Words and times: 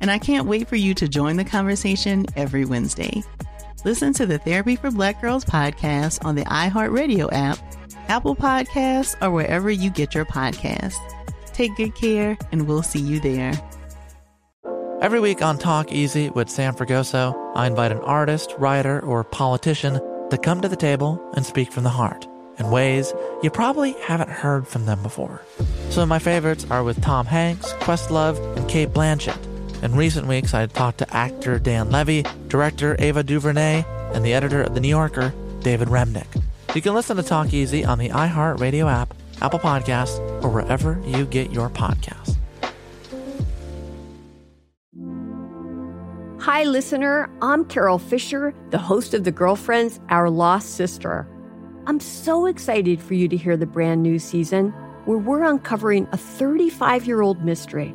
and 0.00 0.10
I 0.10 0.18
can't 0.18 0.46
wait 0.46 0.68
for 0.68 0.76
you 0.76 0.94
to 0.94 1.08
join 1.08 1.36
the 1.36 1.44
conversation 1.44 2.26
every 2.36 2.64
Wednesday. 2.64 3.22
Listen 3.84 4.12
to 4.14 4.26
the 4.26 4.38
Therapy 4.38 4.76
for 4.76 4.90
Black 4.90 5.20
Girls 5.20 5.44
podcast 5.44 6.24
on 6.24 6.34
the 6.34 6.44
iHeartRadio 6.44 7.28
app, 7.32 7.58
Apple 8.08 8.36
Podcasts, 8.36 9.16
or 9.22 9.30
wherever 9.30 9.70
you 9.70 9.90
get 9.90 10.14
your 10.14 10.24
podcasts. 10.24 10.96
Take 11.52 11.76
good 11.76 11.94
care, 11.94 12.36
and 12.52 12.66
we'll 12.66 12.82
see 12.82 13.00
you 13.00 13.20
there. 13.20 13.52
Every 15.00 15.20
week 15.20 15.40
on 15.40 15.56
Talk 15.56 15.92
Easy 15.92 16.28
with 16.28 16.50
Sam 16.50 16.74
Fragoso, 16.74 17.34
I 17.54 17.66
invite 17.66 17.90
an 17.90 18.00
artist, 18.00 18.54
writer, 18.58 19.00
or 19.00 19.24
politician 19.24 19.94
to 20.28 20.38
come 20.38 20.60
to 20.60 20.68
the 20.68 20.76
table 20.76 21.18
and 21.34 21.44
speak 21.44 21.72
from 21.72 21.84
the 21.84 21.90
heart 21.90 22.26
in 22.58 22.70
ways 22.70 23.14
you 23.42 23.50
probably 23.50 23.92
haven't 24.02 24.28
heard 24.28 24.68
from 24.68 24.84
them 24.84 25.02
before. 25.02 25.40
Some 25.88 26.02
of 26.02 26.08
my 26.10 26.18
favorites 26.18 26.66
are 26.70 26.84
with 26.84 27.00
Tom 27.00 27.24
Hanks, 27.24 27.72
Questlove, 27.74 28.38
and 28.56 28.68
Cate 28.68 28.90
Blanchett. 28.90 29.49
In 29.82 29.94
recent 29.96 30.26
weeks, 30.26 30.52
I 30.52 30.66
talked 30.66 30.98
to 30.98 31.16
actor 31.16 31.58
Dan 31.58 31.90
Levy, 31.90 32.24
director 32.48 32.96
Ava 32.98 33.22
DuVernay, 33.22 33.82
and 34.12 34.22
the 34.22 34.34
editor 34.34 34.62
of 34.62 34.74
The 34.74 34.80
New 34.80 34.88
Yorker, 34.88 35.32
David 35.60 35.88
Remnick. 35.88 36.26
You 36.74 36.82
can 36.82 36.94
listen 36.94 37.16
to 37.16 37.22
Talk 37.22 37.54
Easy 37.54 37.82
on 37.82 37.98
the 37.98 38.10
iHeartRadio 38.10 38.92
app, 38.92 39.14
Apple 39.40 39.58
Podcasts, 39.58 40.18
or 40.44 40.50
wherever 40.50 41.00
you 41.06 41.24
get 41.24 41.50
your 41.50 41.70
podcasts. 41.70 42.36
Hi, 46.40 46.64
listener. 46.64 47.30
I'm 47.40 47.64
Carole 47.64 47.98
Fisher, 47.98 48.52
the 48.68 48.78
host 48.78 49.14
of 49.14 49.24
The 49.24 49.32
Girlfriends, 49.32 49.98
Our 50.10 50.28
Lost 50.28 50.74
Sister. 50.74 51.26
I'm 51.86 52.00
so 52.00 52.44
excited 52.44 53.00
for 53.00 53.14
you 53.14 53.28
to 53.28 53.36
hear 53.36 53.56
the 53.56 53.66
brand 53.66 54.02
new 54.02 54.18
season 54.18 54.72
where 55.06 55.18
we're 55.18 55.44
uncovering 55.44 56.06
a 56.12 56.18
35 56.18 57.06
year 57.06 57.22
old 57.22 57.42
mystery. 57.42 57.94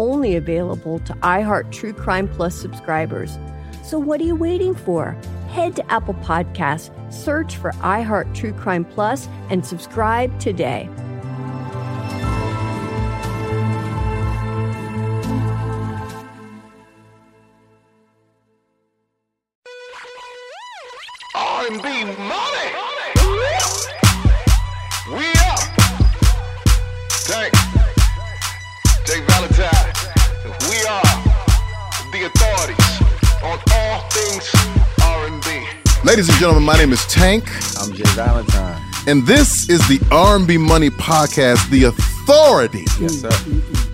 only 0.00 0.34
available 0.36 0.98
to 1.00 1.12
iHeart 1.16 1.70
True 1.70 1.92
Crime 1.92 2.26
Plus 2.26 2.54
subscribers. 2.54 3.38
So 3.84 3.98
what 3.98 4.18
are 4.20 4.24
you 4.24 4.34
waiting 4.34 4.74
for? 4.74 5.14
Head 5.48 5.76
to 5.76 5.92
Apple 5.92 6.14
Podcasts, 6.14 6.90
search 7.12 7.56
for 7.56 7.72
iHeart 7.72 8.34
True 8.34 8.52
Crime 8.54 8.86
Plus, 8.86 9.28
and 9.50 9.64
subscribe 9.64 10.38
today. 10.40 10.88
Gentlemen, 36.40 36.64
my 36.64 36.78
name 36.78 36.90
is 36.90 37.04
Tank, 37.04 37.44
I'm 37.78 37.92
J 37.92 38.02
Valentine. 38.14 38.82
and 39.06 39.26
this 39.26 39.68
is 39.68 39.86
the 39.88 40.00
R&B 40.10 40.56
Money 40.56 40.88
Podcast, 40.88 41.68
the 41.68 41.84
authority. 41.84 42.86
Yes, 42.98 43.20
sir. 43.20 43.28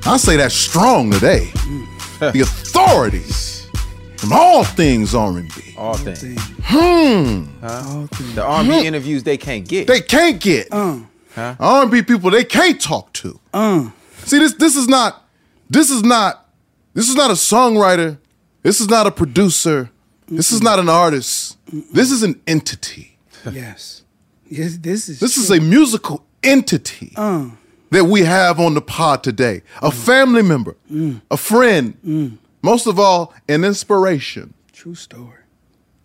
I 0.08 0.16
say 0.16 0.36
that 0.36 0.52
strong 0.52 1.10
today. 1.10 1.50
the 2.20 2.42
authorities 2.44 3.68
from 4.16 4.32
all 4.32 4.62
things 4.62 5.12
R&B. 5.12 5.74
All 5.76 5.96
things. 5.96 6.40
Hmm. 6.62 7.46
All 7.64 8.06
things. 8.06 8.34
The 8.36 8.44
R&B 8.44 8.78
hmm. 8.78 8.86
interviews 8.86 9.24
they 9.24 9.36
can't 9.38 9.66
get. 9.66 9.88
They 9.88 10.00
can't 10.00 10.40
get 10.40 10.68
uh. 10.70 11.00
Huh? 11.34 11.56
R&B 11.58 12.02
people. 12.02 12.30
They 12.30 12.44
can't 12.44 12.80
talk 12.80 13.12
to. 13.14 13.40
Uh. 13.52 13.90
See 14.18 14.38
this. 14.38 14.54
This 14.54 14.76
is 14.76 14.86
not. 14.86 15.24
This 15.68 15.90
is 15.90 16.04
not. 16.04 16.48
This 16.94 17.08
is 17.08 17.16
not 17.16 17.32
a 17.32 17.34
songwriter. 17.34 18.18
This 18.62 18.80
is 18.80 18.88
not 18.88 19.08
a 19.08 19.10
producer. 19.10 19.90
This 20.28 20.50
is 20.50 20.62
not 20.62 20.78
an 20.78 20.88
artist. 20.88 21.56
This 21.92 22.10
is 22.10 22.22
an 22.22 22.40
entity. 22.46 23.12
Yes. 23.52 24.02
Yes, 24.48 24.76
this 24.78 25.08
is 25.08 25.20
This 25.20 25.36
is 25.36 25.52
a 25.52 25.60
musical 25.60 26.24
entity 26.42 27.12
uh. 27.14 27.50
that 27.90 28.06
we 28.06 28.22
have 28.22 28.58
on 28.58 28.74
the 28.74 28.80
pod 28.80 29.22
today. 29.22 29.62
A 29.82 29.90
mm. 29.90 29.92
family 29.92 30.42
member, 30.42 30.76
mm. 30.90 31.20
a 31.30 31.36
friend, 31.36 31.96
mm. 32.04 32.38
most 32.62 32.88
of 32.88 32.98
all, 32.98 33.32
an 33.48 33.62
inspiration 33.62 34.52
true 34.72 34.96
story. 34.96 35.42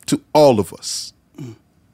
to 0.06 0.22
all 0.34 0.60
of 0.60 0.72
us. 0.74 1.14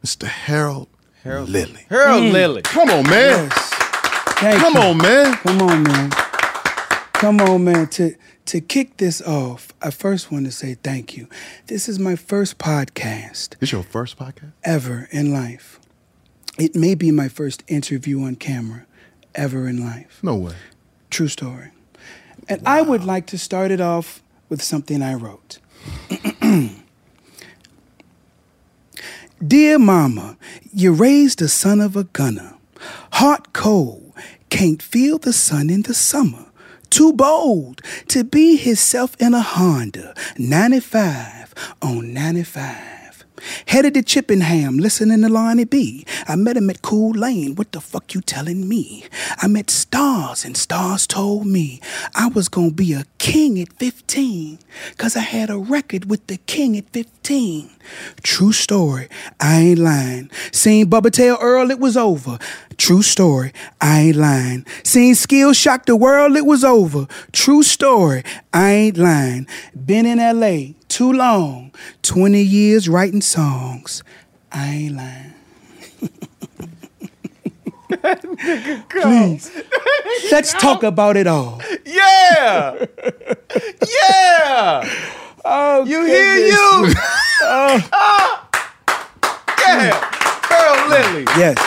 Mr. 0.04 0.28
Harold, 0.28 0.88
Harold 1.24 1.50
Lilly. 1.50 1.86
Harold 1.90 2.24
Lilly. 2.24 2.62
Come 2.62 2.90
on, 2.90 3.04
man. 3.04 3.50
Thank 3.50 4.62
Come 4.62 4.76
you. 4.76 4.80
on, 4.82 4.98
man. 4.98 5.34
Come 5.38 5.62
on, 5.62 5.84
man. 5.84 6.12
Come 7.14 7.42
on, 7.42 7.64
man. 7.64 7.88
To 7.88 8.16
to 8.48 8.62
kick 8.62 8.98
this 8.98 9.22
off, 9.22 9.74
I 9.82 9.92
first 9.92 10.32
want 10.32 10.46
to 10.46 10.52
say 10.52 10.76
thank 10.76 11.16
you. 11.18 11.28
This 11.68 11.88
is 11.90 12.00
my 12.00 12.16
first 12.16 12.58
podcast 12.58 13.58
This 13.60 13.72
your 13.72 13.84
first 13.84 14.18
podcast? 14.18 14.52
ever 14.64 15.08
in 15.12 15.32
life. 15.34 15.80
It 16.58 16.76
may 16.76 16.96
be 16.96 17.12
my 17.12 17.28
first 17.28 17.64
interview 17.68 18.24
on 18.24 18.36
camera 18.36 18.86
ever 19.36 19.68
in 19.68 19.84
life. 19.84 20.20
No 20.24 20.36
way. 20.36 20.54
True 21.10 21.28
story. 21.28 21.70
And 22.50 22.66
I 22.66 22.82
would 22.82 23.04
like 23.04 23.28
to 23.28 23.38
start 23.38 23.72
it 23.72 23.82
off 23.82 24.24
with 24.50 24.62
something 24.62 25.02
I 25.04 25.14
wrote. 25.14 25.60
Dear 29.46 29.78
Mama, 29.78 30.38
you 30.74 30.94
raised 30.94 31.42
a 31.42 31.48
son 31.48 31.80
of 31.80 31.96
a 31.96 32.06
gunner. 32.06 32.56
Hot 33.14 33.54
cold, 33.54 34.14
can't 34.50 34.82
feel 34.82 35.20
the 35.20 35.34
sun 35.34 35.70
in 35.70 35.84
the 35.84 35.94
summer. 35.94 36.47
Too 36.90 37.14
bold 37.14 37.82
to 38.10 38.24
be 38.24 38.58
himself 38.58 39.16
in 39.20 39.34
a 39.34 39.42
Honda 39.42 40.14
95 40.38 41.54
on 41.82 42.14
95. 42.14 42.97
Headed 43.68 43.94
to 43.96 44.02
Chippenham, 44.04 44.78
listening 44.78 45.22
to 45.22 45.30
Lonnie 45.30 45.66
B. 45.66 46.06
I 46.28 46.36
met 46.36 46.58
him 46.58 46.70
at 46.70 46.82
Cool 46.82 47.12
Lane. 47.12 47.56
What 47.56 47.72
the 47.72 47.82
fuck 47.82 48.14
you 48.14 48.22
telling 48.22 48.68
me? 48.68 49.06
I 49.38 49.48
met 49.48 49.70
stars, 49.70 50.46
and 50.46 50.56
stars 50.58 51.08
told 51.08 51.46
me 51.46 51.80
I 52.16 52.28
was 52.28 52.50
gonna 52.50 52.72
be 52.72 52.94
a 52.94 53.06
king 53.18 53.60
at 53.60 53.74
15. 53.74 54.60
Cause 54.98 55.16
I 55.16 55.22
had 55.22 55.50
a 55.50 55.58
record 55.58 56.10
with 56.10 56.28
the 56.28 56.38
king 56.38 56.78
at 56.78 56.90
15. 56.90 57.70
True 58.24 58.52
story, 58.52 59.08
I 59.40 59.60
ain't 59.60 59.80
lying. 59.80 60.30
Seen 60.52 60.90
Bubba 60.90 61.12
tell 61.12 61.38
Earl 61.42 61.72
it 61.72 61.80
was 61.80 61.98
over. 61.98 62.38
True 62.78 63.02
story, 63.02 63.54
I 63.82 64.00
ain't 64.02 64.18
lying. 64.18 64.66
Seen 64.84 65.16
Skill 65.16 65.54
shock 65.54 65.86
the 65.86 65.96
world, 65.96 66.36
it 66.36 66.46
was 66.46 66.64
over. 66.64 67.08
True 67.32 67.64
story, 67.64 68.24
I 68.54 68.72
ain't 68.72 68.98
lying. 68.98 69.48
Been 69.86 70.06
in 70.06 70.20
LA 70.20 70.77
too 70.98 71.14
long, 71.14 71.72
20 72.02 72.42
years 72.42 72.90
writing 72.90 73.22
songs. 73.22 74.02
I 74.52 74.68
ain't 74.68 74.96
lying. 74.96 75.34
Please, 78.90 79.52
let's 80.32 80.54
talk 80.54 80.82
about 80.82 81.16
it 81.16 81.28
all. 81.28 81.62
Yeah. 81.86 82.84
yeah. 83.88 84.90
Oh, 85.46 85.86
You 85.86 86.04
hear 86.04 86.38
you? 86.38 86.94
Oh. 87.44 88.44
Yeah. 89.68 90.00
Pearl 90.42 90.90
Lily. 90.90 91.26
Yes, 91.38 91.58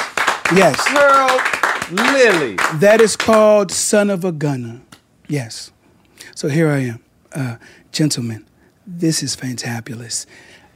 yes. 0.56 0.88
Pearl 0.88 1.38
Lily. 1.92 2.56
That 2.80 3.00
is 3.00 3.14
called 3.14 3.70
Son 3.70 4.10
of 4.10 4.24
a 4.24 4.32
Gunner. 4.32 4.80
Yes. 5.28 5.70
So 6.34 6.48
here 6.48 6.68
I 6.70 6.78
am. 6.78 7.00
Uh, 7.32 7.56
gentlemen, 7.92 8.46
this 8.98 9.22
is 9.22 9.36
fantabulous. 9.36 10.26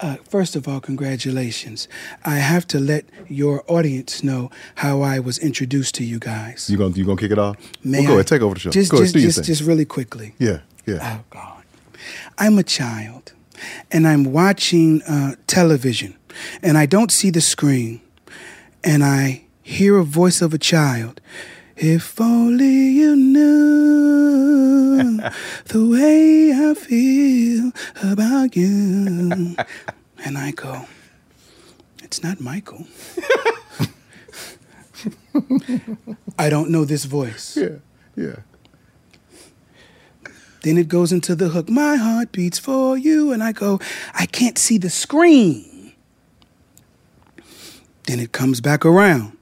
Uh, 0.01 0.17
first 0.29 0.57
of 0.57 0.67
all, 0.67 0.81
congratulations. 0.81 1.89
I 2.25 2.37
have 2.37 2.67
to 2.69 2.81
let 2.81 3.05
your 3.29 3.65
audience 3.69 4.23
know 4.23 4.51
how 4.77 5.03
I 5.03 5.19
was 5.19 5.39
introduced 5.39 5.95
to 5.97 6.05
you 6.05 6.19
guys. 6.19 6.69
You 6.69 6.77
gonna 6.77 6.95
you 6.95 7.05
gonna 7.05 7.21
kick 7.21 7.31
it 7.31 7.39
off? 7.39 7.57
Well, 7.85 8.07
go 8.07 8.13
ahead, 8.15 8.27
take 8.27 8.43
over 8.43 8.55
the 8.55 8.61
show. 8.61 8.71
Just, 8.71 8.91
go 8.91 8.99
just, 8.99 9.15
your 9.15 9.23
just, 9.25 9.45
just 9.45 9.63
really 9.63 9.85
quickly. 9.85 10.35
yeah, 10.39 10.61
yeah. 10.87 11.19
Oh, 11.19 11.25
God. 11.31 11.63
I'm 12.39 12.59
a 12.59 12.63
child, 12.63 13.33
and 13.91 14.07
I'm 14.07 14.25
watching 14.25 15.03
uh, 15.03 15.37
television, 15.47 16.17
and 16.63 16.77
I 16.77 16.87
don't 16.87 17.13
see 17.13 17.31
the 17.31 17.41
screen, 17.41 18.01
and 18.83 19.05
I 19.05 19.45
hear 19.63 19.97
a 19.97 20.05
voice 20.05 20.43
of 20.43 20.53
a 20.53 20.59
child. 20.59 21.21
If 21.77 22.21
only 22.21 22.89
you 22.91 23.17
knew 23.17 25.17
the 25.67 25.87
way 25.87 26.53
I 26.53 26.75
feel 26.75 27.73
about 28.03 28.57
you. 28.57 29.57
And 30.27 30.39
I 30.39 30.53
go, 30.53 30.87
it's 32.03 32.23
not 32.23 32.41
Michael. 32.41 32.87
I 36.39 36.49
don't 36.49 36.71
know 36.71 36.87
this 36.87 37.05
voice. 37.05 37.59
Yeah, 37.59 37.77
yeah. 38.17 38.37
Then 40.63 40.79
it 40.79 40.89
goes 40.89 41.13
into 41.13 41.35
the 41.35 41.51
hook, 41.51 41.69
my 41.69 41.97
heart 41.97 42.33
beats 42.33 42.59
for 42.59 42.97
you. 42.97 43.33
And 43.33 43.43
I 43.43 43.53
go, 43.53 43.81
I 44.15 44.25
can't 44.25 44.57
see 44.57 44.79
the 44.79 44.89
screen. 44.89 45.93
Then 48.05 48.19
it 48.19 48.33
comes 48.33 48.63
back 48.63 48.87
around. 48.87 49.37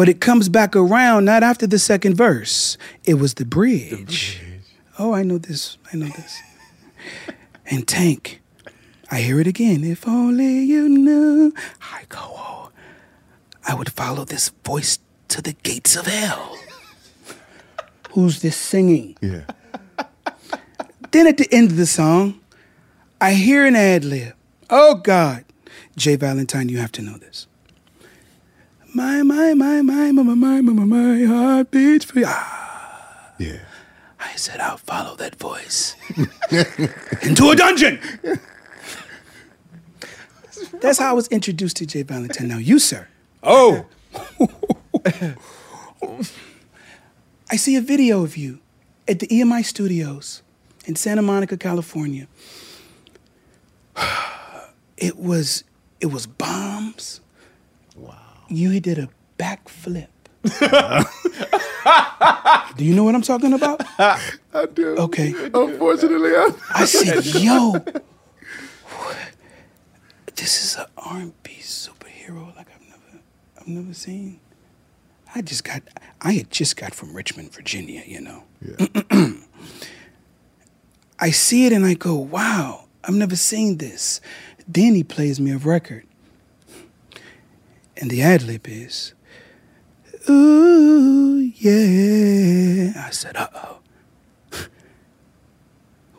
But 0.00 0.08
it 0.08 0.18
comes 0.18 0.48
back 0.48 0.74
around 0.74 1.26
not 1.26 1.42
after 1.42 1.66
the 1.66 1.78
second 1.78 2.14
verse. 2.14 2.78
It 3.04 3.16
was 3.16 3.34
the 3.34 3.44
bridge. 3.44 4.40
Oh, 4.98 5.12
I 5.12 5.22
know 5.22 5.36
this. 5.36 5.76
I 5.92 5.98
know 5.98 6.06
this. 6.06 6.40
and 7.66 7.86
Tank, 7.86 8.40
I 9.10 9.20
hear 9.20 9.38
it 9.40 9.46
again. 9.46 9.84
If 9.84 10.08
only 10.08 10.60
you 10.60 10.88
knew. 10.88 11.52
I 11.82 12.04
go, 12.08 12.18
oh, 12.18 12.70
I 13.68 13.74
would 13.74 13.92
follow 13.92 14.24
this 14.24 14.50
voice 14.64 15.00
to 15.28 15.42
the 15.42 15.52
gates 15.52 15.96
of 15.96 16.06
hell. 16.06 16.56
Who's 18.12 18.40
this 18.40 18.56
singing? 18.56 19.18
Yeah. 19.20 19.44
Then 21.10 21.26
at 21.26 21.36
the 21.36 21.46
end 21.52 21.72
of 21.72 21.76
the 21.76 21.84
song, 21.84 22.40
I 23.20 23.34
hear 23.34 23.66
an 23.66 23.76
ad 23.76 24.06
lib. 24.06 24.32
Oh 24.70 24.94
God. 24.94 25.44
J 25.94 26.16
Valentine, 26.16 26.70
you 26.70 26.78
have 26.78 26.92
to 26.92 27.02
know 27.02 27.18
this. 27.18 27.48
My, 28.92 29.22
my, 29.22 29.54
my, 29.54 29.82
my, 29.82 30.10
my, 30.12 30.22
my, 30.22 30.60
my, 30.60 30.84
my, 30.84 31.24
heart 31.24 31.70
beats 31.70 32.04
for 32.04 32.18
you. 32.18 32.24
Ah. 32.26 33.32
Yeah. 33.38 33.60
I 34.18 34.34
said, 34.36 34.60
I'll 34.60 34.76
follow 34.76 35.16
that 35.16 35.36
voice 35.36 35.94
into 37.22 37.50
a 37.50 37.56
dungeon. 37.56 38.00
That's 40.80 40.98
how 40.98 41.10
I 41.10 41.12
was 41.12 41.28
introduced 41.28 41.76
to 41.78 41.86
J 41.86 42.02
Valentine. 42.02 42.48
Now, 42.48 42.58
you, 42.58 42.78
sir. 42.78 43.08
Oh. 43.42 43.86
I 47.50 47.56
see 47.56 47.76
a 47.76 47.80
video 47.80 48.22
of 48.22 48.36
you 48.36 48.60
at 49.08 49.20
the 49.20 49.26
EMI 49.28 49.64
studios 49.64 50.42
in 50.86 50.96
Santa 50.96 51.22
Monica, 51.22 51.56
California. 51.56 52.26
It 54.96 55.16
was 55.16 55.64
it 55.98 56.08
was 56.12 56.26
bombs. 56.26 57.22
You 58.50 58.80
did 58.80 58.98
a 58.98 59.08
backflip. 59.38 60.08
do 62.76 62.84
you 62.84 62.94
know 62.94 63.04
what 63.04 63.14
I'm 63.14 63.22
talking 63.22 63.52
about? 63.52 63.80
I 63.98 64.66
do. 64.74 64.96
Okay. 64.96 65.32
Unfortunately, 65.54 66.30
I, 66.30 66.50
I 66.74 66.84
said, 66.84 67.24
yo, 67.26 67.76
this 70.34 70.64
is 70.64 70.76
an 70.76 70.86
R&B 70.96 71.58
superhero 71.60 72.54
like 72.56 72.66
I've 72.74 72.88
never, 72.88 73.22
I've 73.60 73.68
never 73.68 73.94
seen. 73.94 74.40
I 75.34 75.42
just 75.42 75.62
got, 75.62 75.82
I 76.20 76.32
had 76.32 76.50
just 76.50 76.76
got 76.76 76.94
from 76.94 77.14
Richmond, 77.14 77.54
Virginia, 77.54 78.02
you 78.04 78.20
know. 78.20 78.42
Yeah. 78.60 78.86
I 81.20 81.30
see 81.30 81.66
it 81.66 81.72
and 81.72 81.84
I 81.84 81.94
go, 81.94 82.16
wow, 82.16 82.86
I've 83.04 83.14
never 83.14 83.36
seen 83.36 83.76
this. 83.76 84.20
Then 84.66 84.94
he 84.94 85.04
plays 85.04 85.38
me 85.38 85.52
a 85.52 85.58
record. 85.58 86.04
And 88.00 88.10
the 88.10 88.22
ad 88.22 88.42
lib 88.42 88.66
is, 88.66 89.12
ooh, 90.28 91.52
yeah. 91.56 93.04
I 93.06 93.10
said, 93.10 93.36
uh 93.36 93.48
oh. 93.54 93.78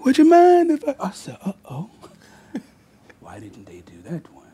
Would 0.05 0.19
you 0.19 0.25
mind 0.25 0.69
if 0.71 0.87
I? 0.87 0.95
I 0.99 1.11
said, 1.11 1.37
uh 1.43 1.53
oh. 1.69 1.89
Why 3.19 3.39
didn't 3.39 3.65
they 3.65 3.81
do 3.81 3.99
that 4.03 4.31
one? 4.31 4.45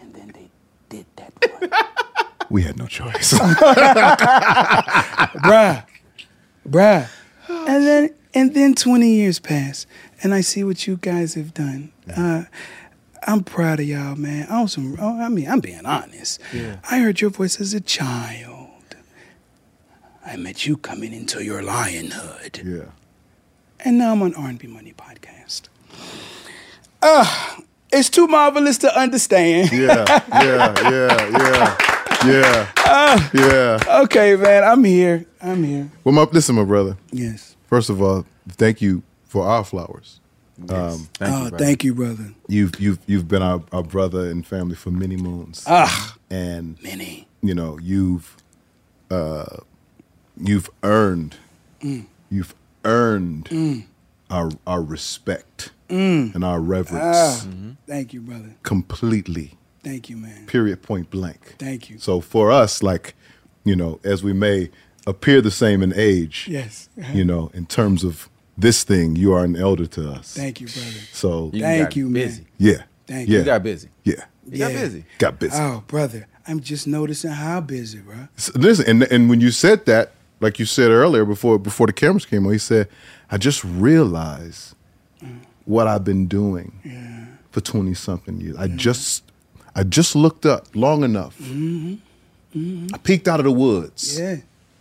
And 0.00 0.14
then 0.14 0.32
they 0.32 0.48
did 0.88 1.06
that 1.16 1.32
one. 1.60 1.70
we 2.50 2.62
had 2.62 2.78
no 2.78 2.86
choice. 2.86 3.32
bruh, 5.42 5.84
bruh. 6.68 7.08
And 7.48 7.84
then 7.84 8.14
and 8.34 8.54
then 8.54 8.74
20 8.74 9.08
years 9.08 9.38
pass, 9.38 9.86
and 10.22 10.32
I 10.32 10.40
see 10.40 10.64
what 10.64 10.86
you 10.86 10.96
guys 10.96 11.34
have 11.34 11.52
done. 11.52 11.92
Uh, 12.16 12.44
I'm 13.26 13.44
proud 13.44 13.80
of 13.80 13.86
y'all, 13.86 14.16
man. 14.16 14.46
I 14.50 14.62
was 14.62 14.72
some, 14.72 14.96
oh, 15.00 15.20
I 15.20 15.28
mean, 15.28 15.48
I'm 15.48 15.60
being 15.60 15.84
honest. 15.86 16.40
Yeah. 16.52 16.76
I 16.90 16.98
heard 16.98 17.20
your 17.20 17.30
voice 17.30 17.60
as 17.60 17.72
a 17.74 17.80
child. 17.80 18.70
I 20.24 20.36
met 20.36 20.66
you 20.66 20.76
coming 20.76 21.12
into 21.12 21.42
your 21.44 21.62
lionhood. 21.62 22.64
yeah. 22.64 22.90
And 23.84 23.98
now 23.98 24.12
I'm 24.12 24.22
on 24.22 24.34
R&B 24.34 24.68
Money 24.68 24.94
podcast. 24.96 25.62
Ah, 27.02 27.58
it's 27.92 28.08
too 28.08 28.28
marvelous 28.28 28.78
to 28.78 28.98
understand. 28.98 29.72
Yeah, 29.72 30.04
yeah, 30.30 30.90
yeah, 30.90 31.28
yeah, 32.24 32.68
yeah, 32.86 33.30
yeah. 33.34 34.00
okay, 34.04 34.36
man, 34.36 34.62
I'm 34.62 34.84
here. 34.84 35.26
I'm 35.42 35.64
here. 35.64 35.90
Well, 36.04 36.14
my, 36.14 36.22
listen, 36.30 36.54
my 36.54 36.64
brother. 36.64 36.96
Yes. 37.10 37.56
First 37.66 37.90
of 37.90 38.00
all, 38.00 38.24
thank 38.48 38.80
you 38.80 39.02
for 39.24 39.44
our 39.44 39.64
flowers. 39.64 40.20
Um, 40.70 41.08
thank 41.14 41.32
oh, 41.32 41.44
you, 41.44 41.48
brother. 41.50 41.64
thank 41.64 41.84
you, 41.84 41.94
brother. 41.94 42.34
You've 42.48 42.78
you've 42.80 42.98
you've 43.06 43.28
been 43.28 43.42
our, 43.42 43.62
our 43.72 43.82
brother 43.82 44.30
and 44.30 44.46
family 44.46 44.74
for 44.76 44.90
many 44.90 45.16
moons. 45.16 45.64
Ah, 45.66 46.16
and 46.30 46.80
many. 46.82 47.26
you 47.42 47.54
know 47.54 47.78
you've 47.78 48.36
uh, 49.10 49.56
you've 50.36 50.70
earned 50.82 51.36
Mm. 51.82 52.06
you've 52.30 52.54
earned 52.84 53.84
our 54.30 54.50
our 54.66 54.82
respect 54.82 55.72
and 55.88 56.42
our 56.44 56.60
reverence 56.60 57.16
Ah, 57.44 57.46
thank 57.86 58.14
you, 58.14 58.20
brother. 58.20 58.54
completely. 58.62 59.58
Thank 59.82 60.08
you, 60.08 60.16
man. 60.16 60.46
Period. 60.46 60.80
Point 60.80 61.10
blank. 61.10 61.56
Thank 61.58 61.90
you. 61.90 61.98
So 61.98 62.20
for 62.20 62.52
us, 62.52 62.82
like 62.84 63.14
you 63.64 63.74
know, 63.76 63.98
as 64.04 64.22
we 64.22 64.32
may 64.32 64.70
appear 65.06 65.40
the 65.40 65.50
same 65.50 65.82
in 65.82 65.92
age, 65.96 66.46
Yes. 66.48 66.88
you 67.12 67.24
know, 67.24 67.50
in 67.52 67.66
terms 67.66 68.04
of 68.04 68.28
this 68.62 68.82
thing, 68.84 69.16
you 69.16 69.32
are 69.34 69.44
an 69.44 69.56
elder 69.56 69.86
to 69.86 70.10
us. 70.12 70.34
Thank 70.34 70.60
you, 70.60 70.66
brother. 70.68 70.90
So 71.12 71.50
You 71.52 71.60
Thank 71.62 71.82
got 71.88 71.96
you, 71.96 72.04
man. 72.04 72.12
busy. 72.12 72.44
yeah, 72.58 72.82
Thank 73.06 73.28
yeah, 73.28 73.38
You 73.40 73.44
got 73.44 73.62
busy. 73.62 73.88
yeah, 74.04 74.24
You 74.50 74.58
got 74.58 74.72
busy. 74.72 75.04
got 75.18 75.38
busy. 75.38 75.56
Oh, 75.56 75.84
brother, 75.86 76.26
I'm 76.46 76.60
just 76.60 76.86
noticing 76.86 77.30
how 77.32 77.60
busy, 77.60 77.98
bro. 77.98 78.28
So 78.36 78.52
listen, 78.56 78.86
and 78.88 79.02
and 79.12 79.28
when 79.28 79.40
you 79.40 79.50
said 79.50 79.84
that, 79.86 80.12
like 80.40 80.58
you 80.58 80.64
said 80.66 80.90
earlier 80.90 81.24
before 81.24 81.58
before 81.58 81.86
the 81.86 81.92
cameras 81.92 82.24
came 82.26 82.46
on, 82.46 82.52
he 82.52 82.58
said, 82.58 82.88
"I 83.30 83.36
just 83.38 83.62
realized 83.64 84.74
mm. 85.22 85.38
what 85.66 85.86
I've 85.86 86.04
been 86.04 86.26
doing 86.26 86.72
for 87.50 87.60
20 87.60 87.94
something 87.94 88.40
years. 88.40 88.56
I 88.56 88.66
just 88.68 89.22
I 89.74 89.84
just 89.84 90.16
looked 90.16 90.46
up 90.46 90.66
long 90.74 91.04
enough. 91.04 91.38
Mm-hmm. 91.38 91.94
Mm-hmm. 92.58 92.94
I 92.94 92.98
peeked 92.98 93.28
out 93.28 93.40
of 93.40 93.44
the 93.44 93.52
woods 93.52 94.18
Yeah. 94.18 94.36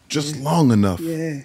just 0.09 0.37
long 0.37 0.71
enough 0.71 0.99
Yeah. 0.99 1.41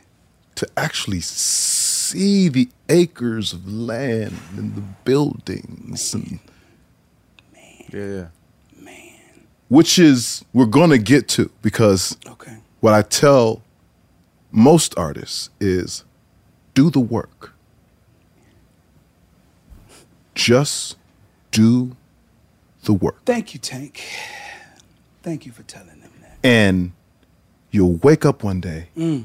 to 0.57 0.69
actually 0.77 1.21
see 1.21 1.86
the 2.13 2.69
acres 2.89 3.53
of 3.53 3.67
land 3.71 4.39
and 4.57 4.75
the 4.75 4.83
buildings 5.05 6.15
and 6.15 6.39
Yeah. 7.93 8.27
which 9.69 9.99
is 9.99 10.45
we're 10.53 10.67
going 10.67 10.91
to 10.91 10.99
get 10.99 11.29
to 11.29 11.51
because 11.63 12.17
Okay. 12.27 12.57
what 12.81 12.95
I 12.95 13.03
tell 13.03 13.63
most 14.53 14.97
artists 14.97 15.51
is 15.61 16.05
do 16.75 16.91
the 16.91 17.01
work. 17.01 17.53
Just 20.35 20.97
do 21.51 21.97
the 22.85 22.93
work. 22.93 23.25
Thank 23.25 23.55
you, 23.55 23.61
Tank. 23.61 24.03
Thank 25.23 25.47
you 25.47 25.53
for 25.53 25.63
telling 25.65 26.01
them 26.01 26.11
that. 26.21 26.39
And 26.45 26.93
you'll 27.71 27.95
wake 27.97 28.25
up 28.25 28.45
one 28.45 28.61
day 28.61 28.89
Mm. 28.97 29.25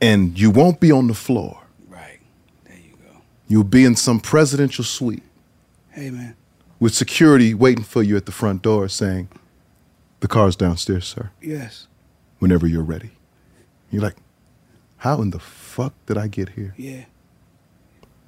And 0.00 0.38
you 0.38 0.50
won't 0.50 0.80
be 0.80 0.90
on 0.92 1.06
the 1.06 1.14
floor. 1.14 1.62
Right. 1.88 2.18
There 2.64 2.76
you 2.76 2.96
go. 2.96 3.20
You'll 3.48 3.64
be 3.64 3.84
in 3.84 3.96
some 3.96 4.20
presidential 4.20 4.84
suite 4.84 5.22
Hey, 5.90 6.10
man. 6.10 6.36
with 6.80 6.94
security 6.94 7.54
waiting 7.54 7.84
for 7.84 8.02
you 8.02 8.16
at 8.16 8.26
the 8.26 8.32
front 8.32 8.62
door 8.62 8.88
saying, 8.88 9.28
The 10.20 10.28
car's 10.28 10.56
downstairs, 10.56 11.06
sir, 11.06 11.30
Yes. 11.40 11.86
whenever 12.38 12.66
you're 12.66 12.82
ready. 12.84 13.10
You're 13.90 14.02
like, 14.02 14.16
How 14.98 15.20
in 15.22 15.30
the 15.30 15.38
fuck 15.38 15.94
did 16.06 16.16
I 16.18 16.26
get 16.28 16.50
here? 16.50 16.74
Yeah. 16.76 17.04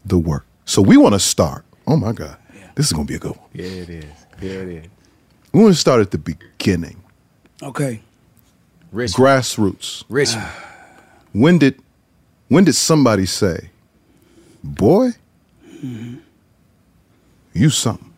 The 0.04 0.18
work. 0.18 0.46
So 0.64 0.80
we 0.82 0.96
want 0.96 1.14
to 1.14 1.18
start. 1.20 1.64
Oh 1.86 1.96
my 1.96 2.12
God. 2.12 2.36
Yeah. 2.54 2.70
This 2.74 2.86
is 2.86 2.92
going 2.92 3.06
to 3.06 3.10
be 3.10 3.16
a 3.16 3.18
good 3.18 3.36
one. 3.36 3.48
Yeah, 3.52 3.64
it 3.64 3.90
is. 3.90 4.04
Yeah, 4.40 4.50
it 4.52 4.68
is. 4.68 4.86
We 5.52 5.62
want 5.62 5.74
to 5.74 5.80
start 5.80 6.00
at 6.00 6.10
the 6.10 6.18
beginning. 6.18 7.02
Okay. 7.62 8.02
Rich. 8.92 9.12
Grassroots. 9.14 10.04
Rich. 10.08 10.34
When 11.38 11.58
did 11.58 11.80
when 12.48 12.64
did 12.64 12.74
somebody 12.74 13.24
say, 13.24 13.70
"Boy, 14.64 15.10
you 17.52 17.70
something," 17.70 18.12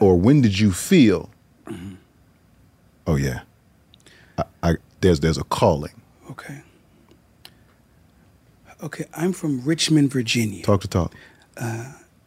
or 0.00 0.20
when 0.20 0.42
did 0.42 0.58
you 0.58 0.72
feel, 0.72 1.30
"Oh 3.06 3.16
yeah, 3.16 3.40
I, 4.36 4.44
I 4.62 4.74
there's 5.00 5.20
there's 5.20 5.38
a 5.38 5.44
calling." 5.44 5.94
Okay. 6.30 6.60
Okay, 8.82 9.06
I'm 9.14 9.32
from 9.32 9.64
Richmond, 9.64 10.12
Virginia. 10.12 10.62
Talk 10.62 10.82
to 10.82 10.88
talk. 10.88 11.14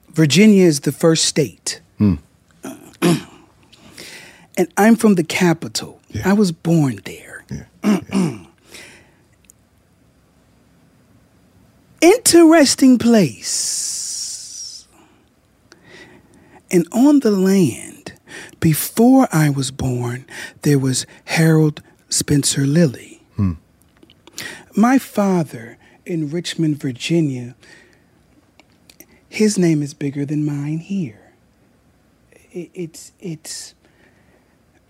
Virginia 0.09 0.65
is 0.65 0.79
the 0.81 0.91
first 0.91 1.25
state. 1.25 1.81
Hmm. 1.99 2.15
and 4.57 4.67
I'm 4.75 4.95
from 4.95 5.15
the 5.15 5.23
capital. 5.23 6.01
I 6.25 6.33
was 6.33 6.51
born 6.51 6.99
there. 7.05 7.45
Interesting 12.01 12.97
place. 12.97 14.87
And 16.71 16.87
on 16.91 17.19
the 17.19 17.31
land, 17.31 18.13
before 18.59 19.27
I 19.31 19.49
was 19.49 19.71
born, 19.71 20.25
there 20.63 20.79
was 20.79 21.05
Harold 21.25 21.83
Spencer 22.09 22.65
Lilly. 22.65 23.21
Hmm. 23.35 23.53
My 24.75 24.97
father 24.97 25.77
in 26.05 26.29
Richmond, 26.29 26.79
Virginia, 26.79 27.55
his 29.29 29.57
name 29.57 29.83
is 29.83 29.93
bigger 29.93 30.25
than 30.25 30.45
mine 30.45 30.79
here. 30.79 31.33
It's 32.51 33.13
it's 33.19 33.75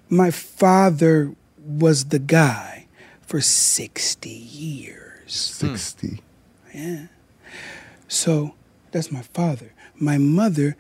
my 0.09 0.31
father 0.31 1.35
was 1.57 2.05
the 2.05 2.19
guy 2.19 2.87
for 3.21 3.39
60 3.39 4.29
years. 4.29 5.31
60. 5.31 6.21
Yeah. 6.73 7.07
So 8.07 8.55
that's 8.91 9.11
my 9.11 9.21
father. 9.21 9.73
My 9.95 10.17
mother 10.17 10.75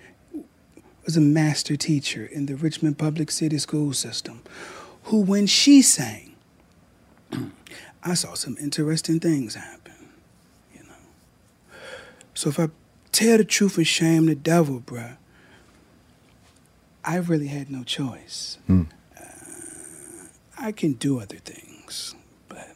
was 1.05 1.17
a 1.17 1.21
master 1.21 1.75
teacher 1.75 2.25
in 2.25 2.45
the 2.45 2.55
Richmond 2.55 2.97
Public 2.97 3.31
City 3.31 3.57
School 3.57 3.93
System, 3.93 4.41
who, 5.05 5.21
when 5.21 5.47
she 5.47 5.81
sang, 5.81 6.35
I 8.03 8.13
saw 8.13 8.33
some 8.33 8.57
interesting 8.61 9.19
things 9.19 9.55
happen. 9.55 9.93
You 10.73 10.83
know. 10.83 11.79
So 12.33 12.49
if 12.49 12.59
I 12.59 12.69
tell 13.11 13.37
the 13.37 13.45
truth 13.45 13.77
and 13.77 13.87
shame 13.87 14.25
the 14.27 14.35
devil, 14.35 14.79
bruh, 14.79 15.17
I 17.03 17.17
really 17.17 17.47
had 17.47 17.71
no 17.71 17.83
choice. 17.83 18.57
Hmm. 18.67 18.83
I 20.57 20.71
can 20.71 20.93
do 20.93 21.19
other 21.19 21.37
things, 21.37 22.13
but 22.47 22.75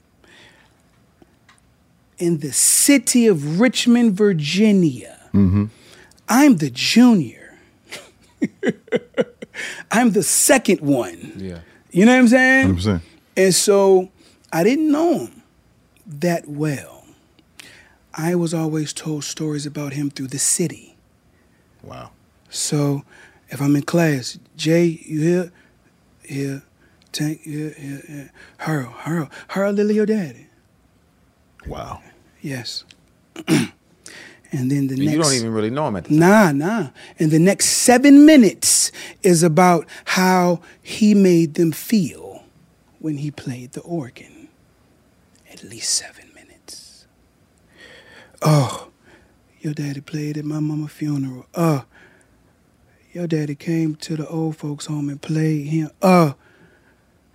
in 2.17 2.39
the 2.39 2.51
city 2.51 3.27
of 3.27 3.59
Richmond, 3.59 4.13
Virginia, 4.13 5.15
Mm-hmm. 5.35 5.65
I'm 6.29 6.57
the 6.57 6.69
junior. 6.69 7.57
I'm 9.91 10.11
the 10.11 10.23
second 10.23 10.79
one. 10.79 11.33
Yeah. 11.35 11.59
You 11.91 12.05
know 12.05 12.13
what 12.13 12.19
I'm 12.19 12.27
saying? 12.29 12.75
100%. 12.77 13.01
And 13.35 13.53
so 13.53 14.09
I 14.51 14.63
didn't 14.63 14.91
know 14.91 15.25
him 15.25 15.43
that 16.07 16.47
well. 16.47 17.03
I 18.13 18.35
was 18.35 18.53
always 18.53 18.93
told 18.93 19.25
stories 19.25 19.65
about 19.65 19.91
him 19.93 20.09
through 20.09 20.27
the 20.27 20.39
city. 20.39 20.95
Wow. 21.83 22.11
So 22.49 23.03
if 23.49 23.61
I'm 23.61 23.75
in 23.75 23.83
class, 23.83 24.39
Jay, 24.55 25.01
you 25.05 25.21
here? 25.21 25.51
Here. 26.23 26.63
Tank, 27.11 27.41
here, 27.41 27.75
here, 27.77 28.03
here. 28.07 28.31
Harold, 28.59 28.93
Harold, 28.99 29.29
Harold 29.49 29.75
Lilly, 29.75 29.95
your 29.95 30.05
daddy. 30.05 30.47
Wow. 31.67 32.01
Yes. 32.41 32.83
and 33.47 33.71
then 34.51 34.87
the 34.87 34.93
And 34.95 34.99
next. 35.05 35.11
you 35.13 35.21
don't 35.21 35.33
even 35.33 35.51
really 35.53 35.69
know 35.69 35.87
him 35.87 35.95
at 35.95 36.05
the 36.05 36.13
Nah, 36.13 36.51
nah. 36.51 36.89
And 37.19 37.31
the 37.31 37.39
next 37.39 37.65
seven 37.67 38.25
minutes 38.25 38.91
is 39.23 39.43
about 39.43 39.87
how 40.05 40.61
he 40.81 41.13
made 41.13 41.55
them 41.55 41.71
feel 41.71 42.43
when 42.99 43.17
he 43.17 43.31
played 43.31 43.71
the 43.73 43.81
organ. 43.81 44.47
At 45.51 45.63
least 45.63 45.89
seven 45.95 46.31
minutes. 46.35 47.07
Oh, 48.41 48.89
your 49.61 49.73
daddy 49.73 50.01
played 50.01 50.37
at 50.37 50.45
my 50.45 50.59
mama's 50.59 50.91
funeral. 50.91 51.45
Uh, 51.55 51.81
your 53.13 53.25
daddy 53.27 53.55
came 53.55 53.95
to 53.95 54.15
the 54.17 54.27
old 54.27 54.57
folks' 54.57 54.85
home 54.87 55.09
and 55.09 55.21
played 55.21 55.67
him. 55.67 55.89
Uh, 56.01 56.33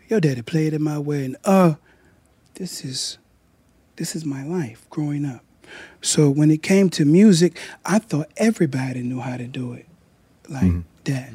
your 0.08 0.20
daddy 0.20 0.42
played 0.42 0.74
at 0.74 0.80
my 0.80 0.98
wedding. 0.98 1.36
Uh, 1.44 1.74
this 2.54 2.84
is 2.84 3.18
this 4.00 4.16
is 4.16 4.24
my 4.24 4.42
life 4.42 4.86
growing 4.88 5.26
up. 5.26 5.42
So 6.00 6.30
when 6.30 6.50
it 6.50 6.62
came 6.62 6.88
to 6.90 7.04
music, 7.04 7.58
I 7.84 7.98
thought 7.98 8.30
everybody 8.38 9.02
knew 9.02 9.20
how 9.20 9.36
to 9.36 9.46
do 9.46 9.74
it 9.74 9.86
like 10.48 10.72
that. 11.04 11.30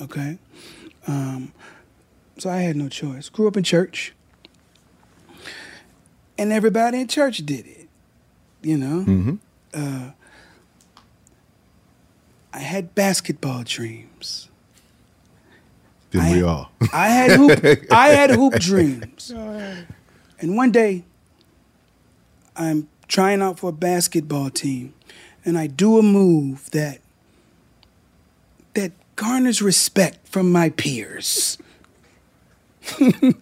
Okay? 0.00 0.38
Um, 1.08 1.52
so 2.38 2.48
I 2.48 2.58
had 2.58 2.76
no 2.76 2.88
choice. 2.88 3.28
Grew 3.28 3.48
up 3.48 3.56
in 3.56 3.64
church. 3.64 4.14
And 6.38 6.52
everybody 6.52 7.00
in 7.00 7.08
church 7.08 7.38
did 7.38 7.66
it. 7.66 7.88
You 8.62 8.78
know? 8.78 9.04
Mm-hmm. 9.04 9.34
Uh, 9.74 10.10
I 12.52 12.58
had 12.60 12.94
basketball 12.94 13.64
dreams. 13.64 14.48
Did 16.12 16.22
we 16.32 16.42
all? 16.44 16.70
I 16.92 17.08
had 17.08 17.32
hoop, 17.32 17.90
I 17.90 18.08
had 18.10 18.30
hoop 18.30 18.54
dreams. 18.60 19.32
And 20.38 20.56
one 20.56 20.70
day, 20.70 21.02
I'm 22.56 22.88
trying 23.08 23.42
out 23.42 23.58
for 23.58 23.70
a 23.70 23.72
basketball 23.72 24.50
team, 24.50 24.94
and 25.44 25.58
I 25.58 25.66
do 25.66 25.98
a 25.98 26.02
move 26.02 26.70
that 26.70 27.00
that 28.74 28.92
garners 29.16 29.62
respect 29.62 30.26
from 30.28 30.52
my 30.52 30.70
peers. 30.70 31.58
and 33.00 33.34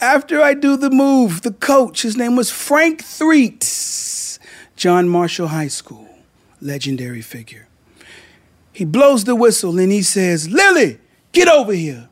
after 0.00 0.40
I 0.40 0.54
do 0.54 0.76
the 0.76 0.90
move, 0.90 1.42
the 1.42 1.52
coach, 1.52 2.02
his 2.02 2.16
name 2.16 2.36
was 2.36 2.50
Frank 2.50 3.02
Threets, 3.02 4.38
John 4.76 5.08
Marshall 5.08 5.48
High 5.48 5.68
School, 5.68 6.08
legendary 6.60 7.20
figure. 7.20 7.68
He 8.72 8.84
blows 8.84 9.24
the 9.24 9.36
whistle 9.36 9.78
and 9.78 9.92
he 9.92 10.02
says, 10.02 10.48
Lilly, 10.48 10.98
get 11.32 11.48
over 11.48 11.72
here. 11.72 12.08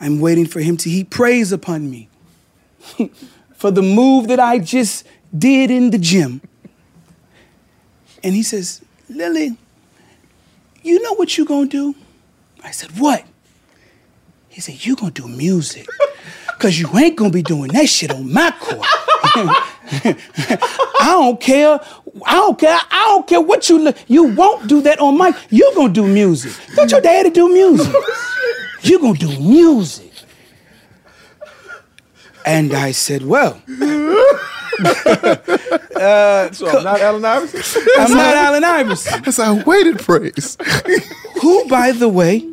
I'm 0.00 0.20
waiting 0.20 0.46
for 0.46 0.60
him 0.60 0.76
to 0.78 0.88
heap 0.88 1.10
praise 1.10 1.52
upon 1.52 1.90
me 1.90 2.08
for 3.54 3.70
the 3.70 3.82
move 3.82 4.28
that 4.28 4.40
I 4.40 4.58
just 4.58 5.06
did 5.36 5.70
in 5.70 5.90
the 5.90 5.98
gym. 5.98 6.40
And 8.22 8.34
he 8.34 8.42
says, 8.42 8.82
Lilly, 9.08 9.56
you 10.82 11.02
know 11.02 11.14
what 11.14 11.36
you're 11.36 11.46
gonna 11.46 11.66
do? 11.66 11.94
I 12.62 12.70
said, 12.70 12.98
what? 12.98 13.24
He 14.58 14.60
said, 14.60 14.84
You're 14.84 14.96
gonna 14.96 15.12
do 15.12 15.28
music. 15.28 15.86
Cause 16.58 16.76
you 16.80 16.88
ain't 16.98 17.14
gonna 17.14 17.30
be 17.30 17.42
doing 17.42 17.70
that 17.70 17.88
shit 17.88 18.10
on 18.10 18.32
my 18.32 18.50
court. 18.58 18.80
I 21.00 21.12
don't 21.12 21.40
care. 21.40 21.78
I 22.26 22.34
don't 22.34 22.58
care. 22.58 22.76
I 22.90 23.04
don't 23.06 23.24
care 23.24 23.40
what 23.40 23.68
you 23.68 23.78
look. 23.78 23.96
You 24.08 24.24
won't 24.24 24.66
do 24.66 24.80
that 24.82 24.98
on 24.98 25.16
my. 25.16 25.32
You're 25.50 25.72
gonna 25.76 25.92
do 25.92 26.04
music. 26.04 26.52
Don't 26.74 26.90
your 26.90 27.00
daddy 27.00 27.30
do 27.30 27.48
music? 27.48 27.94
You're 28.82 28.98
gonna 28.98 29.16
do 29.16 29.28
music. 29.38 30.07
And 32.48 32.72
I 32.72 32.92
said, 32.92 33.26
well, 33.26 33.60
uh, 35.94 36.50
So 36.52 36.66
I'm 36.68 36.84
not 36.84 37.00
Allen 37.00 37.24
Iverson. 37.24 37.82
I'm 37.98 38.12
not 38.12 38.34
Allen 38.34 38.64
Iverson. 38.64 39.22
That's 39.22 39.38
our 39.38 39.62
weighted 39.64 39.98
praise. 39.98 40.56
Who, 41.42 41.68
by 41.68 41.92
the 41.92 42.08
way, 42.08 42.48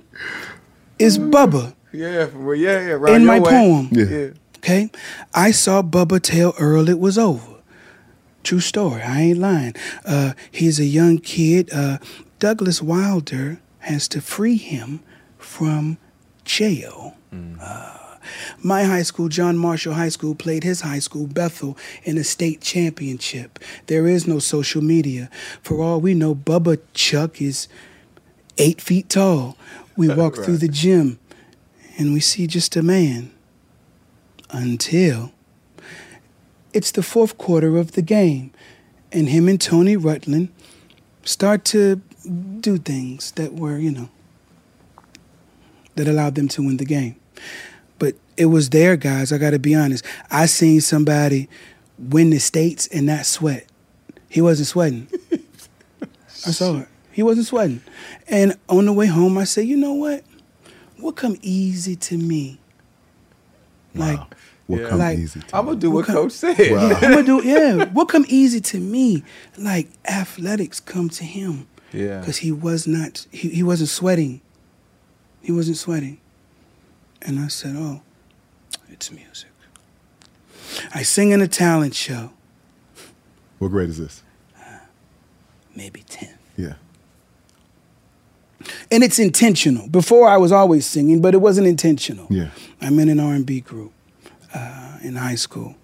is 0.99 1.17
Bubba 1.17 1.73
yeah, 1.91 2.25
for 2.27 2.37
real. 2.39 2.61
yeah, 2.61 2.79
yeah. 2.87 2.93
Right 2.93 3.15
in 3.15 3.25
my 3.25 3.39
way. 3.39 3.51
poem? 3.51 3.89
Yeah. 3.91 4.29
Okay. 4.57 4.89
I 5.33 5.51
saw 5.51 5.81
Bubba 5.81 6.19
tell 6.21 6.53
Earl 6.59 6.89
it 6.89 6.99
was 6.99 7.17
over. 7.17 7.61
True 8.43 8.59
story. 8.59 9.01
I 9.01 9.21
ain't 9.21 9.39
lying. 9.39 9.75
Uh, 10.05 10.33
he's 10.51 10.79
a 10.79 10.85
young 10.85 11.19
kid. 11.19 11.69
Uh, 11.73 11.99
Douglas 12.39 12.81
Wilder 12.81 13.59
has 13.79 14.07
to 14.09 14.21
free 14.21 14.57
him 14.57 14.99
from 15.37 15.97
jail. 16.43 17.15
Uh, 17.59 17.97
my 18.61 18.83
high 18.83 19.03
school, 19.03 19.29
John 19.29 19.57
Marshall 19.57 19.93
High 19.93 20.09
School, 20.09 20.35
played 20.35 20.63
his 20.63 20.81
high 20.81 20.99
school, 20.99 21.27
Bethel, 21.27 21.77
in 22.03 22.17
a 22.17 22.23
state 22.23 22.61
championship. 22.61 23.59
There 23.87 24.07
is 24.07 24.27
no 24.27 24.39
social 24.39 24.81
media. 24.81 25.29
For 25.61 25.81
all 25.81 26.01
we 26.01 26.13
know, 26.13 26.35
Bubba 26.35 26.79
Chuck 26.93 27.41
is 27.41 27.67
eight 28.57 28.81
feet 28.81 29.09
tall. 29.09 29.57
We 29.97 30.09
walk 30.09 30.35
through 30.35 30.57
the 30.57 30.67
gym 30.67 31.19
and 31.97 32.13
we 32.13 32.19
see 32.19 32.47
just 32.47 32.75
a 32.75 32.83
man 32.83 33.31
until 34.49 35.31
it's 36.73 36.91
the 36.91 37.03
fourth 37.03 37.37
quarter 37.37 37.77
of 37.77 37.93
the 37.93 38.01
game, 38.01 38.51
and 39.11 39.29
him 39.29 39.47
and 39.47 39.59
Tony 39.61 39.95
Rutland 39.95 40.49
start 41.23 41.63
to 41.65 42.01
do 42.59 42.77
things 42.77 43.31
that 43.31 43.53
were, 43.53 43.77
you 43.77 43.91
know, 43.91 44.09
that 45.95 46.07
allowed 46.07 46.35
them 46.35 46.49
to 46.49 46.61
win 46.61 46.77
the 46.77 46.85
game. 46.85 47.15
But 47.99 48.15
it 48.37 48.47
was 48.47 48.69
there, 48.69 48.97
guys. 48.97 49.31
I 49.31 49.37
got 49.37 49.51
to 49.51 49.59
be 49.59 49.73
honest. 49.75 50.03
I 50.29 50.45
seen 50.47 50.81
somebody 50.81 51.47
win 51.97 52.29
the 52.31 52.39
states 52.39 52.87
and 52.87 53.05
not 53.05 53.25
sweat. 53.25 53.65
He 54.29 54.41
wasn't 54.41 54.67
sweating. 54.67 55.07
I 56.45 56.51
saw 56.51 56.79
it. 56.79 56.87
He 57.11 57.23
wasn't 57.23 57.47
sweating. 57.47 57.81
And 58.27 58.57
on 58.67 58.85
the 58.85 58.93
way 58.93 59.07
home, 59.07 59.37
I 59.37 59.45
said, 59.45 59.65
you 59.65 59.77
know 59.77 59.93
what? 59.93 60.23
What 60.97 61.15
come 61.15 61.37
easy 61.41 61.95
to 61.95 62.17
me? 62.17 62.59
Like, 63.93 64.19
What 64.67 64.81
Yeah. 64.81 64.89
come 64.89 64.99
Like, 64.99 65.19
easy 65.19 65.39
to 65.39 65.57
I'm 65.57 65.65
gonna 65.65 65.77
do 65.79 65.91
what 65.91 66.07
What 66.07 66.13
Coach 66.15 66.31
said. 66.33 66.57
Wow. 66.71 66.89
I'm 67.01 67.11
gonna 67.11 67.23
do 67.23 67.41
yeah. 67.47 67.85
What 67.85 68.09
come 68.09 68.25
easy 68.27 68.59
to 68.61 68.79
me? 68.79 69.23
Like 69.57 69.87
athletics 70.07 70.79
come 70.79 71.07
to 71.09 71.23
him 71.23 71.67
Yeah. 71.93 72.19
because 72.19 72.37
he 72.37 72.51
was 72.51 72.85
not. 72.87 73.25
He, 73.31 73.49
he 73.49 73.63
wasn't 73.63 73.89
sweating. 73.89 74.41
He 75.41 75.51
wasn't 75.51 75.77
sweating, 75.77 76.17
and 77.25 77.39
I 77.39 77.47
said, 77.47 77.75
"Oh, 77.77 78.01
it's 78.89 79.11
music." 79.11 79.49
I 80.93 81.03
sing 81.03 81.31
in 81.31 81.41
a 81.41 81.47
talent 81.47 81.93
show, 81.95 82.31
What 83.59 83.69
grade 83.69 83.89
is 83.89 83.97
this? 83.97 84.23
maybe 85.75 86.03
ten, 86.07 86.37
Yeah. 86.57 86.73
and 88.91 89.03
it's 89.03 89.19
intentional. 89.19 89.87
Before 89.87 90.27
I 90.27 90.37
was 90.37 90.51
always 90.51 90.85
singing, 90.85 91.21
but 91.21 91.33
it 91.33 91.37
wasn't 91.41 91.67
intentional. 91.67 92.27
Yeah. 92.29 92.49
I'm 92.81 92.97
in 92.99 93.09
an 93.09 93.19
R&B 93.19 93.61
group 93.61 93.91
uh, 94.53 94.97
in 95.01 95.15
high 95.15 95.35
school. 95.35 95.75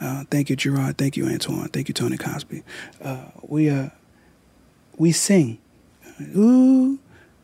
Uh, 0.00 0.24
thank 0.30 0.50
you, 0.50 0.56
Gerard. 0.56 0.98
Thank 0.98 1.16
you, 1.16 1.26
Antoine. 1.26 1.68
Thank 1.68 1.88
you, 1.88 1.94
Tony 1.94 2.16
Cosby. 2.18 2.62
Uh, 3.02 3.24
we 3.42 3.70
uh, 3.70 3.88
we 4.98 5.12
sing. 5.12 5.58
Ooh, 6.36 6.98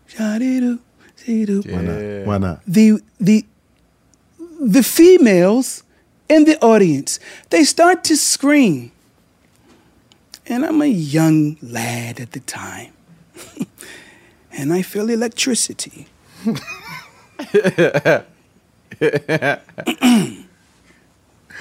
shawty-doo, 0.08 0.78
see-doo. 1.24 1.62
Why 1.66 1.80
not? 1.82 2.26
Why 2.26 2.38
not? 2.38 2.60
The 2.66 3.00
the 3.18 3.44
the 4.60 4.82
females 4.82 5.82
in 6.28 6.44
the 6.44 6.58
audience 6.60 7.18
they 7.50 7.64
start 7.64 8.04
to 8.04 8.16
scream, 8.16 8.92
and 10.46 10.64
I'm 10.64 10.82
a 10.82 10.86
young 10.86 11.56
lad 11.62 12.20
at 12.20 12.32
the 12.32 12.40
time, 12.40 12.92
and 14.52 14.72
I 14.72 14.82
feel 14.82 15.10
electricity. 15.10 16.06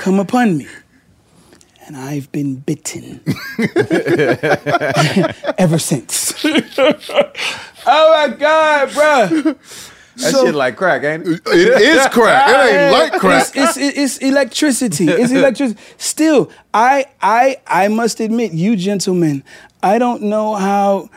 come 0.01 0.19
upon 0.19 0.57
me. 0.57 0.67
And 1.87 1.97
I've 1.97 2.31
been 2.31 2.55
bitten 2.55 3.21
ever 5.57 5.79
since. 5.79 6.33
Oh 7.85 8.27
my 8.27 8.35
God, 8.35 8.93
bro. 8.93 9.55
That 10.17 10.31
So- 10.33 10.45
shit 10.45 10.55
like 10.55 10.75
crack, 10.75 11.03
ain't 11.03 11.25
it? 11.25 11.41
It 11.47 11.81
is 11.81 12.05
crack. 12.09 12.49
It 12.49 12.75
ain't 12.75 12.91
like 13.11 13.13
crack. 13.19 13.47
It's, 13.55 13.77
it's, 13.77 13.97
it's 13.97 14.17
electricity. 14.17 15.07
It's 15.07 15.31
electricity. 15.31 15.79
Still, 15.97 16.51
I, 16.73 17.05
I, 17.21 17.61
I 17.65 17.87
must 17.87 18.19
admit, 18.19 18.51
you 18.51 18.75
gentlemen, 18.75 19.41
I 19.81 19.97
don't 19.99 20.23
know 20.23 20.55
how 20.55 21.09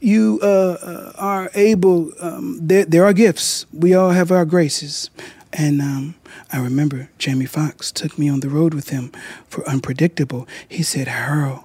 you 0.00 0.40
uh, 0.42 0.46
uh, 0.82 1.12
are 1.16 1.50
able. 1.54 2.10
Um, 2.20 2.58
there, 2.60 2.84
there 2.84 3.04
are 3.04 3.12
gifts. 3.12 3.66
We 3.72 3.94
all 3.94 4.10
have 4.10 4.32
our 4.32 4.44
graces. 4.44 5.10
And 5.52 5.80
um, 5.80 6.16
I 6.52 6.58
remember 6.60 7.08
Jamie 7.18 7.46
Foxx 7.46 7.92
took 7.92 8.18
me 8.18 8.28
on 8.28 8.40
the 8.40 8.48
road 8.50 8.74
with 8.74 8.90
him 8.90 9.12
for 9.48 9.66
Unpredictable. 9.68 10.48
He 10.68 10.82
said, 10.82 11.06
Harold, 11.06 11.60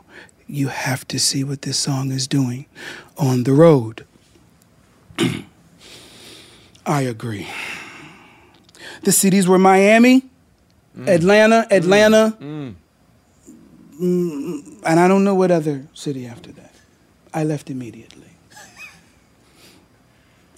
you 0.48 0.68
have 0.68 1.08
to 1.08 1.18
see 1.20 1.44
what 1.44 1.64
this 1.64 1.80
song 1.80 2.12
is 2.12 2.28
doing 2.28 2.68
on 3.18 3.44
the 3.44 3.54
road. 3.54 4.06
I 6.86 7.02
agree. 7.02 7.48
The 9.04 9.12
cities 9.12 9.48
were 9.48 9.58
Miami, 9.58 10.24
mm. 10.98 11.08
Atlanta, 11.08 11.68
mm. 11.70 11.78
Atlanta, 11.78 12.38
mm. 12.40 12.76
mm, 14.02 14.84
and 14.86 15.00
I 15.00 15.08
don't 15.08 15.24
know 15.24 15.36
what 15.36 15.52
other 15.52 15.88
city 15.94 16.26
after 16.26 16.52
that. 16.54 16.74
I 17.34 17.44
left 17.44 17.70
immediately. 17.70 18.26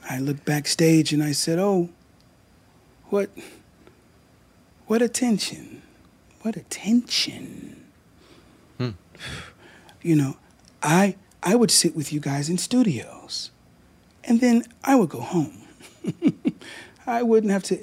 I 0.09 0.19
looked 0.19 0.45
backstage 0.45 1.11
and 1.11 1.21
I 1.21 1.33
said, 1.33 1.59
"Oh, 1.59 1.89
what, 3.09 3.29
what 4.85 5.01
attention, 5.01 5.81
what 6.41 6.55
attention." 6.55 7.83
Hmm. 8.77 8.91
You 10.01 10.15
know, 10.15 10.37
I 10.81 11.15
I 11.43 11.55
would 11.55 11.71
sit 11.71 11.95
with 11.95 12.13
you 12.13 12.19
guys 12.19 12.49
in 12.49 12.57
studios, 12.57 13.51
and 14.27 14.41
then 14.41 14.63
I 14.83 14.95
would 14.95 15.09
go 15.09 15.21
home. 15.21 15.63
I 17.07 17.23
wouldn't 17.23 17.51
have 17.51 17.63
to 17.63 17.79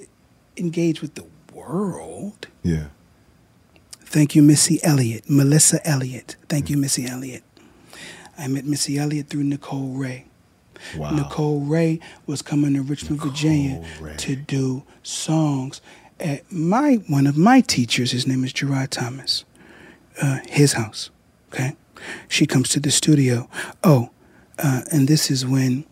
engage 0.56 1.00
with 1.02 1.14
the 1.14 1.24
world. 1.52 2.46
Yeah. 2.62 2.86
Thank 4.00 4.36
you, 4.36 4.42
Missy 4.42 4.78
Elliott, 4.84 5.28
Melissa 5.28 5.84
Elliott. 5.86 6.36
Thank 6.48 6.70
you, 6.70 6.76
Missy 6.76 7.06
Elliott. 7.06 7.42
I 8.38 8.46
met 8.48 8.64
Missy 8.64 8.98
Elliott 8.98 9.28
through 9.28 9.44
Nicole 9.44 9.88
Wray. 9.88 10.26
Wow. 10.96 11.10
Nicole 11.10 11.60
Wray 11.60 11.98
was 12.26 12.42
coming 12.42 12.74
to 12.74 12.82
Richmond, 12.82 13.20
Virginia 13.22 13.84
Ray. 14.00 14.16
to 14.18 14.36
do 14.36 14.84
songs. 15.02 15.80
At 16.20 16.50
my 16.52 16.96
one 17.08 17.26
of 17.26 17.36
my 17.36 17.60
teachers, 17.60 18.12
his 18.12 18.26
name 18.26 18.44
is 18.44 18.52
Gerard 18.52 18.90
Thomas. 18.90 19.44
Uh, 20.20 20.38
his 20.48 20.74
house. 20.74 21.10
Okay, 21.52 21.74
she 22.28 22.46
comes 22.46 22.68
to 22.70 22.80
the 22.80 22.90
studio. 22.90 23.48
Oh, 23.82 24.10
uh, 24.58 24.82
and 24.92 25.08
this 25.08 25.30
is 25.30 25.44
when, 25.46 25.84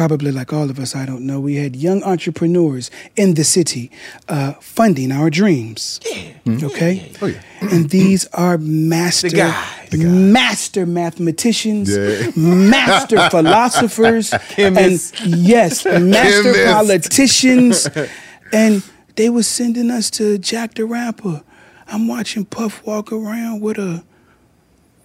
probably 0.00 0.32
like 0.32 0.50
all 0.50 0.70
of 0.70 0.78
us, 0.78 0.96
I 0.96 1.04
don't 1.04 1.26
know, 1.26 1.38
we 1.40 1.56
had 1.56 1.76
young 1.76 2.02
entrepreneurs 2.04 2.90
in 3.16 3.34
the 3.34 3.44
city 3.44 3.90
uh, 4.30 4.52
funding 4.76 5.12
our 5.12 5.28
dreams. 5.28 6.00
Yeah. 6.10 6.64
Okay. 6.68 7.12
Oh, 7.20 7.26
yeah. 7.26 7.42
And 7.60 7.90
these 7.90 8.26
are 8.32 8.56
master, 8.56 9.28
guys. 9.28 9.92
master 9.92 10.86
mathematicians, 10.86 11.94
Yeah. 11.94 12.30
master 12.34 13.28
philosophers, 13.36 14.30
Chemists. 14.48 15.20
and 15.20 15.34
yes, 15.36 15.84
master 16.18 16.52
Chemists. 16.54 16.72
politicians, 16.72 17.88
and 18.54 18.82
they 19.16 19.28
were 19.28 19.42
sending 19.42 19.90
us 19.90 20.08
to 20.12 20.38
Jack 20.38 20.76
the 20.76 20.86
Rapper. 20.86 21.42
I'm 21.88 22.08
watching 22.08 22.46
Puff 22.46 22.82
walk 22.86 23.12
around 23.12 23.60
with 23.60 23.76
a, 23.76 24.02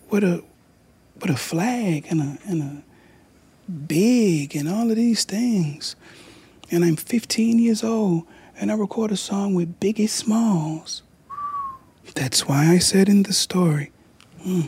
with 0.09 0.23
a, 0.23 0.41
with 1.19 1.31
a 1.31 1.35
flag 1.37 2.05
and 2.09 2.21
a 2.21 2.37
and 2.49 2.61
a 2.63 2.83
big 3.87 4.55
and 4.55 4.69
all 4.69 4.89
of 4.89 4.95
these 4.95 5.23
things, 5.23 5.95
and 6.71 6.83
I'm 6.83 6.95
15 6.95 7.59
years 7.59 7.83
old 7.83 8.25
and 8.59 8.71
I 8.71 8.75
record 8.75 9.11
a 9.11 9.17
song 9.17 9.53
with 9.53 9.79
Biggie 9.79 10.09
Smalls. 10.09 11.03
That's 12.13 12.47
why 12.47 12.67
I 12.71 12.77
said 12.77 13.09
in 13.09 13.23
the 13.23 13.33
story, 13.33 13.91
hmm, 14.41 14.61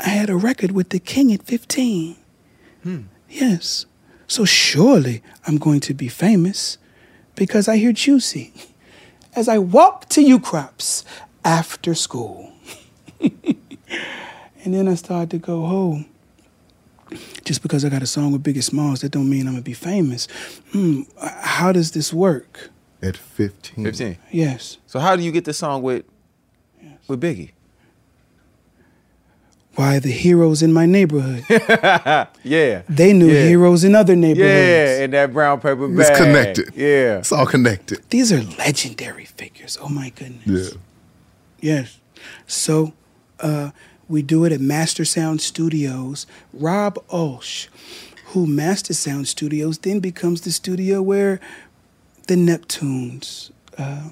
I 0.00 0.08
had 0.08 0.30
a 0.30 0.36
record 0.36 0.72
with 0.72 0.90
the 0.90 0.98
King 0.98 1.32
at 1.32 1.42
15. 1.42 2.16
Yes. 3.28 3.86
So 4.26 4.44
surely 4.44 5.22
I'm 5.46 5.58
going 5.58 5.80
to 5.80 5.94
be 5.94 6.08
famous 6.08 6.78
because 7.34 7.68
I 7.68 7.76
hear 7.76 7.92
Juicy 7.92 8.52
as 9.36 9.48
I 9.48 9.58
walk 9.58 10.08
to 10.10 10.20
Ukrop's 10.20 11.04
after 11.44 11.94
school. 11.94 12.52
and 13.20 14.74
then 14.74 14.88
I 14.88 14.94
started 14.94 15.30
to 15.32 15.38
go, 15.38 15.66
oh, 15.66 16.04
just 17.44 17.62
because 17.62 17.84
I 17.84 17.88
got 17.88 18.02
a 18.02 18.06
song 18.06 18.32
with 18.32 18.42
Biggie 18.42 18.62
Smalls, 18.62 19.00
that 19.00 19.10
don't 19.12 19.28
mean 19.28 19.46
I'm 19.46 19.52
gonna 19.54 19.62
be 19.62 19.72
famous. 19.74 20.26
Hmm, 20.72 21.02
how 21.18 21.72
does 21.72 21.90
this 21.92 22.12
work? 22.12 22.70
At 23.02 23.16
15. 23.16 23.84
15. 23.84 24.18
Yes. 24.32 24.78
So 24.86 24.98
how 24.98 25.16
do 25.16 25.22
you 25.22 25.30
get 25.32 25.44
the 25.44 25.52
song 25.52 25.82
with 25.82 26.04
with 27.08 27.20
Biggie? 27.20 27.50
Why 29.74 29.98
the 29.98 30.10
heroes 30.10 30.62
in 30.62 30.72
my 30.72 30.86
neighborhood? 30.86 31.44
Yeah. 32.42 32.82
They 32.88 33.12
knew 33.12 33.26
Yeah. 33.30 33.42
heroes 33.48 33.84
in 33.84 33.94
other 33.94 34.16
neighborhoods. 34.16 34.48
Yeah, 34.50 35.04
in 35.04 35.10
that 35.10 35.32
brown 35.32 35.60
paper 35.60 35.86
bag. 35.88 35.98
It's 36.10 36.18
connected. 36.18 36.70
Yeah. 36.74 37.18
It's 37.18 37.32
all 37.32 37.44
connected. 37.46 38.00
These 38.08 38.32
are 38.32 38.40
legendary 38.58 39.26
figures. 39.26 39.76
Oh 39.80 39.88
my 39.90 40.10
goodness. 40.10 40.72
Yeah. 41.60 41.74
Yes. 41.80 41.98
So 42.46 42.94
uh, 43.40 43.70
we 44.08 44.22
do 44.22 44.44
it 44.44 44.52
at 44.52 44.60
Master 44.60 45.04
Sound 45.04 45.40
Studios. 45.40 46.26
Rob 46.52 46.94
Olsch, 47.08 47.68
who 48.26 48.46
Master 48.46 48.94
Sound 48.94 49.28
Studios 49.28 49.78
then 49.78 50.00
becomes 50.00 50.42
the 50.42 50.50
studio 50.52 51.02
where 51.02 51.40
the 52.28 52.34
Neptunes. 52.34 53.50
Uh, 53.78 54.10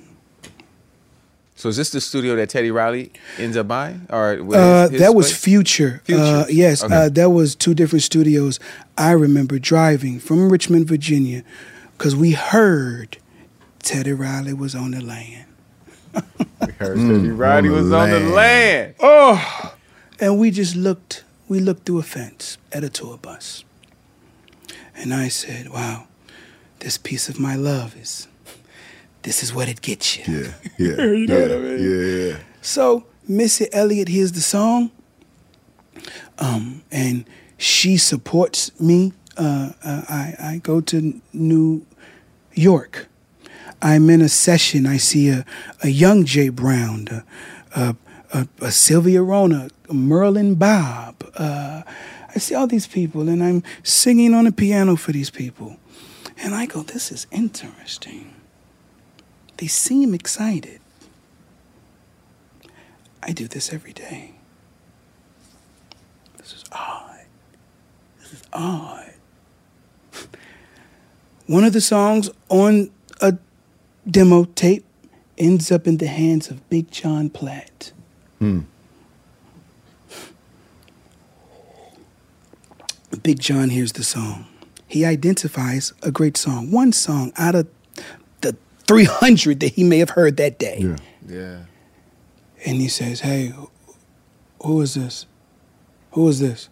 So 1.57 1.69
is 1.69 1.77
this 1.77 1.91
the 1.91 2.01
studio 2.01 2.35
that 2.37 2.51
Teddy 2.51 2.71
Riley 2.71 3.13
ends 3.39 3.57
up 3.57 3.69
buying? 3.69 4.07
Or 4.11 4.43
with 4.43 4.59
uh, 4.59 4.83
his- 4.83 4.91
his 4.91 5.01
that 5.01 5.15
was 5.15 5.27
place? 5.29 5.39
Future. 5.45 6.03
Future. 6.05 6.21
Uh, 6.23 6.47
yes, 6.51 6.83
Okay. 6.83 6.95
uh, 6.95 7.09
that 7.11 7.31
was 7.31 7.55
two 7.55 7.75
different 7.75 8.03
studios. 8.03 8.59
I 8.99 9.13
remember 9.13 9.59
driving 9.59 10.19
from 10.19 10.51
Richmond, 10.51 10.87
Virginia, 10.89 11.43
because 11.97 12.15
we 12.17 12.33
heard 12.33 13.17
Teddy 13.83 14.13
Riley 14.13 14.53
was 14.53 14.75
on 14.75 14.91
the 14.91 15.01
land. 15.01 15.47
We 16.61 16.73
heard 16.79 16.97
Teddy 16.99 17.31
Riley 17.31 17.69
was 17.71 17.93
on 17.93 18.11
the 18.11 18.21
land. 18.21 18.95
Oh, 19.01 19.75
and 20.21 20.39
we 20.39 20.51
just 20.51 20.77
looked. 20.77 21.25
We 21.49 21.61
looked 21.61 21.87
through 21.87 21.99
a 21.99 22.03
fence 22.03 22.59
at 22.73 22.85
a 22.85 22.89
tour 22.89 23.19
bus, 23.19 23.65
and 24.97 25.13
I 25.13 25.29
said, 25.29 25.71
"Wow, 25.71 26.07
this 26.81 26.99
piece 26.99 27.29
of 27.29 27.39
my 27.39 27.55
love 27.55 27.97
is. 27.97 28.29
This 29.23 29.43
is 29.43 29.55
what 29.55 29.69
it 29.69 29.81
gets 29.81 30.19
you." 30.19 30.25
Yeah. 30.27 30.53
Yeah. 30.79 31.05
You 31.05 31.27
know 31.27 31.39
yeah, 31.39 31.43
what 31.43 31.53
I 31.53 31.59
mean? 31.59 31.79
Yeah. 31.81 32.31
Yeah. 32.31 32.37
So 32.61 33.07
Missy 33.29 33.67
Elliott 33.73 34.09
hears 34.09 34.33
the 34.33 34.41
song, 34.41 34.91
um, 36.39 36.83
and 36.91 37.25
she 37.57 37.97
supports 37.97 38.79
me. 38.81 39.13
Uh, 39.37 39.73
uh, 39.83 40.03
I 40.09 40.35
I 40.39 40.61
go 40.63 40.81
to 40.81 41.21
New 41.33 41.87
York. 42.55 43.09
I'm 43.83 44.09
in 44.09 44.23
a 44.23 44.29
session. 44.29 44.87
I 44.87 44.97
see 44.97 45.29
a, 45.29 45.45
a 45.83 45.89
young 45.89 46.25
Jay 46.25 46.49
Brown, 46.49 47.09
a, 47.11 47.25
a, 47.81 47.97
a, 48.35 48.49
a 48.61 48.73
Sylvia 48.73 49.23
Rhone, 49.23 49.53
a 49.53 49.95
Merlin 49.95 50.57
Bobb. 50.57 51.25
Uh, 51.37 51.83
I 52.35 52.39
see 52.39 52.55
all 52.55 52.67
these 52.67 52.87
people, 52.87 53.29
and 53.29 53.43
I'm 53.43 53.63
singing 53.85 54.35
on 54.35 54.45
the 54.45 54.53
piano 54.53 54.97
for 54.97 55.13
these 55.13 55.31
people. 55.31 55.77
And 56.37 56.55
I 56.55 56.67
go, 56.67 56.83
this 56.83 57.13
is 57.13 57.29
interesting. 57.31 58.35
They 59.57 59.69
seem 59.69 60.15
excited. 60.15 60.81
I 63.23 63.33
do 63.33 63.47
this 63.47 63.73
every 63.73 63.93
day. 63.93 64.35
This 66.37 66.53
is 66.53 66.65
odd. 66.73 67.25
This 68.21 68.33
is 68.33 68.43
odd. 68.53 69.15
One 71.47 71.65
of 71.65 71.73
the 71.73 71.81
songs 71.81 72.31
on 72.49 72.91
a 73.21 73.39
demo 74.11 74.45
tape 74.45 74.85
ends 75.39 75.71
up 75.71 75.87
in 75.87 75.99
the 75.99 76.09
hands 76.09 76.51
of 76.51 76.69
Big 76.69 76.91
Jon 76.91 77.31
Platt. 77.31 77.94
Hmm. 78.39 78.61
Big 83.23 83.39
Jon 83.41 83.71
hears 83.71 83.93
the 83.93 84.03
song. 84.05 84.47
He 84.87 85.05
identifies 85.05 85.93
a 86.03 86.11
great 86.11 86.37
song, 86.37 86.71
one 86.71 86.93
song 86.93 87.33
out 87.37 87.55
of 87.55 87.69
the 88.41 88.57
300 88.87 89.61
that 89.61 89.75
he 89.75 89.85
may 89.85 89.99
have 89.99 90.11
heard 90.11 90.37
that 90.37 90.59
day. 90.59 90.79
Yeah. 90.81 90.97
Yeah. 91.27 91.59
And 92.67 92.81
he 92.81 92.89
says, 92.89 93.21
Hey, 93.21 93.47
who- 93.49 93.71
who 94.63 94.81
is 94.81 94.95
this? 94.95 95.27
Who 96.13 96.29
is 96.29 96.41
this? 96.41 96.69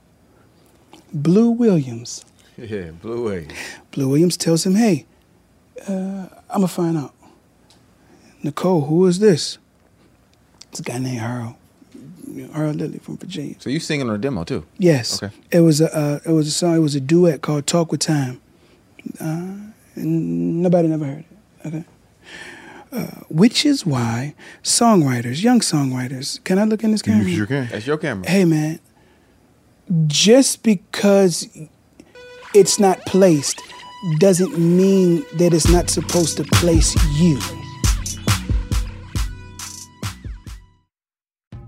Blue 1.13 1.51
Williams. 1.51 2.25
Yeah, 2.59 2.91
Blue 2.91 3.29
Wave. 3.29 3.49
Blue 3.93 4.11
Williams 4.11 4.37
tells 4.37 4.65
him, 4.67 4.75
Hey, 4.75 5.07
uh, 5.89 6.27
I'm 6.51 6.59
going 6.61 6.63
to 6.63 6.69
find 6.69 6.99
out. 6.99 7.15
Nicole, 8.43 8.83
who 8.83 9.07
is 9.07 9.21
this? 9.21 9.57
It's 10.73 10.81
a 10.81 10.83
guy 10.83 10.99
named 10.99 11.21
Earl. 11.21 11.59
Earl 12.55 12.73
Lilly 12.73 12.99
from 12.99 13.19
Virginia. 13.19 13.57
So 13.59 13.69
you 13.69 13.79
singing 13.79 14.09
on 14.09 14.15
a 14.15 14.19
demo 14.19 14.43
too? 14.43 14.65
Yes. 14.79 15.23
Okay. 15.23 15.35
It 15.51 15.61
was 15.61 15.83
a 15.83 15.95
uh, 15.95 16.21
it 16.25 16.33
was 16.33 16.49
a 16.49 16.51
song. 16.51 16.77
It 16.77 16.79
was 16.79 16.95
a 16.95 17.01
duet 17.01 17.43
called 17.43 17.67
"Talk 17.67 17.93
with 17.93 18.01
Time." 18.01 18.41
Uh, 19.21 19.53
and 19.97 20.63
nobody 20.63 20.89
never 20.89 21.05
heard 21.05 21.25
it. 21.63 21.67
Okay. 21.67 21.85
Uh, 22.91 23.21
which 23.29 23.67
is 23.67 23.85
why 23.85 24.35
songwriters, 24.63 25.43
young 25.43 25.61
songwriters, 25.61 26.43
can 26.45 26.59
I 26.59 26.65
look 26.65 26.83
in 26.83 26.93
this 26.93 27.03
camera? 27.03 27.29
You 27.29 27.37
sure 27.37 27.47
can. 27.47 27.69
That's 27.69 27.87
your 27.87 27.99
camera. 27.99 28.27
Hey 28.27 28.47
man, 28.47 28.81
just 30.07 30.63
because 30.63 31.47
it's 32.55 32.79
not 32.79 32.99
placed 33.05 33.61
doesn't 34.19 34.59
mean 34.59 35.23
that 35.37 35.53
it's 35.53 35.69
not 35.69 35.91
supposed 35.91 36.39
to 36.39 36.45
place 36.45 36.97
you. 37.13 37.39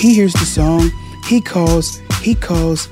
He 0.00 0.14
hears 0.14 0.32
the 0.32 0.46
song, 0.46 0.90
he 1.26 1.42
calls 1.42 2.00
he 2.22 2.34
calls 2.34 2.88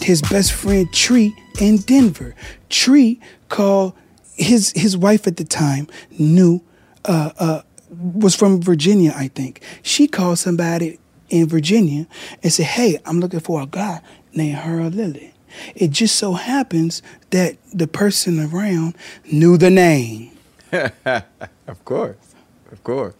his 0.00 0.22
best 0.22 0.52
friend 0.52 0.90
Tree 0.92 1.34
in 1.60 1.78
Denver. 1.78 2.32
Tree 2.68 3.20
called 3.48 3.94
his 4.36 4.72
his 4.76 4.96
wife 4.96 5.26
at 5.26 5.36
the 5.36 5.44
time 5.44 5.88
knew 6.16 6.62
uh, 7.06 7.32
uh, 7.40 7.62
was 7.90 8.36
from 8.36 8.62
Virginia, 8.62 9.12
I 9.16 9.26
think. 9.26 9.62
She 9.82 10.06
called 10.06 10.38
somebody 10.38 11.00
in 11.28 11.48
Virginia 11.48 12.06
and 12.40 12.52
said, 12.52 12.66
"Hey, 12.66 13.00
I'm 13.04 13.18
looking 13.18 13.40
for 13.40 13.60
a 13.60 13.66
guy 13.66 14.00
named 14.32 14.58
Harold 14.58 14.94
Lilly." 14.94 15.34
It 15.74 15.90
just 15.90 16.14
so 16.14 16.34
happens 16.34 17.02
that 17.30 17.56
the 17.74 17.88
person 17.88 18.38
around 18.38 18.96
knew 19.32 19.56
the 19.56 19.70
name. 19.70 20.30
of 20.72 21.84
course, 21.84 22.34
of 22.70 22.84
course. 22.84 23.14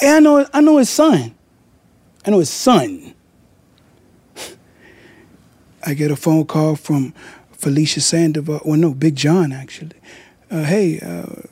And 0.00 0.10
I 0.10 0.20
know, 0.20 0.46
I 0.54 0.60
know 0.60 0.76
his 0.76 0.90
son. 0.90 1.34
I 2.24 2.30
know 2.30 2.38
his 2.38 2.50
son. 2.50 3.14
I 5.84 5.94
get 5.94 6.10
a 6.10 6.16
phone 6.16 6.46
call 6.46 6.76
from 6.76 7.12
Felicia 7.50 8.00
Sandoval, 8.00 8.60
well, 8.64 8.78
no, 8.78 8.94
Big 8.94 9.16
Jon, 9.16 9.52
actually. 9.52 9.96
Uh, 10.50 10.64
hey, 10.64 11.00
uh, 11.00 11.42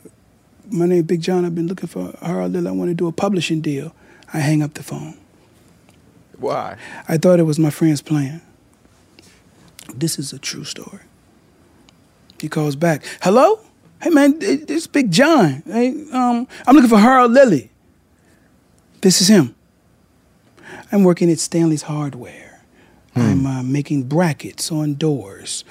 my 0.70 0.86
name 0.86 0.98
is 0.98 1.04
Big 1.04 1.20
Jon. 1.20 1.44
I've 1.44 1.54
been 1.54 1.66
looking 1.66 1.88
for 1.88 2.14
Harold 2.20 2.52
Lilly. 2.52 2.68
I 2.68 2.72
want 2.72 2.90
to 2.90 2.94
do 2.94 3.08
a 3.08 3.12
publishing 3.12 3.60
deal. 3.60 3.92
I 4.32 4.38
hang 4.38 4.62
up 4.62 4.74
the 4.74 4.82
phone. 4.82 5.16
Why? 6.38 6.76
I 7.08 7.16
thought 7.16 7.40
it 7.40 7.44
was 7.44 7.58
my 7.58 7.70
friend's 7.70 8.02
plan. 8.02 8.40
This 9.94 10.18
is 10.18 10.32
a 10.32 10.38
true 10.38 10.64
story. 10.64 11.00
He 12.40 12.48
calls 12.48 12.76
back. 12.76 13.04
Hello? 13.22 13.60
Hey, 14.00 14.10
man, 14.10 14.38
this 14.38 14.86
Big 14.86 15.10
Jon. 15.10 15.62
Hey, 15.66 15.88
um, 16.12 16.46
I'm 16.66 16.74
looking 16.74 16.88
for 16.88 16.98
Harold 16.98 17.32
Lilly. 17.32 17.70
This 19.00 19.20
is 19.20 19.28
him. 19.28 19.54
I'm 20.92 21.04
working 21.04 21.30
at 21.30 21.38
Stanley's 21.38 21.82
Hardware. 21.82 22.62
Hmm. 23.14 23.20
I'm 23.20 23.46
uh, 23.46 23.62
making 23.62 24.04
brackets 24.04 24.70
on 24.70 24.94
doors. 24.94 25.64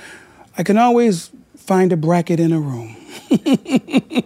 I 0.58 0.64
can 0.64 0.78
always 0.78 1.32
find 1.56 1.92
a 1.92 1.98
bracket 1.98 2.40
in 2.40 2.52
a 2.52 2.60
room. 2.60 2.96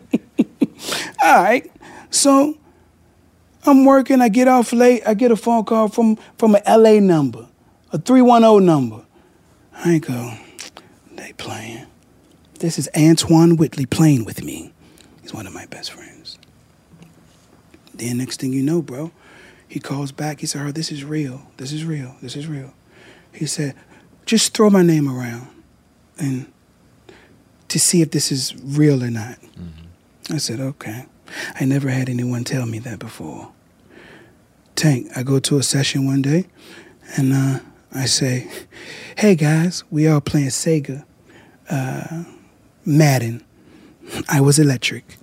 All 1.24 1.44
right. 1.44 1.70
So 2.10 2.58
I'm 3.66 3.86
working. 3.86 4.22
I 4.22 4.30
get 4.30 4.48
off 4.48 4.74
late. 4.74 5.04
I 5.06 5.14
get 5.14 5.32
a 5.32 5.36
phone 5.36 5.66
call 5.66 5.88
from, 5.88 6.18
from 6.38 6.56
an 6.56 6.62
LA 6.68 7.00
number, 7.00 7.48
a 7.92 7.98
310 7.98 8.66
number. 8.66 9.04
I 9.76 9.98
go, 9.98 10.34
they 11.16 11.34
playing. 11.34 11.86
This 12.60 12.78
is 12.78 12.90
Antoine 12.96 13.58
Whitley 13.58 13.86
playing 13.86 14.26
with 14.26 14.44
me. 14.44 14.72
He's 15.22 15.34
one 15.34 15.48
of 15.48 15.54
my 15.54 15.66
best 15.66 15.92
friends. 15.92 16.38
Then 17.94 18.18
next 18.18 18.40
thing 18.40 18.54
you 18.54 18.64
know, 18.64 18.82
bro, 18.82 19.12
he 19.74 19.80
calls 19.80 20.12
back. 20.12 20.40
He 20.40 20.46
said, 20.46 20.68
oh, 20.68 20.72
this 20.72 20.92
is 20.92 21.04
real. 21.04 21.48
This 21.58 21.72
is 21.72 21.84
real. 21.84 22.16
This 22.22 22.36
is 22.36 22.46
real. 22.46 22.76
He 23.32 23.48
said, 23.48 23.74
just 24.24 24.56
throw 24.56 24.70
my 24.70 24.84
name 24.84 25.10
around 25.10 25.48
and 26.20 26.46
to 27.70 27.80
see 27.80 28.04
if 28.04 28.12
this 28.12 28.32
is 28.32 28.54
real 28.64 29.04
or 29.04 29.10
not. 29.10 29.42
Mm-hmm. 29.42 30.32
I 30.32 30.38
said, 30.38 30.60
okay. 30.60 31.08
I 31.60 31.66
never 31.66 31.90
had 31.90 32.08
anyone 32.08 32.44
tell 32.44 32.68
me 32.68 32.78
that 32.80 33.00
before. 33.00 33.52
Tank, 34.76 35.08
I 35.16 35.24
go 35.24 35.40
to 35.40 35.58
a 35.58 35.64
session 35.64 36.06
one 36.06 36.22
day 36.22 36.46
and 37.18 37.34
uh, 37.34 37.60
I 37.96 38.06
say, 38.06 38.48
hey 39.18 39.34
guys, 39.34 39.84
we 39.90 40.08
all 40.08 40.22
playing 40.22 40.50
Sega, 40.50 41.04
uh, 41.72 42.26
Madden. 42.86 43.44
I 44.30 44.40
was 44.40 44.60
electric. 44.60 45.18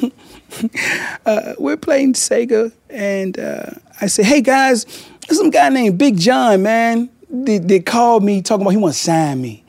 uh, 1.26 1.54
we're 1.58 1.76
playing 1.76 2.14
Sega 2.14 2.72
and 2.88 3.38
uh, 3.38 3.70
I 4.00 4.06
say, 4.06 4.22
hey 4.22 4.40
guys, 4.40 4.84
there's 5.26 5.38
some 5.38 5.50
guy 5.50 5.68
named 5.68 5.98
Big 5.98 6.18
Jon, 6.18 6.62
man 6.62 7.10
they, 7.28 7.58
they 7.58 7.80
called 7.80 8.22
me 8.22 8.42
talking 8.42 8.62
about 8.62 8.70
he 8.70 8.76
want 8.76 8.94
to 8.94 9.00
sign 9.00 9.40
me. 9.40 9.64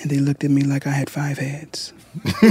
And 0.00 0.10
they 0.10 0.18
looked 0.18 0.44
at 0.44 0.50
me 0.50 0.62
like 0.62 0.86
I 0.86 0.90
had 0.90 1.10
five 1.10 1.38
heads. 1.38 1.92
hey, 2.40 2.50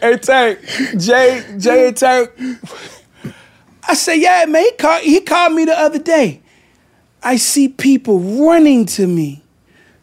hey, 0.00 0.16
Tank, 0.18 0.60
Jay, 0.98 1.44
Jay 1.58 1.88
and 1.88 1.96
Tank. 1.96 2.30
I 3.88 3.94
say, 3.94 4.20
yeah, 4.20 4.44
man, 4.46 4.62
he 4.62 4.72
called, 4.72 5.02
he 5.02 5.20
called 5.20 5.54
me 5.54 5.64
the 5.64 5.78
other 5.78 5.98
day. 5.98 6.42
I 7.22 7.36
see 7.36 7.68
people 7.68 8.20
running 8.20 8.84
to 8.86 9.06
me 9.06 9.42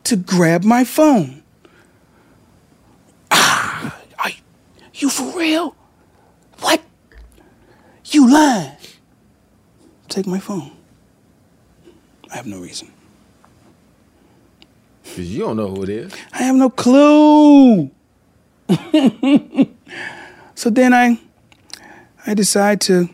to 0.05 0.15
grab 0.15 0.63
my 0.63 0.83
phone. 0.83 1.43
Ah, 3.31 3.99
are 4.19 4.31
you 5.03 5.09
for 5.09 5.37
real? 5.37 5.75
What? 6.59 6.81
You 8.05 8.31
lying? 8.31 8.71
take 10.07 10.27
my 10.27 10.39
phone. 10.39 10.71
I 12.31 12.35
have 12.35 12.45
no 12.45 12.59
reason. 12.59 12.91
Because 15.03 15.33
you 15.33 15.39
don't 15.39 15.57
know 15.57 15.69
who 15.69 15.81
it 15.83 15.89
is. 15.89 16.13
I 16.31 16.43
have 16.43 16.55
no 16.55 16.69
clue. 16.69 17.89
so 20.55 20.69
then 20.69 20.93
I 20.93 21.19
I 22.27 22.35
decide 22.35 22.79
to 22.81 23.09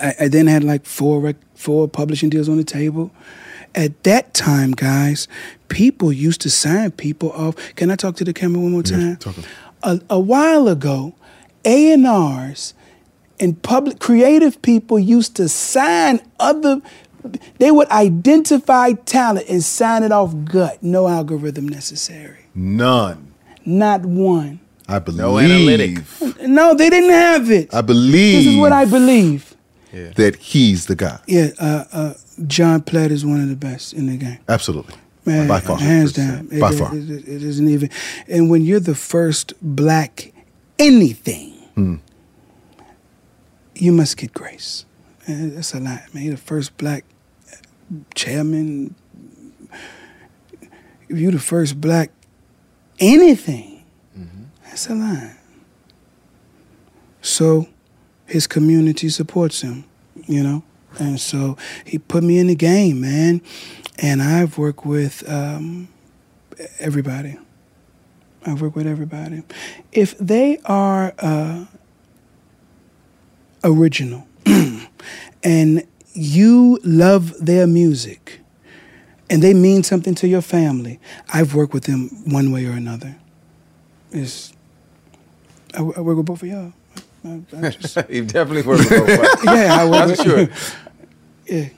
I, 0.00 0.14
I 0.20 0.28
then 0.28 0.46
had 0.46 0.62
like 0.62 0.86
four 0.86 1.20
rec- 1.20 1.56
four 1.56 1.88
publishing 1.88 2.30
deals 2.30 2.48
on 2.48 2.56
the 2.56 2.64
table. 2.64 3.10
at 3.74 4.04
that 4.04 4.32
time, 4.32 4.70
guys, 4.70 5.26
people 5.68 6.12
used 6.12 6.40
to 6.42 6.50
sign 6.50 6.92
people 6.92 7.32
off. 7.32 7.56
Can 7.74 7.90
I 7.90 7.96
talk 7.96 8.14
to 8.16 8.24
the 8.24 8.32
camera 8.32 8.60
one 8.60 8.70
more 8.72 8.82
time? 8.84 9.18
A, 9.84 10.00
a 10.10 10.18
while 10.18 10.66
ago, 10.68 11.14
A 11.64 11.92
and 11.92 12.06
R's 12.06 12.74
and 13.38 13.60
public 13.62 13.98
creative 13.98 14.60
people 14.62 14.98
used 14.98 15.36
to 15.36 15.48
sign 15.48 16.20
other. 16.40 16.80
They 17.58 17.70
would 17.70 17.88
identify 17.90 18.92
talent 18.92 19.48
and 19.48 19.62
sign 19.62 20.02
it 20.02 20.12
off 20.12 20.34
gut. 20.44 20.82
No 20.82 21.08
algorithm 21.08 21.68
necessary. 21.68 22.46
None. 22.54 23.32
Not 23.64 24.02
one. 24.02 24.60
I 24.88 24.98
believe. 24.98 25.20
No 25.20 25.38
analytic. 25.38 26.02
No, 26.42 26.74
they 26.74 26.90
didn't 26.90 27.10
have 27.10 27.50
it. 27.50 27.72
I 27.72 27.80
believe. 27.80 28.44
This 28.44 28.54
is 28.54 28.58
what 28.58 28.72
I 28.72 28.84
believe. 28.84 29.54
Yeah. 29.92 30.10
That 30.16 30.36
he's 30.36 30.86
the 30.86 30.96
guy. 30.96 31.20
Yeah, 31.26 31.50
uh, 31.58 31.84
uh, 31.92 32.14
Jon 32.46 32.82
Platt 32.82 33.10
is 33.10 33.24
one 33.24 33.40
of 33.40 33.48
the 33.48 33.56
best 33.56 33.92
in 33.92 34.06
the 34.06 34.16
game. 34.16 34.38
Absolutely. 34.48 34.96
Man, 35.26 35.48
By 35.48 35.60
far. 35.60 35.78
hands 35.78 36.12
down. 36.12 36.48
It- 36.52 36.60
By 36.60 36.70
it- 36.72 36.78
far. 36.78 36.94
it- 36.94 37.10
it 37.28 37.42
isn't 37.42 37.68
even. 37.68 37.88
And 38.28 38.50
when 38.50 38.62
you're 38.64 38.80
the 38.80 38.94
first 38.94 39.54
black 39.62 40.32
anything, 40.78 41.52
Hmm. 41.74 41.94
you 43.74 43.90
must 43.92 44.16
get 44.16 44.34
grace. 44.34 44.84
And 45.26 45.56
that's 45.56 45.72
a 45.74 45.80
lot, 45.80 46.02
man. 46.14 46.24
You're 46.24 46.34
the 46.34 46.40
first 46.40 46.76
black 46.76 47.04
chairman. 48.14 48.94
If 51.08 51.18
you're 51.18 51.32
the 51.32 51.38
first 51.38 51.80
black 51.80 52.10
anything, 52.98 53.82
that's 54.64 54.88
a 54.88 54.94
lot. 54.94 55.30
So 57.22 57.68
his 58.26 58.46
community 58.46 59.08
supports 59.08 59.62
him, 59.62 59.84
you 60.26 60.42
know? 60.42 60.62
And 60.98 61.18
so 61.20 61.56
he 61.84 61.98
put 61.98 62.22
me 62.22 62.38
in 62.38 62.46
the 62.46 62.54
game, 62.54 63.00
man. 63.00 63.40
And 63.98 64.22
I've 64.22 64.58
worked 64.58 64.84
with 64.84 65.28
um, 65.30 65.88
everybody. 66.78 67.36
I've 68.46 68.60
worked 68.60 68.76
with 68.76 68.86
everybody. 68.86 69.42
If 69.92 70.18
they 70.18 70.58
are 70.64 71.14
uh, 71.18 71.64
original 73.62 74.26
and 75.42 75.86
you 76.12 76.78
love 76.84 77.34
their 77.44 77.66
music 77.66 78.40
and 79.30 79.42
they 79.42 79.54
mean 79.54 79.82
something 79.82 80.14
to 80.16 80.28
your 80.28 80.42
family, 80.42 81.00
I've 81.32 81.54
worked 81.54 81.72
with 81.72 81.84
them 81.84 82.08
one 82.30 82.52
way 82.52 82.66
or 82.66 82.72
another. 82.72 83.16
It's, 84.12 84.52
I, 85.72 85.78
I 85.78 86.00
work 86.00 86.16
with 86.18 86.26
both 86.26 86.42
of 86.42 86.48
y'all. 86.48 86.72
I, 87.24 87.40
I 87.56 87.70
just- 87.70 87.96
you 88.10 88.24
definitely 88.26 88.62
work 88.62 88.78
with 88.80 88.90
both. 88.90 89.44
yeah, 89.44 89.76
I 89.80 89.88
work 89.88 90.08
with 90.10 90.22
sure. 90.22 90.48
Yeah. 91.46 91.68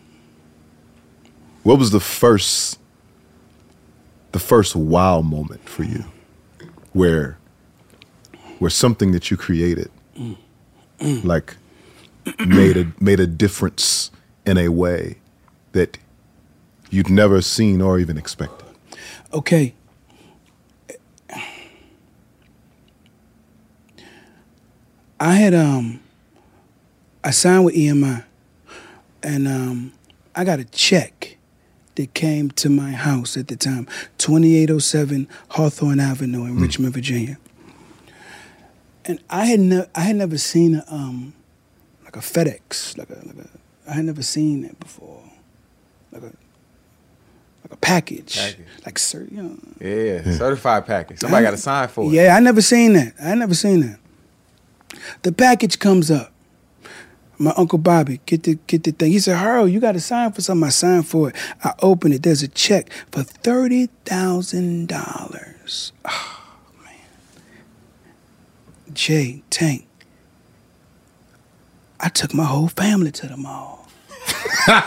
What 1.63 1.79
was 1.79 1.91
the 1.91 2.01
first 2.01 2.79
the 4.33 4.39
first 4.39 4.77
wow 4.77 5.21
moment 5.21 5.69
for 5.69 5.83
you? 5.83 6.05
Where 6.93 7.39
where 8.59 8.71
something 8.71 9.13
that 9.13 9.31
you 9.31 9.37
created 9.37 9.91
like 11.01 11.57
made 12.47 12.77
a 12.77 12.93
made 13.01 13.21
a 13.21 13.27
difference 13.27 14.11
in 14.45 14.59
a 14.59 14.69
way 14.69 15.19
that 15.73 15.99
you'd 16.91 17.11
never 17.11 17.43
seen 17.43 17.81
or 17.83 17.99
even 17.99 18.17
expected. 18.17 18.69
Okay. 19.33 19.75
I 25.19 25.35
had 25.35 25.55
um 25.55 26.01
I 27.25 27.31
signed 27.31 27.65
with 27.65 27.75
EMI 27.75 28.25
and 29.27 29.49
um 29.49 29.93
I 30.35 30.45
got 30.45 30.61
a 30.61 30.65
check 30.65 31.37
that 31.97 32.15
came 32.15 32.51
to 32.53 32.69
my 32.69 32.93
house 32.93 33.37
at 33.37 33.49
the 33.49 33.57
time, 33.57 33.89
2807 34.19 35.29
Hawthorne 35.51 35.99
Avenue 35.99 36.45
in 36.45 36.61
Richmond, 36.61 36.93
Virginia. 36.93 37.39
And 39.07 39.19
I 39.31 39.47
had 39.47 39.61
ne- 39.61 39.87
I 39.95 40.01
had 40.01 40.17
never 40.17 40.39
seen 40.39 40.77
a 40.77 40.85
um 40.89 41.35
like 42.05 42.17
a 42.17 42.21
FedEx, 42.21 42.97
like 42.97 43.11
a 43.11 43.15
like 43.27 43.37
a 43.39 43.49
I 43.89 43.95
had 43.95 44.05
never 44.05 44.23
seen 44.23 44.65
it 44.65 44.79
before. 44.79 45.23
Like 46.13 46.23
a 46.23 46.27
like 46.27 47.73
a 47.73 47.77
package. 47.77 48.37
Package. 48.37 48.67
Like 48.85 48.99
sir, 48.99 49.27
you 49.31 49.43
know. 49.43 49.59
Yeah, 49.81 50.37
certified 50.37 50.87
package. 50.87 51.19
Somebody 51.19 51.45
got 51.45 51.51
to 51.53 51.57
sign 51.57 51.89
for 51.89 52.05
it. 52.05 52.13
Yeah, 52.13 52.37
I 52.37 52.41
never 52.41 52.63
seen 52.63 52.93
that. 52.93 53.15
I 53.21 53.35
never 53.35 53.55
seen 53.55 53.81
that. 53.81 53.99
The 55.23 55.33
package 55.33 55.79
comes 55.79 56.11
up. 56.11 56.33
My 57.39 57.53
uncle 57.57 57.79
Bobby, 57.79 58.21
get 58.27 58.45
the 58.45 58.55
get 58.67 58.85
the 58.85 58.93
thing. 58.93 59.13
He 59.13 59.19
said, 59.19 59.37
Harold, 59.37 59.71
you 59.71 59.79
got 59.81 59.93
to 59.93 60.01
sign 60.01 60.33
for 60.33 60.41
something. 60.41 60.67
I 60.67 60.71
signed 60.71 61.07
for 61.07 61.29
it. 61.31 61.37
I 61.63 61.75
opened 61.83 62.15
it. 62.15 62.23
There's 62.23 62.43
a 62.43 62.49
check 62.49 62.91
for 63.13 63.23
thirty 63.23 63.87
thousand 64.07 64.89
dollars. 64.89 65.93
Oh 66.07 66.41
man. 66.83 66.95
Jay 68.95 69.43
Tank. 69.51 69.87
I 72.01 72.09
took 72.09 72.33
my 72.35 72.45
whole 72.45 72.69
family 72.69 73.11
to 73.13 73.27
the 73.27 73.37
mall. 73.37 73.75
'Cause 74.67 74.83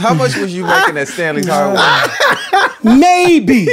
how 0.00 0.14
much 0.14 0.36
was 0.36 0.54
you 0.54 0.66
making 0.66 0.98
at 0.98 1.08
Stanley's 1.08 1.48
Hardware? 1.48 2.74
Maybe 2.82 3.66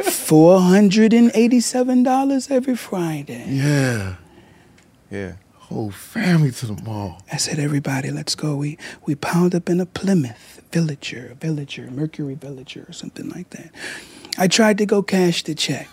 four 0.00 0.60
hundred 0.60 1.12
and 1.12 1.30
eighty-seven 1.34 2.02
dollars 2.04 2.50
every 2.50 2.76
Friday. 2.76 3.44
Yeah. 3.48 4.14
Yeah. 5.10 5.32
Whole 5.68 5.90
family 5.90 6.50
to 6.50 6.66
the 6.66 6.82
mall. 6.82 7.20
I 7.30 7.36
said, 7.36 7.58
everybody, 7.58 8.10
let's 8.10 8.34
go. 8.34 8.56
We 8.56 8.78
we 9.04 9.14
piled 9.14 9.54
up 9.54 9.68
in 9.68 9.80
a 9.80 9.86
Plymouth 9.86 10.62
Villager, 10.72 11.36
Villager, 11.40 11.90
Mercury 11.90 12.34
Villager, 12.34 12.86
or 12.88 12.92
something 12.92 13.28
like 13.28 13.50
that. 13.50 13.70
I 14.38 14.48
tried 14.48 14.78
to 14.78 14.86
go 14.86 15.02
cash 15.02 15.42
the 15.42 15.54
check. 15.54 15.88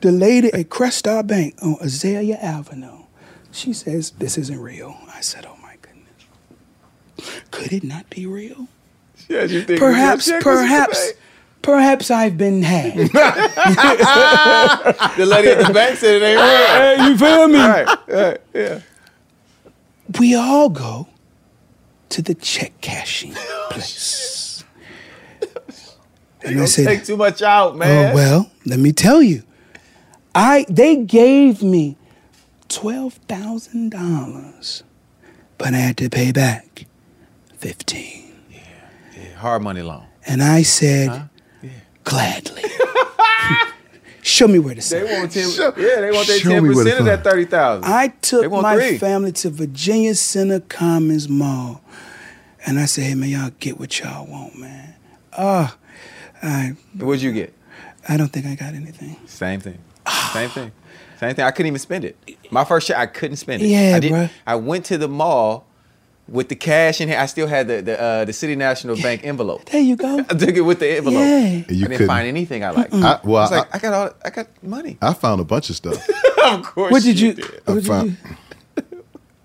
The 0.00 0.12
lady 0.12 0.52
at 0.52 0.68
Crestar 0.68 1.26
Bank 1.26 1.56
on 1.60 1.76
Azalea 1.80 2.36
Avenue, 2.36 3.04
she 3.50 3.72
says, 3.72 4.10
this 4.18 4.38
isn't 4.38 4.60
real. 4.60 4.96
I 5.12 5.20
said, 5.20 5.44
oh 5.46 5.56
my 5.62 5.76
goodness. 5.82 7.40
Could 7.50 7.72
it 7.72 7.82
not 7.82 8.10
be 8.10 8.26
real? 8.26 8.68
Yeah, 9.28 9.44
you 9.44 9.62
think 9.62 9.80
Perhaps, 9.80 10.28
your 10.28 10.36
was 10.36 10.44
perhaps, 10.44 11.12
perhaps 11.64 12.10
I've 12.10 12.36
been 12.38 12.62
had. 12.62 12.94
the 15.16 15.26
lady 15.26 15.48
at 15.48 15.66
the 15.66 15.72
bank 15.72 15.98
said 15.98 16.22
it 16.22 16.24
ain't 16.24 16.38
real. 16.38 16.46
Hey, 16.46 17.08
you 17.08 17.18
feel 17.18 17.48
me? 17.48 17.58
Right, 17.58 17.98
right, 18.06 18.40
yeah. 18.52 18.80
we 20.20 20.34
all 20.36 20.68
go 20.68 21.08
to 22.10 22.22
the 22.22 22.34
check 22.34 22.80
cashing 22.80 23.34
place. 23.70 24.42
You 26.46 26.56
don't 26.58 26.66
take 26.66 27.06
too 27.06 27.16
much 27.16 27.40
out, 27.40 27.72
oh, 27.72 27.76
man. 27.76 28.12
Oh 28.12 28.14
well, 28.14 28.50
let 28.66 28.78
me 28.78 28.92
tell 28.92 29.22
you. 29.22 29.44
I 30.34 30.66
they 30.68 30.96
gave 30.96 31.62
me 31.62 31.96
twelve 32.68 33.14
thousand 33.14 33.92
dollars, 33.92 34.82
but 35.56 35.68
I 35.68 35.78
had 35.78 35.96
to 35.96 36.10
pay 36.10 36.32
back 36.32 36.84
fifteen. 37.56 38.34
Yeah, 38.50 39.36
hard 39.36 39.62
money 39.62 39.80
loan. 39.80 40.04
And 40.26 40.42
I 40.42 40.60
said, 40.60 41.30
gladly. 42.04 42.62
Show 44.22 44.48
me 44.48 44.58
where 44.58 44.74
to 44.74 44.80
They 44.90 45.04
want 45.04 45.32
ten. 45.32 45.50
yeah, 45.76 46.00
they 46.00 46.10
want 46.10 46.26
their 46.26 46.38
ten 46.38 46.62
me 46.62 46.70
where 46.74 46.84
to 46.84 46.90
percent 46.90 47.00
of 47.00 47.04
that 47.06 47.24
thirty 47.24 47.44
thousand. 47.44 47.84
I 47.84 48.08
took 48.08 48.50
my 48.50 48.74
three. 48.74 48.96
family 48.96 49.32
to 49.32 49.50
Virginia 49.50 50.14
Center 50.14 50.60
Commons 50.60 51.28
Mall, 51.28 51.82
and 52.66 52.78
I 52.78 52.86
said, 52.86 53.04
"Hey 53.04 53.14
man, 53.14 53.28
y'all 53.28 53.50
get 53.60 53.78
what 53.78 53.98
y'all 54.00 54.26
want, 54.26 54.58
man." 54.58 54.94
Ah, 55.36 55.76
I 56.42 56.74
What'd 56.98 57.20
you 57.20 57.32
get? 57.32 57.52
I 58.08 58.16
don't 58.16 58.28
think 58.28 58.46
I 58.46 58.54
got 58.54 58.72
anything. 58.72 59.16
Same 59.26 59.60
thing. 59.60 59.78
Same 60.32 60.48
thing. 60.48 60.72
Same 61.20 61.34
thing. 61.34 61.44
I 61.44 61.50
couldn't 61.50 61.68
even 61.68 61.78
spend 61.78 62.04
it. 62.06 62.16
My 62.50 62.64
first 62.64 62.86
check, 62.86 62.96
I 62.96 63.06
couldn't 63.06 63.36
spend 63.36 63.62
it. 63.62 63.66
Yeah, 63.66 63.94
I 63.96 64.00
didn't- 64.00 64.30
I 64.46 64.54
went 64.56 64.84
to 64.86 64.98
the 64.98 65.08
mall 65.08 65.66
with 66.28 66.48
the 66.48 66.56
cash 66.56 67.00
in 67.00 67.08
here. 67.08 67.18
I 67.18 67.26
still 67.26 67.46
had 67.46 67.68
the 67.68 67.82
the, 67.82 68.00
uh, 68.00 68.24
the 68.24 68.32
City 68.32 68.56
National 68.56 68.96
Bank 68.96 69.20
envelope. 69.24 69.64
There 69.66 69.80
you 69.80 69.96
go. 69.96 70.18
I 70.30 70.34
took 70.34 70.54
it 70.56 70.62
with 70.62 70.78
the 70.80 70.96
envelope. 70.96 71.20
Yeah. 71.20 71.28
I 71.28 71.48
You 71.56 71.64
didn't 71.66 71.90
couldn't- 71.90 72.06
find 72.06 72.26
anything 72.28 72.64
I 72.64 72.70
liked. 72.70 72.94
I, 72.94 73.20
well, 73.24 73.36
I 73.36 73.40
was 73.42 73.52
I, 73.52 73.58
like, 73.58 73.74
I, 73.74 73.78
got 73.78 73.92
all, 73.94 74.10
I 74.24 74.30
got 74.30 74.46
money. 74.62 74.98
I 75.02 75.12
found 75.14 75.40
a 75.40 75.44
bunch 75.44 75.70
of 75.70 75.76
stuff. 75.76 76.06
of 76.44 76.62
course. 76.62 76.92
What 76.92 77.02
did 77.02 77.18
you? 77.20 77.34
did. 77.34 77.44
I 77.66 77.72
what 77.72 77.74
did 77.74 77.86
found, 77.86 78.16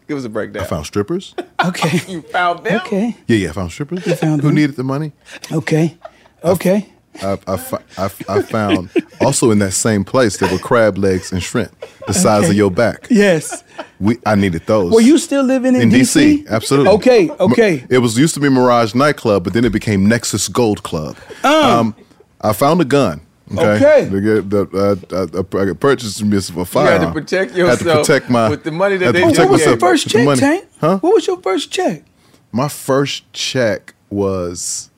Give 0.07 0.17
us 0.17 0.23
a 0.25 0.29
breakdown. 0.29 0.63
I 0.63 0.65
found 0.65 0.85
strippers. 0.87 1.35
Okay. 1.63 1.99
you 2.11 2.23
found 2.23 2.65
them. 2.65 2.81
Okay. 2.85 3.15
Yeah, 3.27 3.35
yeah, 3.37 3.49
I 3.49 3.51
found 3.51 3.71
strippers. 3.71 4.07
You 4.07 4.15
found 4.15 4.41
Who 4.41 4.47
them. 4.47 4.55
needed 4.55 4.75
the 4.75 4.83
money? 4.83 5.11
Okay. 5.51 5.97
Okay. 6.43 6.89
I, 7.21 7.37
I, 7.47 7.79
I, 7.97 8.09
I 8.29 8.41
found 8.41 8.89
also 9.21 9.51
in 9.51 9.59
that 9.59 9.71
same 9.73 10.03
place 10.03 10.37
there 10.37 10.51
were 10.51 10.59
crab 10.59 10.97
legs 10.97 11.31
and 11.31 11.41
shrimp 11.43 11.73
the 12.07 12.13
size 12.13 12.41
Okay. 12.43 12.49
of 12.51 12.55
your 12.55 12.71
back. 12.71 13.07
Yes. 13.09 13.63
We 13.99 14.17
I 14.25 14.35
needed 14.35 14.65
those. 14.65 14.91
Were 14.93 15.01
you 15.01 15.17
still 15.17 15.43
living 15.43 15.75
in, 15.75 15.81
in 15.83 15.89
DC? 15.89 16.47
Absolutely. 16.47 16.91
Okay. 16.93 17.29
Okay. 17.29 17.85
It 17.89 17.97
was 17.99 18.17
used 18.17 18.33
to 18.35 18.39
be 18.39 18.49
Mirage 18.49 18.93
nightclub, 18.95 19.43
but 19.43 19.53
then 19.53 19.65
it 19.65 19.71
became 19.71 20.07
Nexus 20.07 20.47
Gold 20.47 20.83
Club. 20.83 21.17
Um, 21.43 21.95
I 22.41 22.53
found 22.53 22.79
a 22.81 22.85
gun. 22.85 23.21
Okay. 23.51 24.05
Okay. 24.07 24.41
The, 24.41 24.65
the, 24.65 25.47
uh, 25.53 25.57
I, 25.65 25.69
I 25.71 25.73
purchased 25.73 26.23
me 26.23 26.37
a 26.37 26.39
You 26.39 26.65
firearm. 26.65 27.01
had 27.01 27.07
to 27.07 27.11
protect 27.13 27.55
yourself. 27.55 27.79
Had 27.79 27.79
to 27.79 27.85
yourself 27.85 28.07
protect 28.07 28.29
my 28.29 28.49
with 28.49 28.63
the 28.63 28.71
money 28.71 28.97
that 28.97 29.11
they 29.11 29.23
Oh, 29.23 29.29
just 29.29 29.39
what 29.39 29.49
was 29.49 29.65
your 29.65 29.77
first 29.77 30.07
check. 30.09 30.37
Tank? 30.39 30.67
Huh? 30.79 30.99
What 30.99 31.15
was 31.15 31.27
your 31.27 31.41
first 31.41 31.71
check? 31.71 32.03
My 32.51 32.67
first 32.69 33.31
check 33.33 33.93
was 34.09 34.89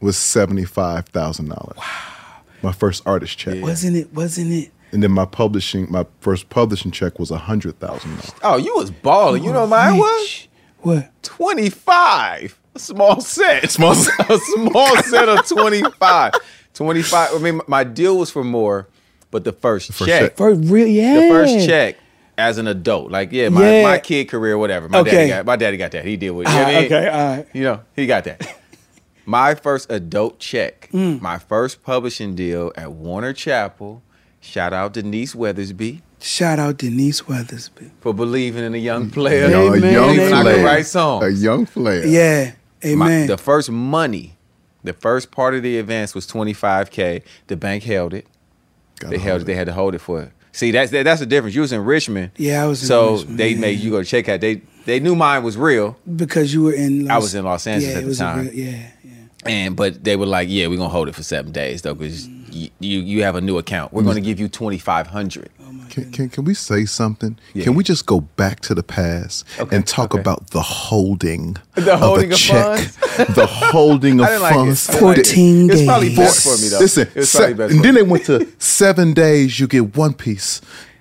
was 0.00 0.16
seventy 0.16 0.64
five 0.64 1.06
thousand 1.06 1.48
dollars. 1.48 1.76
Wow. 1.76 1.84
My 2.62 2.72
first 2.72 3.02
artist 3.06 3.38
check. 3.38 3.62
Wasn't 3.62 3.96
it? 3.96 4.12
Wasn't 4.12 4.52
it? 4.52 4.70
And 4.92 5.02
then 5.02 5.12
my 5.12 5.24
publishing, 5.24 5.86
my 5.90 6.04
first 6.20 6.50
publishing 6.50 6.90
check 6.90 7.18
was 7.18 7.30
a 7.30 7.38
hundred 7.38 7.78
thousand 7.78 8.10
dollars. 8.16 8.32
Oh, 8.42 8.56
you 8.56 8.74
was 8.76 8.90
balling. 8.90 9.44
You 9.44 9.52
know 9.52 9.60
what 9.60 9.70
mine 9.70 9.96
was? 9.98 10.48
What? 10.80 11.10
25. 11.22 12.58
A 12.74 12.78
small 12.78 13.20
set. 13.20 13.70
Small 13.70 13.92
a 13.92 14.38
small 14.38 14.96
set 15.02 15.28
of 15.28 15.46
25. 15.46 16.32
25. 16.74 17.34
I 17.34 17.38
mean, 17.38 17.60
my 17.66 17.84
deal 17.84 18.16
was 18.16 18.30
for 18.30 18.44
more, 18.44 18.88
but 19.30 19.44
the 19.44 19.52
first, 19.52 19.92
first 19.92 20.08
check. 20.08 20.20
check. 20.22 20.36
First, 20.36 20.60
real? 20.70 20.86
Yeah. 20.86 21.14
The 21.20 21.28
first 21.28 21.66
check 21.66 21.96
as 22.38 22.58
an 22.58 22.66
adult. 22.66 23.10
Like, 23.10 23.32
yeah, 23.32 23.48
my, 23.48 23.68
Yeah. 23.70 23.82
my 23.82 23.98
kid 23.98 24.28
career, 24.28 24.56
whatever. 24.56 24.88
My 24.88 25.00
Okay. 25.00 25.10
daddy 25.10 25.28
got 25.28 25.46
my 25.46 25.56
daddy 25.56 25.76
got 25.76 25.90
that. 25.92 26.04
He 26.04 26.16
did 26.16 26.30
what 26.30 26.46
you 26.48 26.52
know 26.54 26.60
what 26.60 26.66
I 26.66 26.72
Ah, 26.76 26.76
mean? 26.80 26.84
okay, 26.86 27.08
all 27.08 27.36
right. 27.36 27.46
You 27.52 27.62
know, 27.64 27.80
he 27.96 28.06
got 28.06 28.24
that. 28.24 28.56
My 29.30 29.54
first 29.54 29.92
adult 29.92 30.40
check, 30.40 30.88
Mm. 30.92 31.20
my 31.20 31.38
first 31.38 31.84
publishing 31.84 32.34
deal 32.34 32.72
at 32.76 32.90
Warner 32.90 33.32
Chappell. 33.32 34.02
Shout 34.40 34.72
out 34.72 34.92
Denise 34.94 35.34
Weathersby 35.36 36.00
Shout 36.20 36.58
out 36.58 36.78
Denise 36.78 37.22
Weathersby. 37.22 37.90
for 38.00 38.12
believing 38.12 38.64
in 38.64 38.74
a 38.74 38.78
young 38.78 39.08
player. 39.08 39.44
You 39.44 39.50
know, 39.52 39.72
a 39.72 39.76
Amen, 39.76 39.92
young 39.92 40.10
I 40.10 40.16
could 40.16 40.42
player. 40.42 40.64
write 40.64 40.86
songs. 40.86 41.24
A 41.26 41.30
young 41.30 41.64
player. 41.64 42.04
Yeah. 42.04 42.52
My- 42.82 43.06
Amen. 43.06 43.26
the 43.28 43.36
first 43.38 43.70
money, 43.70 44.36
the 44.82 44.94
first 44.94 45.30
part 45.30 45.54
of 45.54 45.62
the 45.62 45.78
advance 45.78 46.12
was 46.12 46.26
25K. 46.26 47.22
The 47.46 47.56
bank 47.56 47.84
held 47.84 48.12
it. 48.12 48.26
they 49.06 49.18
held 49.18 49.42
it. 49.42 49.44
They 49.44 49.54
had 49.54 49.66
to 49.68 49.72
hold 49.72 49.94
it 49.94 50.00
for 50.00 50.22
it. 50.22 50.32
See, 50.52 50.72
that's 50.72 50.90
that, 50.90 51.04
that's 51.04 51.20
the 51.20 51.26
difference. 51.26 51.54
You 51.54 51.60
was 51.60 51.72
in 51.72 51.84
Richmond. 51.84 52.32
Yeah, 52.36 52.64
I 52.64 52.66
was 52.66 52.82
in 52.82 52.88
so 52.88 53.12
Richmond, 53.18 53.38
they 53.38 53.50
yeah. 53.50 53.60
made 53.60 53.78
you 53.78 53.90
go 53.92 54.00
to 54.02 54.04
check 54.04 54.28
out. 54.28 54.40
They 54.40 54.62
they 54.84 54.98
knew 54.98 55.14
mine 55.14 55.42
was 55.44 55.56
real. 55.56 55.96
because 56.16 56.52
you 56.52 56.62
were 56.64 56.72
in. 56.72 57.04
Los, 57.06 57.14
I 57.14 57.18
was 57.18 57.34
in 57.36 57.44
Los 57.44 57.66
Angeles 57.68 57.88
yeah, 57.92 57.96
at 57.96 57.98
it 57.98 58.02
the 58.02 58.08
was 58.08 58.20
a 58.20 58.24
time. 58.24 58.44
real- 58.46 58.54
yeah. 58.54 58.86
And 59.46 59.74
but 59.74 60.04
they 60.04 60.16
were 60.16 60.26
like, 60.26 60.48
yeah, 60.50 60.66
we're 60.66 60.76
gonna 60.76 60.88
hold 60.90 61.08
it 61.08 61.14
for 61.14 61.22
seven 61.22 61.50
days 61.52 61.82
though, 61.82 61.94
because 61.94 62.28
you, 62.28 62.68
you 62.78 63.00
you 63.00 63.22
have 63.22 63.36
a 63.36 63.40
new 63.40 63.56
account. 63.58 63.92
We're 63.92 64.02
gonna 64.02 64.20
give 64.20 64.38
you 64.38 64.48
2,500. 64.48 65.48
Can, 65.88 66.12
can, 66.12 66.28
can 66.28 66.44
we 66.44 66.54
say 66.54 66.84
something? 66.84 67.36
Yeah. 67.52 67.64
Can 67.64 67.74
we 67.74 67.82
just 67.82 68.06
go 68.06 68.20
back 68.20 68.60
to 68.60 68.74
the 68.76 68.82
past 68.84 69.44
Okay, 69.58 69.74
and 69.74 69.84
talk 69.84 70.12
okay. 70.14 70.20
about 70.20 70.50
the 70.50 70.62
holding, 70.62 71.56
The 71.74 71.96
holding 71.96 72.26
of 72.26 72.30
a 72.30 72.34
of 72.34 72.38
check, 72.38 72.78
funds? 72.78 72.96
the 73.34 73.46
holding 73.46 74.20
of 74.20 74.26
like 74.40 74.54
funds. 74.54 74.88
I 74.88 74.92
didn't 74.92 75.06
like 75.08 75.18
it. 75.18 75.26
14 75.26 75.70
It's 75.70 75.84
probably 75.86 76.08
days. 76.08 76.16
best 76.18 76.44
for 76.44 76.62
me 76.62 76.68
though. 76.68 76.78
Listen, 76.78 77.08
it 77.08 77.14
was 77.16 77.30
se- 77.30 77.38
probably 77.38 77.54
best 77.54 77.70
and 77.72 77.78
for 77.80 77.82
then 77.82 77.94
they 77.96 78.02
went 78.02 78.24
to 78.26 78.48
seven 78.60 79.14
days. 79.14 79.58
You 79.58 79.66
get 79.66 79.96
one 79.96 80.14
piece. 80.14 80.60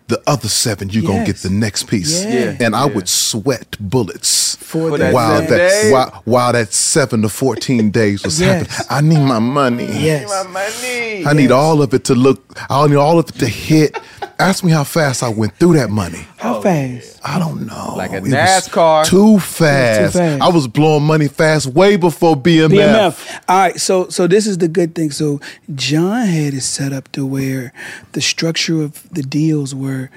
The 0.10 0.20
other 0.26 0.50
seven, 0.50 0.90
you're 0.90 1.04
gonna 1.04 1.24
get 1.26 1.38
the 1.38 1.52
next 1.52 1.84
piece. 1.84 2.24
Yeah. 2.26 2.58
And 2.60 2.76
I 2.76 2.86
Yeah. 2.88 2.94
would 2.96 3.08
sweat 3.08 3.78
bullets 3.80 4.58
For 4.60 4.90
For 4.90 4.98
that 4.98 5.06
that 5.06 5.14
while 5.14 5.38
seven 5.42 5.58
that 5.58 5.92
while, 5.94 6.22
while 6.26 6.52
that 6.54 6.74
seven 6.74 7.22
to 7.22 7.30
fourteen 7.30 7.92
days 8.02 8.24
was 8.24 8.40
Yes. 8.42 8.68
happening. 8.76 8.88
I 8.90 9.02
need 9.02 9.24
my 9.26 9.40
money. 9.40 9.86
Yes. 10.10 10.28
My 10.28 10.44
money. 10.62 11.26
I 11.28 11.34
need 11.34 11.52
all 11.52 11.82
of 11.84 11.94
it 11.94 12.04
to 12.06 12.16
look. 12.16 12.40
I 12.70 12.88
need 12.88 12.96
all 12.98 13.20
of 13.20 13.30
it 13.30 13.38
to 13.40 13.48
hit. 13.48 13.98
Ask 14.40 14.64
me 14.64 14.72
how 14.72 14.86
fast 14.86 15.22
I 15.22 15.28
went 15.28 15.58
through 15.58 15.74
that 15.74 15.90
money. 15.90 16.26
How 16.38 16.58
oh, 16.58 16.62
fast? 16.62 17.20
I 17.26 17.40
don't 17.40 17.68
know. 17.68 17.94
Like 17.98 18.14
a 18.14 18.18
It 18.18 18.24
was 18.24 18.32
NASCAR. 18.32 19.06
Too 19.06 19.38
fast. 19.38 20.14
fast. 20.16 20.42
I 20.42 20.48
was 20.48 20.66
blowing 20.66 21.04
money 21.04 21.28
fast 21.28 21.68
way 21.68 21.98
before 21.98 22.38
BMF. 22.38 22.70
BMF. 22.70 23.42
All 23.50 23.58
right, 23.58 23.78
so 23.80 24.08
so 24.08 24.28
this 24.28 24.48
is 24.48 24.60
the 24.60 24.70
good 24.70 24.96
thing. 24.96 25.12
So 25.12 25.42
Jon 25.76 26.26
had 26.26 26.54
it 26.54 26.62
set 26.62 26.94
up 26.94 27.12
to 27.12 27.26
where 27.26 27.74
the 28.14 28.22
structure 28.22 28.82
of 28.82 29.08
the 29.10 29.24
deals 29.24 29.76
were 29.76 30.10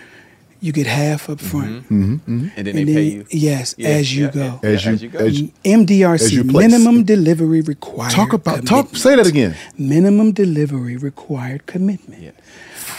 you 0.60 0.70
get 0.70 0.86
half 0.86 1.28
up 1.28 1.40
front. 1.40 1.82
Mm-hmm. 1.90 2.14
Mm-hmm, 2.14 2.30
and 2.30 2.50
then 2.54 2.64
mm-hmm. 2.64 2.64
they 2.64 2.70
And 2.70 2.86
pay 2.86 2.94
then- 2.94 3.04
you. 3.18 3.26
Yes, 3.30 3.74
Yeah, 3.76 3.88
as 3.88 4.16
you 4.16 4.26
yeah, 4.26 4.30
go. 4.30 4.60
yeah, 4.62 4.68
As 4.70 4.84
you- 4.86 4.92
as 4.92 5.02
you 5.02 5.08
go. 5.08 5.18
MDRC, 5.64 6.14
as 6.14 6.32
you 6.32 6.44
place. 6.44 6.70
minimum 6.70 7.02
delivery 7.02 7.60
required. 7.62 8.12
Talk 8.12 8.32
about 8.32 8.64
talk. 8.64 8.94
Say 8.94 9.16
that 9.16 9.26
again. 9.26 9.56
Minimum 9.76 10.30
delivery 10.30 10.96
required 10.96 11.66
commitment. 11.66 12.36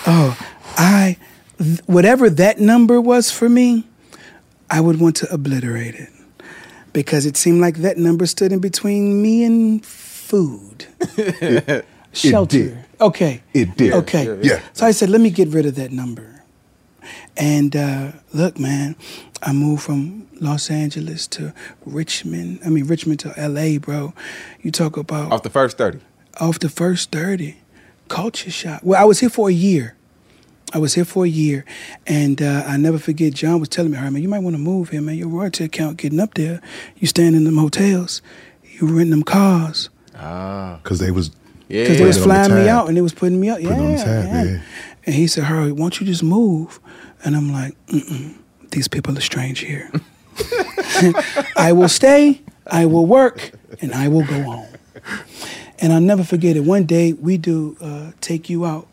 Oh, 0.05 0.37
I, 0.77 1.17
th- 1.59 1.79
whatever 1.85 2.29
that 2.29 2.59
number 2.59 2.99
was 2.99 3.31
for 3.31 3.49
me, 3.49 3.87
I 4.69 4.81
would 4.81 4.99
want 4.99 5.15
to 5.17 5.31
obliterate 5.33 5.95
it 5.95 6.09
because 6.93 7.25
it 7.25 7.37
seemed 7.37 7.61
like 7.61 7.77
that 7.77 7.97
number 7.97 8.25
stood 8.25 8.51
in 8.51 8.59
between 8.59 9.21
me 9.21 9.43
and 9.43 9.85
food, 9.85 10.85
shelter. 12.13 12.57
did. 12.57 12.77
Okay. 13.01 13.43
It 13.53 13.75
did. 13.77 13.93
Okay. 13.93 14.25
Yeah, 14.25 14.35
yeah. 14.41 14.61
So 14.73 14.85
I 14.85 14.91
said, 14.91 15.09
let 15.09 15.21
me 15.21 15.29
get 15.29 15.49
rid 15.49 15.65
of 15.65 15.75
that 15.75 15.91
number. 15.91 16.43
And 17.35 17.75
uh, 17.75 18.11
look, 18.33 18.57
man, 18.59 18.95
I 19.41 19.51
moved 19.53 19.83
from 19.83 20.27
Los 20.39 20.69
Angeles 20.71 21.27
to 21.27 21.53
Richmond. 21.85 22.59
I 22.65 22.69
mean, 22.69 22.85
Richmond 22.87 23.19
to 23.21 23.33
LA, 23.37 23.77
bro. 23.79 24.13
You 24.61 24.71
talk 24.71 24.97
about 24.97 25.31
Off 25.31 25.43
the 25.43 25.49
first 25.49 25.77
30. 25.77 25.99
off 26.39 26.59
the 26.59 26.69
first 26.69 27.11
30 27.11 27.57
culture 28.09 28.51
shock 28.51 28.81
well 28.83 28.99
i 29.01 29.05
was 29.05 29.19
here 29.19 29.29
for 29.29 29.49
a 29.49 29.53
year 29.53 29.95
i 30.73 30.77
was 30.77 30.93
here 30.95 31.05
for 31.05 31.25
a 31.25 31.27
year 31.29 31.63
and 32.07 32.41
uh, 32.41 32.63
i 32.67 32.77
never 32.77 32.97
forget 32.97 33.33
jon 33.33 33.59
was 33.59 33.69
telling 33.69 33.91
me 33.91 33.97
"All 33.97 34.03
right, 34.03 34.11
man 34.13 34.21
you 34.21 34.29
might 34.29 34.39
want 34.39 34.55
to 34.55 34.61
move 34.61 34.89
here 34.89 35.01
man 35.01 35.15
your 35.17 35.27
royalty 35.27 35.63
account 35.63 35.97
getting 35.97 36.19
up 36.19 36.33
there 36.35 36.61
you 36.97 37.07
staying 37.07 37.35
in 37.35 37.43
them 37.43 37.57
hotels 37.57 38.21
you 38.63 38.87
renting 38.87 39.11
them 39.11 39.23
cars 39.23 39.89
Ah. 40.15 40.79
Because 40.83 40.99
they 40.99 41.09
was 41.11 41.31
Yeah. 41.69 41.83
because 41.83 41.97
they 41.97 42.05
was 42.05 42.17
Put 42.17 42.25
it 42.25 42.31
on 42.31 42.37
the 42.41 42.47
flying 42.49 42.63
me 42.65 42.69
out 42.69 42.87
and 42.87 42.95
they 42.97 43.01
was 43.01 43.13
putting 43.13 43.39
me 43.39 43.49
up 43.49 43.59
yeah, 43.59 43.69
on 43.73 43.91
the 43.91 43.97
tab, 43.97 44.25
yeah. 44.25 44.43
yeah. 44.43 44.61
and 45.05 45.15
he 45.15 45.25
said 45.27 45.45
hurry 45.45 45.71
won't 45.71 45.99
you 45.99 46.05
just 46.05 46.23
move 46.23 46.79
and 47.23 47.35
i'm 47.35 47.51
like 47.51 47.73
Mm-mm, 47.87 48.35
these 48.69 48.87
people 48.87 49.17
are 49.17 49.21
strange 49.21 49.59
here 49.59 49.91
i 51.57 51.71
will 51.73 51.89
stay 51.89 52.41
i 52.67 52.85
will 52.85 53.05
work 53.05 53.51
and 53.81 53.93
i 53.93 54.07
will 54.07 54.25
go 54.25 54.41
home 54.43 54.67
and 55.79 55.91
I'll 55.91 55.99
never 55.99 56.23
forget 56.23 56.55
it. 56.55 56.61
One 56.61 56.85
day 56.85 57.11
we 57.13 57.37
do 57.37 57.75
uh, 57.81 58.11
take 58.21 58.49
you 58.49 58.63
out 58.63 58.87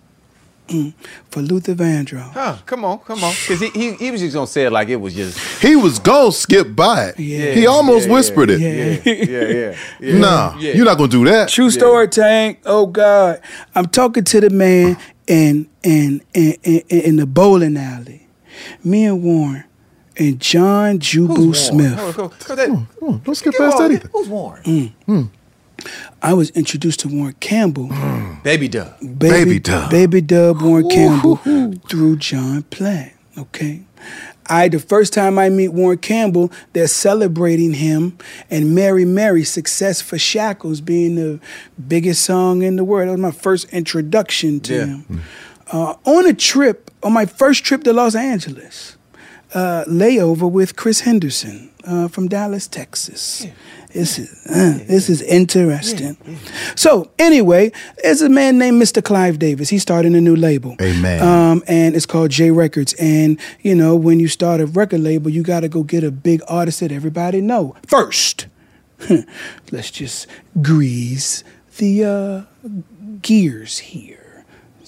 mm, 0.70 0.94
for 1.30 1.40
Luther 1.42 1.74
Vandross. 1.74 2.30
Huh, 2.32 2.56
come 2.66 2.84
on, 2.84 2.98
come 3.00 3.22
on. 3.22 3.32
Because 3.32 3.60
he, 3.60 3.68
he, 3.70 3.92
he 3.94 4.10
was 4.10 4.20
just 4.20 4.34
going 4.34 4.46
to 4.46 4.52
say 4.52 4.64
it 4.64 4.70
like 4.72 4.88
it 4.88 4.96
was 4.96 5.14
just. 5.14 5.38
he 5.62 5.76
was 5.76 5.98
gonna 5.98 6.32
skip 6.32 6.74
by 6.74 7.06
it. 7.06 7.18
Yeah. 7.18 7.52
he 7.52 7.66
almost 7.66 8.06
yeah, 8.06 8.14
whispered 8.14 8.50
it. 8.50 8.60
Yeah. 8.60 9.00
Yeah, 9.04 9.44
yeah. 9.44 9.76
yeah. 10.00 10.18
Nah, 10.18 10.56
Yeah. 10.58 10.74
you're 10.74 10.84
not 10.84 10.96
gonna 10.98 11.08
do 11.08 11.24
that. 11.26 11.48
True 11.48 11.70
story, 11.70 12.08
Tank. 12.08 12.60
Oh 12.64 12.86
God, 12.86 13.40
I'm 13.74 13.86
talking 13.86 14.24
to 14.24 14.40
the 14.40 14.50
man 14.50 14.96
in 15.26 15.68
in 15.82 16.22
in, 16.34 16.56
in, 16.62 16.82
in 16.88 17.16
the 17.16 17.26
bowling 17.26 17.76
alley. 17.76 18.26
Me 18.84 19.04
and 19.04 19.22
Warren 19.22 19.64
and 20.16 20.40
John 20.40 20.98
Jubu 20.98 21.54
Smith. 21.56 21.94
Hold 21.94 22.08
on, 22.08 22.12
hold 22.14 22.32
on, 22.32 22.38
hold 22.46 22.60
on. 22.60 22.88
Come 22.98 23.08
on, 23.08 23.20
don't 23.24 23.34
skip 23.34 23.54
past 23.56 23.76
on, 23.76 23.82
that 23.82 23.92
either. 23.92 24.08
Who's 24.12 24.28
Warren? 24.28 25.30
I 26.22 26.32
was 26.34 26.50
introduced 26.50 27.00
to 27.00 27.08
Warren 27.08 27.34
Campbell. 27.40 27.90
Baby 28.42 28.68
Dub. 28.68 28.94
Baby 29.18 29.58
Dub. 29.58 29.90
Baby 29.90 30.20
Dub 30.20 30.60
Warren 30.62 30.88
Campbell 30.88 31.36
through 31.88 32.16
Jon 32.16 32.62
Platt. 32.64 33.12
Okay. 33.38 33.82
I 34.46 34.68
the 34.68 34.80
first 34.80 35.12
time 35.12 35.38
I 35.38 35.48
meet 35.48 35.68
Warren 35.68 35.98
Campbell, 35.98 36.50
they're 36.72 36.88
celebrating 36.88 37.74
him 37.74 38.18
and 38.50 38.74
Mary 38.74 39.04
Mary 39.04 39.44
Success 39.44 40.00
for 40.00 40.18
Shackles 40.18 40.80
being 40.80 41.14
the 41.14 41.38
biggest 41.86 42.24
song 42.24 42.62
in 42.62 42.76
the 42.76 42.82
world. 42.84 43.08
That 43.08 43.12
was 43.12 43.20
my 43.20 43.30
first 43.30 43.72
introduction 43.72 44.58
to 44.60 44.74
Yeah. 44.74 44.86
him. 44.86 45.22
Uh, 45.72 45.94
on 46.04 46.26
a 46.26 46.32
trip, 46.34 46.90
on 47.04 47.12
my 47.12 47.26
first 47.26 47.64
trip 47.64 47.84
to 47.84 47.92
Los 47.92 48.16
Angeles, 48.16 48.96
uh, 49.54 49.84
layover 49.86 50.50
with 50.50 50.76
Chris 50.76 51.00
Henderson 51.00 51.70
uh, 51.84 52.08
from 52.08 52.28
Dallas, 52.28 52.66
Texas. 52.66 53.46
This 53.92 54.18
is 54.18 54.46
uh, 54.46 54.84
this 54.86 55.10
is 55.10 55.20
interesting. 55.22 56.16
So 56.76 57.10
anyway, 57.18 57.72
there's 58.02 58.22
a 58.22 58.28
man 58.28 58.58
named 58.58 58.80
Mr. 58.80 59.02
Clive 59.02 59.38
Davis. 59.38 59.68
He's 59.68 59.82
starting 59.82 60.14
a 60.14 60.20
new 60.20 60.36
label. 60.36 60.76
Amen. 60.80 61.22
Um, 61.22 61.62
and 61.66 61.96
it's 61.96 62.06
called 62.06 62.30
J 62.30 62.52
Records. 62.52 62.94
And 62.94 63.40
you 63.62 63.74
know, 63.74 63.96
when 63.96 64.20
you 64.20 64.28
start 64.28 64.60
a 64.60 64.66
record 64.66 65.00
label, 65.00 65.30
you 65.30 65.42
got 65.42 65.60
to 65.60 65.68
go 65.68 65.82
get 65.82 66.04
a 66.04 66.12
big 66.12 66.40
artist 66.46 66.80
that 66.80 66.92
everybody 66.92 67.40
know 67.40 67.74
first. 67.86 68.46
Let's 69.72 69.90
just 69.90 70.28
grease 70.60 71.42
the 71.78 72.04
uh, 72.04 72.68
gears 73.22 73.78
here 73.78 74.19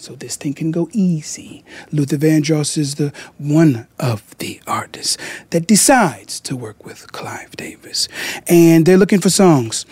so 0.02 0.14
this 0.14 0.36
thing 0.36 0.52
can 0.54 0.70
go 0.70 0.88
easy. 0.92 1.64
Luther 1.92 2.16
Vandross 2.18 2.76
is 2.76 2.96
the 2.96 3.12
one 3.38 3.86
of 3.98 4.36
the 4.38 4.60
artists 4.66 5.16
that 5.50 5.66
decides 5.66 6.40
to 6.40 6.56
work 6.56 6.84
with 6.84 7.12
Clive 7.12 7.52
Davis, 7.56 8.08
and 8.48 8.84
they're 8.84 8.96
looking 8.98 9.20
for 9.20 9.30
songs. 9.30 9.86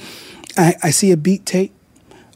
I, 0.56 0.74
I 0.82 0.90
see 0.90 1.12
a 1.12 1.16
beat 1.16 1.46
tape, 1.46 1.72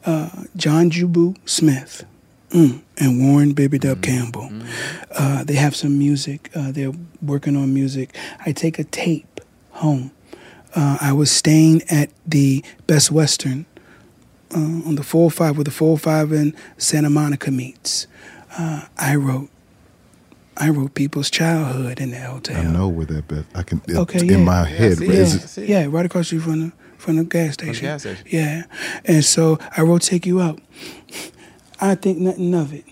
uh, 0.07 0.31
John 0.57 0.91
Jubu 0.91 1.37
Smith. 1.45 2.05
mm, 2.51 2.81
and 2.97 3.21
Warren 3.21 3.53
Baby 3.53 3.79
Dub 3.79 4.01
Campbell. 4.03 4.51
Uh, 5.11 5.43
they 5.43 5.55
have 5.55 5.75
some 5.75 5.99
music. 5.99 6.51
Uh, 6.55 6.71
they're 6.71 6.93
working 7.21 7.57
on 7.57 7.75
music. 7.75 8.17
I 8.47 8.53
take 8.53 8.79
a 8.79 8.85
tape 8.85 9.41
home. 9.73 10.13
Uh, 10.75 10.99
I 11.01 11.13
was 11.13 11.31
staying 11.31 11.83
at 11.91 12.11
the 12.27 12.65
Best 12.87 13.11
Western 13.11 13.67
uh, 14.55 14.59
on 14.89 14.95
the 14.95 15.03
405 15.03 15.57
where 15.57 15.65
the 15.65 15.71
405 15.71 16.33
and 16.33 16.55
Santa 16.79 17.11
Monica 17.11 17.51
meets. 17.51 18.07
Uh, 18.57 18.83
I 18.97 19.17
wrote 19.17 19.51
I 20.57 20.71
wrote 20.71 20.95
people's 20.95 21.31
childhood 21.31 22.01
in 22.01 22.13
that 22.13 22.31
hotel. 22.31 22.57
I 22.61 22.63
know 22.65 22.89
where 22.89 23.07
that 23.07 23.27
bit. 23.27 23.45
I 23.55 23.63
can. 23.65 23.83
It's 23.89 23.97
Okay, 23.99 24.21
in 24.21 24.29
yeah. 24.29 24.37
my 24.37 24.65
head. 24.65 25.01
Yeah, 25.01 25.07
but 25.07 25.15
is 25.17 25.59
yeah, 25.59 25.87
right 25.89 26.07
across 26.07 26.31
the 26.31 26.39
street 26.39 26.43
from 26.43 26.61
the 26.61 26.73
from 26.97 27.17
the 27.17 27.25
gas 27.25 27.57
From 27.57 27.73
the 27.73 27.81
gas 27.81 28.03
station. 28.03 28.27
Yeah, 28.31 28.63
and 29.05 29.25
so 29.25 29.59
I 29.77 29.83
wrote 29.83 30.03
"Take 30.03 30.27
You 30.27 30.41
Out." 30.41 30.61
I 31.81 31.97
think 31.97 32.19
nothing 32.19 32.55
of 32.55 32.73
it, 32.73 32.85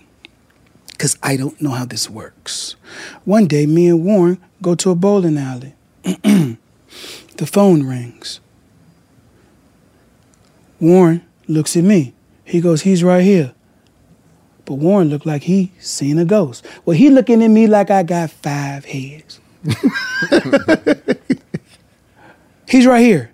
cause 0.97 1.17
I 1.23 1.37
don't 1.37 1.59
know 1.61 1.71
how 1.71 1.85
this 1.85 2.09
works. 2.09 2.75
One 3.23 3.47
day, 3.47 3.65
me 3.65 3.87
and 3.87 4.03
Warren 4.03 4.39
go 4.61 4.75
to 4.75 4.89
a 4.91 4.95
bowling 4.95 5.37
alley. 5.37 5.73
the 6.03 6.57
phone 7.45 7.83
rings. 7.83 8.41
Warren 10.81 11.25
looks 11.47 11.75
at 11.77 11.83
me. 11.83 12.13
He 12.43 12.61
goes, 12.61 12.81
"He's 12.81 13.03
right 13.03 13.23
here." 13.23 13.53
But 14.65 14.75
Warren 14.75 15.09
looked 15.09 15.25
like 15.25 15.43
he 15.43 15.71
seen 15.79 16.17
a 16.17 16.25
ghost. 16.25 16.65
Well, 16.85 16.95
he 16.95 17.09
looking 17.09 17.43
at 17.43 17.49
me 17.49 17.67
like 17.67 17.89
I 17.91 18.03
got 18.03 18.31
five 18.31 18.85
heads. 18.85 19.41
He's 22.67 22.85
right 22.85 23.01
here. 23.01 23.31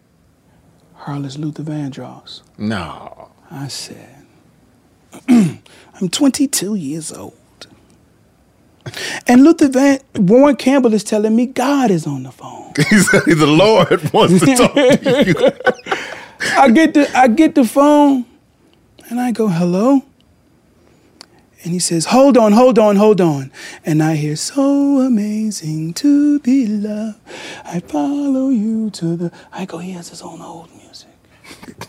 Harless 0.96 1.38
Luther 1.38 1.64
Vandross. 1.64 2.42
No. 2.58 3.30
I 3.52 3.68
said, 3.68 4.26
I'm 5.30 6.10
22 6.10 6.76
years 6.76 7.12
old. 7.12 7.34
And 9.28 9.44
Luther 9.44 9.70
Van 9.70 10.00
Warren 10.16 10.56
Campbell 10.56 10.94
is 10.94 11.04
telling 11.04 11.36
me 11.36 11.46
God 11.46 11.92
is 11.92 12.08
on 12.08 12.24
the 12.24 12.32
phone. 12.32 12.74
He 12.90 13.00
said 13.00 13.24
the 13.26 13.46
Lord 13.46 14.12
wants 14.14 14.40
to 14.40 14.56
talk 14.56 14.74
to 14.74 15.24
you. 15.26 15.34
I 16.42 16.70
get 16.72 16.94
the 16.94 17.10
I 17.18 17.28
get 17.28 17.56
the 17.56 17.66
phone 17.66 18.26
and 19.10 19.20
I 19.20 19.32
go, 19.32 19.48
hello? 19.48 20.04
And 21.64 21.74
he 21.74 21.80
says, 21.80 22.06
hold 22.06 22.38
on, 22.38 22.54
hold 22.54 22.80
on, 22.80 22.96
hold 22.96 23.20
on. 23.20 23.52
And 23.86 24.02
I 24.02 24.16
hear, 24.16 24.38
so 24.38 25.00
amazing 25.00 25.94
to 25.96 26.40
be 26.40 26.66
loved. 26.66 27.20
I 27.66 27.82
follow 27.82 28.48
you 28.48 28.90
to 28.92 29.18
the. 29.18 29.32
I 29.52 29.66
go, 29.66 29.80
he 29.80 29.92
has 29.92 30.08
his 30.08 30.22
own 30.22 30.42
old 30.42 30.70
music. 30.76 31.10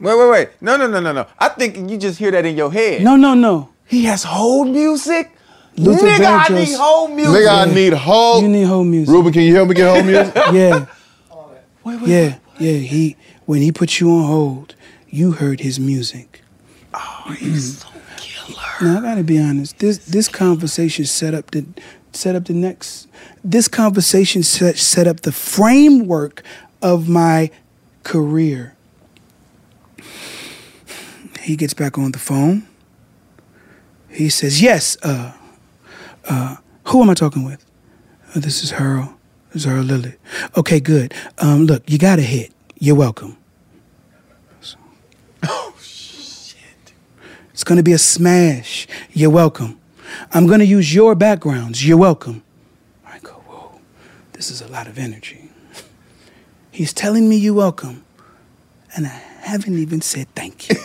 Wait, 0.00 0.16
wait, 0.16 0.30
wait. 0.30 0.48
No, 0.62 0.78
no, 0.78 0.86
no, 0.86 0.98
no, 0.98 1.12
no. 1.12 1.26
I 1.38 1.50
think 1.50 1.90
you 1.90 1.98
just 1.98 2.18
hear 2.18 2.30
that 2.30 2.46
in 2.46 2.56
your 2.56 2.72
head. 2.72 3.02
No, 3.02 3.16
no, 3.16 3.34
no. 3.34 3.68
He 3.86 4.04
has 4.04 4.22
hold 4.22 4.68
music? 4.68 5.30
Luther 5.76 6.06
Nigga, 6.06 6.50
I 6.50 6.54
need 6.54 6.74
hold 6.74 7.10
music. 7.10 7.34
Nigga, 7.34 7.68
I 7.68 7.74
need 7.74 7.92
whole. 7.92 8.40
You 8.40 8.48
need 8.48 8.64
whole 8.64 8.84
music. 8.84 9.12
Ruben, 9.12 9.30
can 9.30 9.42
you 9.42 9.54
help 9.54 9.68
me 9.68 9.74
get 9.74 9.94
whole 9.94 10.02
music? 10.02 10.34
yeah. 10.52 10.86
yeah, 12.06 12.38
yeah. 12.58 12.78
He 12.78 13.16
when 13.50 13.62
he 13.62 13.72
put 13.72 13.98
you 13.98 14.08
on 14.08 14.26
hold, 14.26 14.76
you 15.08 15.32
heard 15.32 15.58
his 15.58 15.80
music. 15.80 16.40
Oh, 16.94 17.34
he's 17.36 17.80
so 17.80 17.88
killer. 18.16 18.56
Now 18.80 18.98
I 19.00 19.02
gotta 19.02 19.24
be 19.24 19.40
honest. 19.40 19.80
This 19.80 19.98
this 19.98 20.28
conversation 20.28 21.04
set 21.04 21.34
up 21.34 21.50
the 21.50 21.66
set 22.12 22.36
up 22.36 22.44
the 22.44 22.52
next. 22.52 23.08
This 23.42 23.66
conversation 23.66 24.44
set 24.44 24.76
set 24.78 25.08
up 25.08 25.22
the 25.22 25.32
framework 25.32 26.44
of 26.80 27.08
my 27.08 27.50
career. 28.04 28.76
He 31.40 31.56
gets 31.56 31.74
back 31.74 31.98
on 31.98 32.12
the 32.12 32.20
phone. 32.20 32.68
He 34.08 34.28
says, 34.28 34.62
"Yes, 34.62 34.96
uh, 35.02 35.32
uh, 36.28 36.56
who 36.84 37.02
am 37.02 37.10
I 37.10 37.14
talking 37.14 37.44
with? 37.44 37.66
Uh, 38.32 38.38
this 38.38 38.62
is 38.62 38.72
Earl. 38.72 39.18
This 39.52 39.66
is 39.66 39.84
Lilly. 39.90 40.14
Okay, 40.56 40.78
good. 40.78 41.12
Um, 41.38 41.66
look, 41.66 41.82
you 41.90 41.98
got 41.98 42.20
a 42.20 42.22
hit. 42.22 42.52
You're 42.78 42.94
welcome. 42.94 43.36
Oh, 45.42 45.74
shit. 45.80 46.92
It's 47.52 47.64
going 47.64 47.76
to 47.76 47.82
be 47.82 47.92
a 47.92 47.98
smash. 47.98 48.86
You're 49.12 49.30
welcome. 49.30 49.78
I'm 50.32 50.46
going 50.46 50.60
to 50.60 50.66
use 50.66 50.94
your 50.94 51.14
backgrounds. 51.14 51.86
You're 51.86 51.98
welcome. 51.98 52.42
I 53.06 53.18
go, 53.20 53.32
whoa, 53.32 53.80
this 54.32 54.50
is 54.50 54.60
a 54.60 54.68
lot 54.68 54.86
of 54.86 54.98
energy. 54.98 55.50
He's 56.70 56.92
telling 56.92 57.28
me 57.28 57.36
you're 57.36 57.54
welcome, 57.54 58.04
and 58.96 59.06
I 59.06 59.22
haven't 59.42 59.78
even 59.78 60.00
said 60.00 60.28
thank 60.34 60.68
you. 60.68 60.76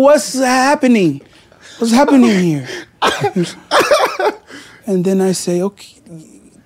What's 0.00 0.34
happening? 0.38 1.22
What's 1.78 1.92
happening 1.92 2.30
here? 2.30 2.68
and 4.86 5.04
then 5.04 5.20
I 5.20 5.32
say, 5.32 5.62
okay, 5.62 6.00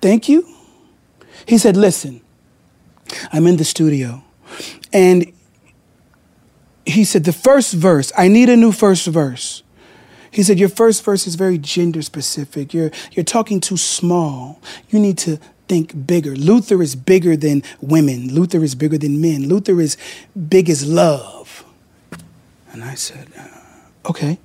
thank 0.01 0.29
you. 0.29 0.54
He 1.47 1.57
said, 1.57 1.77
listen, 1.77 2.21
I'm 3.31 3.47
in 3.47 3.57
the 3.57 3.65
studio. 3.65 4.23
And 4.91 5.31
he 6.85 7.03
said, 7.03 7.23
the 7.23 7.33
first 7.33 7.73
verse, 7.73 8.11
I 8.17 8.27
need 8.27 8.49
a 8.49 8.55
new 8.55 8.71
first 8.71 9.07
verse. 9.07 9.63
He 10.31 10.43
said, 10.43 10.59
your 10.59 10.69
first 10.69 11.03
verse 11.03 11.27
is 11.27 11.35
very 11.35 11.57
gender 11.57 12.01
specific. 12.01 12.73
You're, 12.73 12.91
you're 13.13 13.23
talking 13.23 13.61
too 13.61 13.77
small. 13.77 14.61
You 14.89 14.99
need 14.99 15.17
to 15.19 15.39
think 15.67 16.05
bigger. 16.05 16.35
Luther 16.35 16.81
is 16.81 16.95
bigger 16.95 17.37
than 17.37 17.63
women. 17.79 18.33
Luther 18.33 18.63
is 18.63 18.75
bigger 18.75 18.97
than 18.97 19.21
men. 19.21 19.47
Luther 19.47 19.79
is 19.79 19.97
big 20.49 20.69
as 20.69 20.85
love. 20.85 21.63
And 22.71 22.83
I 22.83 22.95
said, 22.95 23.31
uh, 23.39 24.09
okay. 24.09 24.37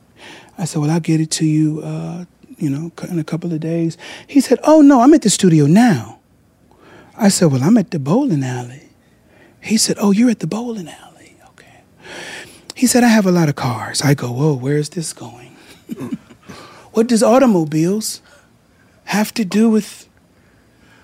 I 0.57 0.65
said, 0.65 0.81
well, 0.81 0.91
I'll 0.91 1.01
get 1.01 1.21
it 1.21 1.31
to 1.33 1.45
you, 1.47 1.81
uh, 1.83 2.25
you 2.57 2.71
know, 2.71 2.93
in 3.09 3.19
a 3.19 3.25
couple 3.25 3.53
of 3.53 3.59
days. 3.61 3.99
He 4.27 4.41
said, 4.41 4.61
oh, 4.63 4.83
no, 4.83 5.01
I'm 5.01 5.13
at 5.13 5.23
the 5.23 5.31
studio 5.31 5.67
now. 5.67 6.20
I 7.17 7.29
said, 7.29 7.53
well, 7.53 7.63
I'm 7.63 7.77
at 7.77 7.91
the 7.91 7.99
bowling 7.99 8.45
alley. 8.45 8.89
He 9.61 9.77
said, 9.77 9.97
oh, 10.01 10.11
you're 10.11 10.31
at 10.31 10.41
the 10.41 10.47
bowling 10.47 10.89
alley. 10.89 11.37
Okay. 11.51 11.83
He 12.75 12.87
said, 12.87 13.05
I 13.05 13.09
have 13.09 13.27
a 13.27 13.33
lot 13.33 13.49
of 13.49 13.57
cars. 13.57 14.01
I 14.03 14.15
go, 14.15 14.31
whoa, 14.31 14.55
where's 14.55 14.91
this 14.91 15.13
going? 15.13 15.57
what 16.93 17.07
does 17.07 17.23
automobiles 17.23 18.23
have 19.05 19.35
to 19.35 19.45
do 19.45 19.69
with 19.69 20.09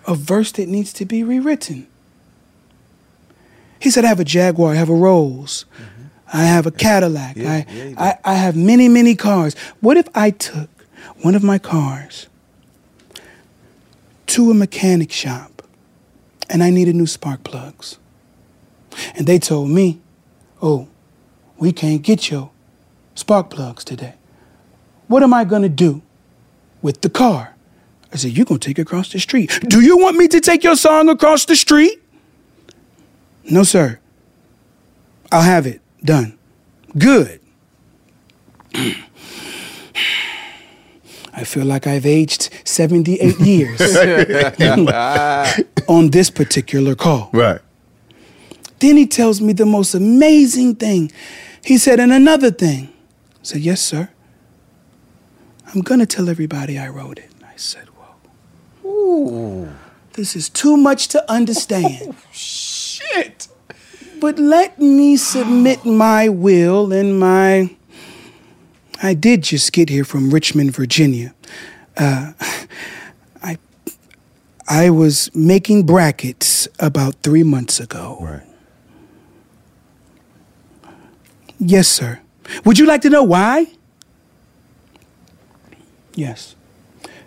a 0.06 0.14
verse 0.14 0.52
that 0.52 0.68
needs 0.68 0.92
to 0.94 1.04
be 1.04 1.22
rewritten? 1.22 1.86
He 3.78 3.90
said, 3.90 4.04
I 4.04 4.08
have 4.08 4.20
a 4.20 4.24
Jaguar, 4.24 4.72
I 4.72 4.76
have 4.76 4.88
a 4.88 4.94
Rolls, 4.94 5.66
I 6.32 6.44
have 6.44 6.66
a 6.66 6.70
Cadillac, 6.70 7.36
Yeah, 7.36 7.52
I, 7.52 7.66
yeah. 7.70 7.94
I, 7.98 8.32
I 8.32 8.34
have 8.34 8.56
many, 8.56 8.88
many 8.88 9.14
cars. 9.14 9.54
What 9.80 9.96
if 9.96 10.08
I 10.14 10.30
took 10.30 10.70
one 11.20 11.34
of 11.34 11.42
my 11.42 11.58
cars 11.58 12.26
to 14.28 14.50
a 14.50 14.54
mechanic 14.54 15.12
shop 15.12 15.55
and 16.48 16.62
I 16.62 16.70
needed 16.70 16.94
new 16.94 17.06
spark 17.06 17.44
plugs? 17.44 17.98
And 19.14 19.26
they 19.26 19.38
told 19.38 19.70
me, 19.70 20.00
oh, 20.62 20.88
we 21.58 21.72
can't 21.72 22.02
get 22.02 22.30
your 22.30 22.50
spark 23.14 23.50
plugs 23.50 23.84
today. 23.84 24.14
What 25.08 25.22
am 25.22 25.32
I 25.32 25.44
going 25.44 25.62
to 25.62 25.68
do 25.68 26.02
with 26.82 27.00
the 27.02 27.10
car? 27.10 27.54
I 28.12 28.16
said, 28.16 28.32
You're 28.36 28.46
going 28.46 28.60
to 28.60 28.68
take 28.68 28.78
it 28.78 28.82
across 28.82 29.12
the 29.12 29.18
street. 29.18 29.50
Do 29.68 29.80
you 29.80 29.98
want 29.98 30.16
me 30.16 30.28
to 30.28 30.40
take 30.40 30.64
your 30.64 30.76
song 30.76 31.08
across 31.08 31.44
the 31.44 31.56
street? 31.56 32.00
No, 33.50 33.62
sir. 33.62 33.98
I'll 35.30 35.42
have 35.42 35.66
it 35.66 35.80
done. 36.02 36.38
Good. 36.96 37.40
I 41.38 41.44
feel 41.44 41.66
like 41.66 41.86
I've 41.86 42.06
aged 42.06 42.48
78 42.64 43.38
years 43.40 43.78
on 45.88 46.10
this 46.10 46.30
particular 46.30 46.94
call. 46.94 47.30
Right. 47.32 47.60
Then 48.78 48.96
he 48.96 49.06
tells 49.06 49.40
me 49.40 49.52
the 49.52 49.66
most 49.66 49.94
amazing 49.94 50.76
thing. 50.76 51.10
He 51.64 51.78
said, 51.78 51.98
and 51.98 52.12
another 52.12 52.50
thing. 52.50 52.92
I 53.36 53.42
said, 53.42 53.60
yes, 53.60 53.80
sir. 53.80 54.10
I'm 55.74 55.80
going 55.80 56.00
to 56.00 56.06
tell 56.06 56.28
everybody 56.28 56.78
I 56.78 56.88
wrote 56.88 57.18
it. 57.18 57.30
I 57.42 57.56
said, 57.56 57.88
whoa. 58.82 58.88
Ooh. 58.88 59.68
This 60.12 60.36
is 60.36 60.48
too 60.48 60.76
much 60.76 61.08
to 61.08 61.30
understand. 61.30 62.14
Oh, 62.28 62.32
Shit. 62.32 63.48
But 64.20 64.38
let 64.38 64.78
me 64.78 65.16
submit 65.16 65.84
my 65.84 66.28
will 66.28 66.92
and 66.92 67.18
my. 67.18 67.74
I 69.02 69.14
did 69.14 69.42
just 69.42 69.72
get 69.72 69.88
here 69.90 70.04
from 70.04 70.30
Richmond, 70.30 70.74
Virginia. 70.74 71.34
Uh, 71.96 72.32
I 74.68 74.90
was 74.90 75.34
making 75.34 75.86
brackets 75.86 76.68
about 76.80 77.14
three 77.22 77.44
months 77.44 77.78
ago. 77.78 78.18
Right. 78.20 78.42
Yes, 81.58 81.88
sir. 81.88 82.20
Would 82.64 82.78
you 82.78 82.86
like 82.86 83.02
to 83.02 83.10
know 83.10 83.22
why? 83.22 83.66
Yes. 86.14 86.56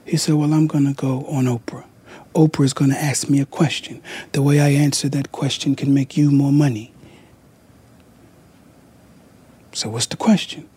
He 0.06 0.18
said, 0.18 0.36
Well, 0.36 0.54
I'm 0.54 0.68
going 0.68 0.86
to 0.86 0.94
go 0.94 1.26
on 1.26 1.46
Oprah. 1.46 1.86
Oprah 2.36 2.66
is 2.66 2.74
going 2.74 2.92
to 2.92 2.98
ask 2.98 3.30
me 3.30 3.40
a 3.40 3.46
question. 3.46 4.02
The 4.34 4.42
way 4.42 4.60
I 4.60 4.70
answer 4.70 5.10
that 5.10 5.32
question 5.32 5.76
can 5.76 5.94
make 5.94 6.18
you 6.18 6.32
more 6.32 6.52
money. 6.52 6.94
So, 9.72 9.90
what's 9.90 10.08
the 10.08 10.18
question? 10.18 10.68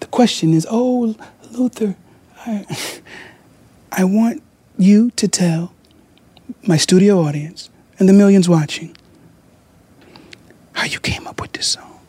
The 0.00 0.06
question 0.06 0.52
is, 0.52 0.66
Oh, 0.70 1.14
Luther, 1.50 1.96
I, 2.44 2.66
I 3.92 4.04
want 4.04 4.42
you 4.78 5.10
to 5.12 5.28
tell 5.28 5.72
my 6.66 6.76
studio 6.76 7.20
audience 7.20 7.70
and 7.98 8.08
the 8.08 8.12
millions 8.12 8.48
watching 8.48 8.96
how 10.72 10.84
you 10.84 11.00
came 11.00 11.26
up 11.26 11.40
with 11.40 11.52
this 11.52 11.66
song. 11.68 12.00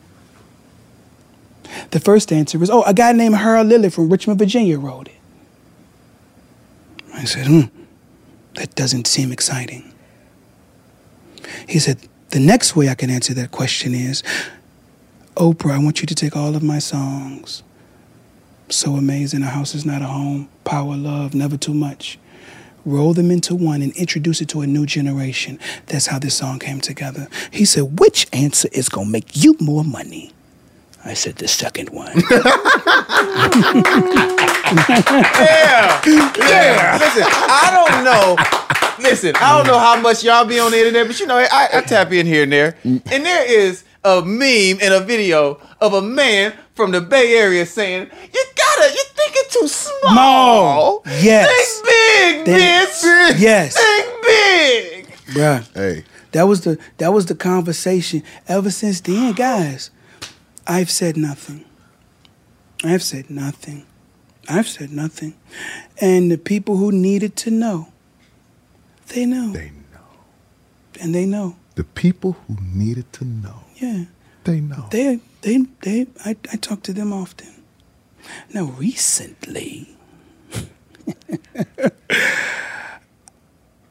The 1.90 2.00
first 2.00 2.32
answer 2.32 2.58
was, 2.58 2.70
oh, 2.70 2.82
a 2.82 2.92
guy 2.92 3.12
named 3.12 3.36
Harold 3.36 3.68
Lilly 3.68 3.90
from 3.90 4.08
Richmond, 4.10 4.38
Virginia 4.38 4.78
wrote 4.78 5.08
it. 5.08 5.14
I 7.14 7.24
said, 7.24 7.46
hmm, 7.46 7.62
that 8.54 8.74
doesn't 8.74 9.06
seem 9.06 9.32
exciting. 9.32 9.92
He 11.66 11.78
said, 11.78 11.98
the 12.30 12.40
next 12.40 12.76
way 12.76 12.88
I 12.88 12.94
can 12.94 13.10
answer 13.10 13.32
that 13.34 13.50
question 13.50 13.94
is, 13.94 14.22
Oprah, 15.36 15.72
I 15.72 15.78
want 15.78 16.00
you 16.00 16.06
to 16.06 16.14
take 16.14 16.36
all 16.36 16.54
of 16.54 16.62
my 16.62 16.78
songs. 16.78 17.62
So 18.68 18.96
amazing, 18.96 19.42
a 19.42 19.46
house 19.46 19.74
is 19.74 19.86
not 19.86 20.02
a 20.02 20.06
home, 20.06 20.48
power, 20.64 20.96
love, 20.96 21.34
never 21.34 21.56
too 21.56 21.72
much. 21.72 22.18
Roll 22.88 23.12
them 23.12 23.30
into 23.30 23.54
one 23.54 23.82
and 23.82 23.94
introduce 23.98 24.40
it 24.40 24.48
to 24.48 24.62
a 24.62 24.66
new 24.66 24.86
generation. 24.86 25.58
That's 25.86 26.06
how 26.06 26.18
this 26.18 26.34
song 26.34 26.58
came 26.58 26.80
together. 26.80 27.28
He 27.50 27.66
said, 27.66 28.00
which 28.00 28.26
answer 28.32 28.66
is 28.72 28.88
gonna 28.88 29.10
make 29.10 29.36
you 29.36 29.54
more 29.60 29.84
money? 29.84 30.32
I 31.04 31.12
said 31.12 31.36
the 31.36 31.48
second 31.48 31.90
one. 31.90 32.16
yeah, 35.36 36.00
yeah. 36.06 36.98
Listen, 36.98 37.24
I 37.28 37.68
don't 37.76 38.04
know. 38.04 38.36
Listen, 39.06 39.36
I 39.36 39.58
don't 39.58 39.66
know 39.66 39.78
how 39.78 40.00
much 40.00 40.24
y'all 40.24 40.46
be 40.46 40.58
on 40.58 40.70
the 40.70 40.78
internet, 40.78 41.06
but 41.06 41.20
you 41.20 41.26
know, 41.26 41.36
I, 41.36 41.68
I 41.74 41.80
tap 41.82 42.10
in 42.10 42.24
here 42.26 42.44
and 42.44 42.52
there, 42.52 42.78
and 42.84 43.02
there 43.04 43.44
is 43.46 43.84
a 44.02 44.22
meme 44.22 44.78
and 44.80 44.94
a 44.94 45.00
video 45.00 45.60
of 45.80 45.92
a 45.92 46.00
man 46.00 46.54
from 46.74 46.90
the 46.92 47.02
Bay 47.02 47.36
Area 47.36 47.66
saying, 47.66 48.08
"You 48.32 48.44
gotta, 48.56 48.94
you're 48.94 49.17
thinking 49.32 49.50
too 49.50 49.68
small. 49.68 50.12
Small. 50.12 51.02
Yes. 51.22 51.80
Think 51.80 52.46
big, 52.46 52.56
Think- 52.56 52.88
bitch. 52.90 53.40
Yes. 53.40 53.74
Think 53.76 54.22
big." 54.22 55.06
Bruh. 55.34 55.74
Hey. 55.74 56.04
That 56.32 56.44
was 56.44 56.60
the 56.62 56.78
that 56.98 57.12
was 57.12 57.26
the 57.26 57.34
conversation. 57.34 58.22
Ever 58.48 58.70
since 58.70 59.00
then, 59.00 59.32
guys, 59.32 59.90
I've 60.66 60.90
said 60.90 61.16
nothing. 61.16 61.64
I've 62.84 63.02
said 63.02 63.30
nothing. 63.30 63.86
I've 64.48 64.68
said 64.68 64.92
nothing. 64.92 65.34
And 66.00 66.30
the 66.30 66.38
people 66.38 66.76
who 66.76 66.92
needed 66.92 67.36
to 67.36 67.50
know, 67.50 67.88
they 69.08 69.26
know. 69.26 69.52
They 69.52 69.70
know. 69.92 70.06
And 71.00 71.14
they 71.14 71.26
know. 71.26 71.56
The 71.74 71.84
people 71.84 72.36
who 72.46 72.56
needed 72.74 73.12
to 73.14 73.24
know, 73.24 73.60
Yeah. 73.76 74.04
they 74.44 74.60
know. 74.60 74.86
They 74.90 75.20
they 75.42 75.64
they 75.82 76.06
I, 76.24 76.36
I 76.52 76.56
talk 76.56 76.82
to 76.84 76.92
them 76.92 77.12
often. 77.12 77.48
Now 78.52 78.64
recently 78.64 79.96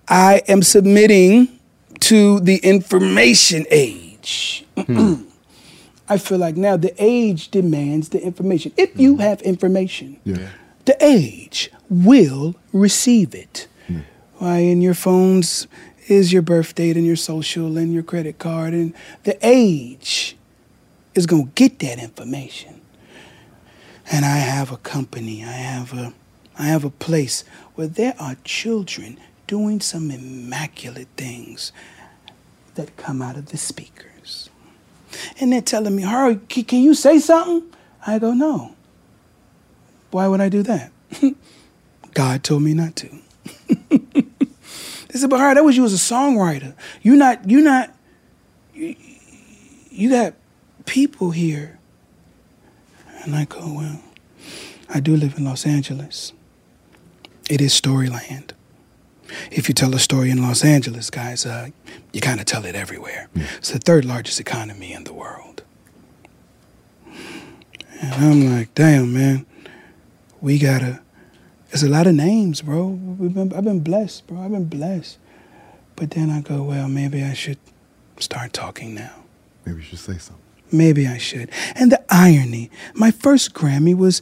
I 0.08 0.42
am 0.48 0.64
submitting 0.64 1.60
to 2.02 2.40
the 2.40 2.58
information 2.58 3.66
age. 3.70 4.66
Hmm. 4.78 5.16
I 6.10 6.18
feel 6.18 6.38
like 6.38 6.56
now 6.56 6.78
the 6.78 6.94
age 6.98 7.52
demands 7.52 8.10
the 8.10 8.24
information. 8.24 8.72
If 8.78 8.98
you 8.98 9.16
hmm. 9.16 9.22
have 9.22 9.42
information, 9.42 10.20
Yeah. 10.24 10.50
the 10.86 10.96
age 11.04 11.70
will 11.90 12.56
receive 12.72 13.36
it. 13.36 13.68
Hmm. 13.88 14.00
Why 14.38 14.60
in 14.60 14.82
your 14.82 14.94
phones 14.94 15.68
is 16.08 16.32
your 16.32 16.42
birth 16.42 16.76
date 16.76 16.96
and 16.96 17.06
your 17.06 17.18
social 17.18 17.78
and 17.78 17.94
your 17.94 18.04
credit 18.04 18.40
card 18.40 18.74
and 18.74 18.94
the 19.24 19.38
age 19.42 20.38
is 21.16 21.26
going 21.26 21.48
to 21.48 21.52
get 21.56 21.80
that 21.80 22.00
information. 22.00 22.77
And 24.10 24.26
I 24.26 24.38
have 24.38 24.72
a 24.72 24.78
company, 24.78 25.44
I 25.44 25.52
have 25.52 25.94
a 25.94 26.14
I 26.60 26.64
have 26.64 26.84
a 26.84 26.90
place 26.90 27.44
where 27.76 27.88
there 27.88 28.16
are 28.20 28.36
children 28.44 29.20
doing 29.46 29.80
some 29.80 30.10
immaculate 30.10 31.08
things 31.16 31.72
that 32.76 32.98
come 32.98 33.22
out 33.22 33.38
of 33.38 33.48
the 33.48 33.58
speakers. 33.58 34.50
And 35.40 35.54
they're 35.54 35.62
telling 35.62 35.96
me, 35.96 36.04
Harry, 36.04 36.38
can 36.38 36.82
you 36.82 36.94
say 36.94 37.20
something? 37.20 37.64
I 38.06 38.20
go, 38.20 38.34
no. 38.34 38.76
Why 40.12 40.28
would 40.28 40.42
I 40.42 40.50
do 40.50 40.64
that? 40.64 40.92
God 42.14 42.44
told 42.44 42.64
me 42.64 42.74
not 42.74 42.96
to. 42.98 43.10
they 43.90 44.16
said, 45.14 45.30
but 45.30 45.40
Harry, 45.40 45.54
that 45.54 45.64
was 45.64 45.78
you 45.78 45.86
as 45.86 45.94
a 45.94 46.14
songwriter. 46.14 46.74
You're 47.02 47.18
not, 47.18 47.50
you're 47.50 47.64
not, 47.64 47.94
you, 48.74 48.96
you 49.92 50.10
got 50.10 50.34
people 50.86 51.32
here. 51.32 51.77
And 53.28 53.36
I 53.36 53.44
go, 53.44 53.60
well, 53.74 54.00
I 54.88 55.02
do 55.02 55.14
live 55.18 55.38
in 55.38 55.44
Los 55.44 55.66
Angeles. 55.66 56.32
It 57.50 57.60
is 57.60 57.74
Storyland. 57.74 58.52
If 59.52 59.68
you 59.68 59.74
tell 59.74 59.94
a 59.94 60.00
story 60.00 60.32
in 60.32 60.42
Los 60.42 60.64
Angeles, 60.64 61.10
guys, 61.10 61.46
uh, 61.46 61.72
you 62.14 62.22
kind 62.22 62.40
of 62.40 62.46
tell 62.46 62.64
it 62.64 62.74
everywhere. 62.74 63.28
It's 63.58 63.72
the 63.72 63.80
third 63.80 64.06
largest 64.06 64.40
economy 64.40 64.94
in 64.94 65.04
the 65.04 65.12
world. 65.12 65.64
And 68.00 68.14
I'm 68.14 68.50
like, 68.50 68.74
damn, 68.76 69.14
man, 69.14 69.46
we 70.40 70.58
gotta. 70.58 71.02
It's 71.72 71.84
a 71.84 71.90
lot 71.90 72.08
of 72.08 72.14
names, 72.14 72.62
bro. 72.62 72.92
Been, 72.92 73.52
I've 73.52 73.66
been 73.66 73.82
blessed, 73.82 74.26
bro. 74.28 74.40
I've 74.40 74.52
been 74.52 74.70
blessed. 74.70 75.18
But 75.98 76.12
then 76.12 76.30
I 76.30 76.40
go, 76.40 76.64
well, 76.64 76.88
maybe 76.88 77.22
I 77.24 77.34
should 77.34 77.60
start 78.20 78.54
talking 78.54 78.96
now. 78.96 79.26
Maybe 79.66 79.80
you 79.80 79.84
should 79.84 80.00
say 80.00 80.18
something. 80.18 80.47
Maybe 80.72 81.08
I 81.08 81.18
should. 81.18 81.50
And 81.76 81.92
the 81.92 82.04
irony, 82.10 82.70
my 82.94 83.12
first 83.12 83.54
Grammy 83.54 83.96
was 83.96 84.22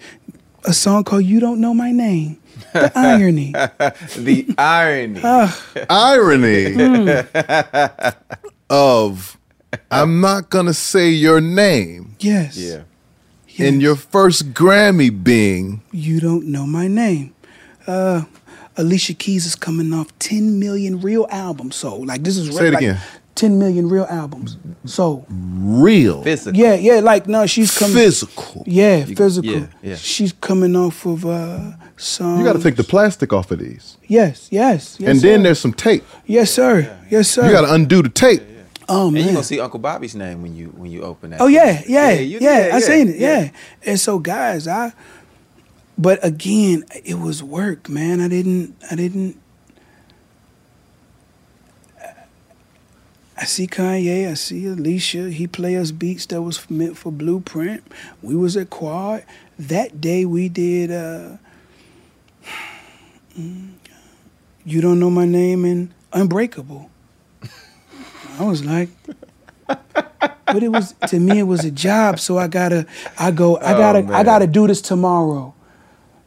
a 0.63 0.73
song 0.73 1.03
called 1.03 1.25
You 1.25 1.39
Don't 1.39 1.59
Know 1.61 1.73
My 1.73 1.91
Name. 1.91 2.39
The 2.73 2.91
irony. 2.95 3.51
the 3.51 4.53
irony. 4.57 5.21
Irony 5.89 7.25
of 8.69 9.37
I'm 9.91 10.21
not 10.21 10.49
gonna 10.49 10.73
say 10.73 11.09
your 11.09 11.41
name. 11.41 12.15
Yes. 12.19 12.57
Yeah. 12.57 12.83
And 13.57 13.81
your 13.81 13.95
first 13.95 14.53
Grammy 14.53 15.23
being 15.23 15.81
You 15.91 16.19
Don't 16.19 16.47
Know 16.47 16.65
My 16.65 16.87
Name. 16.87 17.33
Uh, 17.87 18.23
Alicia 18.77 19.13
Keys 19.13 19.45
is 19.45 19.55
coming 19.55 19.93
off 19.93 20.17
10 20.19 20.59
million 20.59 20.99
real 20.99 21.27
albums. 21.29 21.75
So, 21.77 21.95
like, 21.95 22.23
this 22.23 22.35
is 22.35 22.53
Say 22.53 22.67
it 22.67 22.73
like 22.73 22.83
again. 22.83 22.99
10 23.35 23.59
million 23.59 23.89
real 23.89 24.05
albums. 24.09 24.57
So, 24.85 25.25
real. 25.29 26.23
Physical. 26.23 26.59
yeah, 26.59 26.75
yeah, 26.75 26.99
like, 27.01 27.27
no, 27.27 27.45
she's 27.45 27.77
coming. 27.77 27.95
Physical. 27.95 28.63
Yeah, 28.65 29.03
physical. 29.05 29.51
yeah, 29.51 29.67
yeah. 29.81 29.95
She's 29.95 30.31
coming 30.33 30.75
off 30.75 31.05
of 31.05 31.25
uh, 31.25 31.71
some. 31.97 32.37
You 32.39 32.45
got 32.45 32.53
to 32.53 32.63
take 32.63 32.75
the 32.77 32.83
plastic 32.83 33.33
off 33.33 33.51
of 33.51 33.59
these, 33.59 33.97
Yes, 34.07 34.47
yes. 34.51 34.97
yes 34.99 35.09
and 35.09 35.19
then 35.21 35.43
there's 35.43 35.59
some 35.59 35.73
tape. 35.73 36.03
Yes, 36.25 36.51
sir. 36.51 36.97
Yes, 37.09 37.27
sir. 37.29 37.45
You 37.45 37.51
got 37.51 37.61
to 37.61 37.73
undo 37.73 38.01
the 38.01 38.09
tape. 38.09 38.41
Oh, 38.87 39.05
And 39.07 39.15
man. 39.15 39.23
you 39.25 39.31
gonna 39.31 39.43
see 39.43 39.59
Uncle 39.59 39.79
Bobby's 39.79 40.13
name 40.15 40.43
when 40.43 40.55
you 40.55 40.67
when 40.67 40.91
you 40.91 41.01
open 41.01 41.31
that. 41.31 41.41
Oh 41.41 41.47
yeah, 41.47 41.81
yeah, 41.87 42.11
you- 42.11 42.37
yeah. 42.39 42.69
I 42.71 42.79
seen 42.79 43.09
it. 43.09 43.15
Yeah. 43.15 43.49
And 43.83 43.99
so, 43.99 44.19
guys, 44.19 44.67
I. 44.67 44.93
But 45.97 46.19
again, 46.23 46.83
it 47.03 47.17
was 47.19 47.41
work, 47.41 47.89
man. 47.89 48.21
I 48.21 48.27
didn't. 48.27 48.75
I 48.91 48.95
didn't. 48.95 49.41
I 53.45 53.47
see 53.47 53.67
Kanye. 53.67 54.27
I 54.27 54.33
see 54.33 54.65
Alicia. 54.65 55.29
He 55.29 55.45
play 55.45 55.77
us 55.77 55.91
beats 55.91 56.25
that 56.27 56.41
was 56.41 56.67
meant 56.67 56.97
for 56.97 57.11
Blueprint. 57.11 57.83
We 58.23 58.35
was 58.35 58.57
at 58.57 58.71
Quad 58.71 59.23
that 59.59 60.01
day. 60.01 60.25
We 60.25 60.49
did. 60.49 60.89
uh 60.91 61.37
You 64.65 64.81
don't 64.81 64.99
know 64.99 65.11
my 65.11 65.25
name 65.25 65.63
and 65.63 65.93
Unbreakable. 66.11 66.89
I 68.39 68.45
was 68.45 68.65
like, 68.65 68.89
but 69.67 70.63
it 70.63 70.69
was 70.69 70.95
to 71.09 71.19
me 71.19 71.37
it 71.37 71.43
was 71.43 71.63
a 71.65 71.71
job 71.71 72.19
so 72.19 72.37
i 72.39 72.47
gotta 72.47 72.85
i 73.19 73.29
go 73.31 73.57
i 73.57 73.73
Oh, 73.73 73.77
gotta 73.77 73.99
i 74.13 74.23
gotta 74.23 74.45
do 74.47 74.67
this 74.67 74.79
tomorrow 74.81 75.53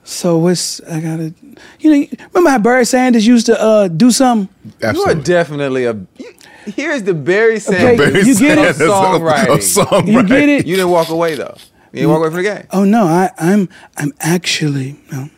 so 0.04 0.46
it's 0.48 0.80
i 0.90 1.00
gotta 1.00 1.32
you 1.80 1.90
know 1.90 2.06
remember 2.32 2.50
how 2.50 2.58
barry 2.58 2.84
sanders 2.84 3.26
used 3.26 3.46
to 3.46 3.60
uh 3.60 3.86
do 3.88 4.10
something 4.10 4.48
You 4.82 5.02
are 5.04 5.14
definitely 5.14 5.84
a. 5.84 5.94
you- 6.16 6.34
Here's 6.76 7.02
the 7.02 7.14
Barry 7.14 7.56
Okay, 7.56 7.94
you 8.22 8.34
get 8.38 8.58
it? 8.58 8.68
of 8.70 8.76
songwriting. 8.76 9.54
Of 9.54 9.60
songwriting. 9.60 10.12
You 10.12 10.22
get 10.26 10.48
it? 10.48 10.66
You 10.66 10.76
didn't 10.76 10.90
walk 10.90 11.08
away 11.08 11.34
though. 11.34 11.56
You 11.92 12.00
didn't 12.00 12.10
walk 12.10 12.18
away 12.20 12.28
from 12.28 12.36
the 12.36 12.42
game. 12.42 12.66
oh 12.72 12.84
no 12.84 13.04
i 13.04 13.30
i'm 13.38 13.68
i'm 13.96 14.12
actually 14.20 14.96
no 15.10 15.30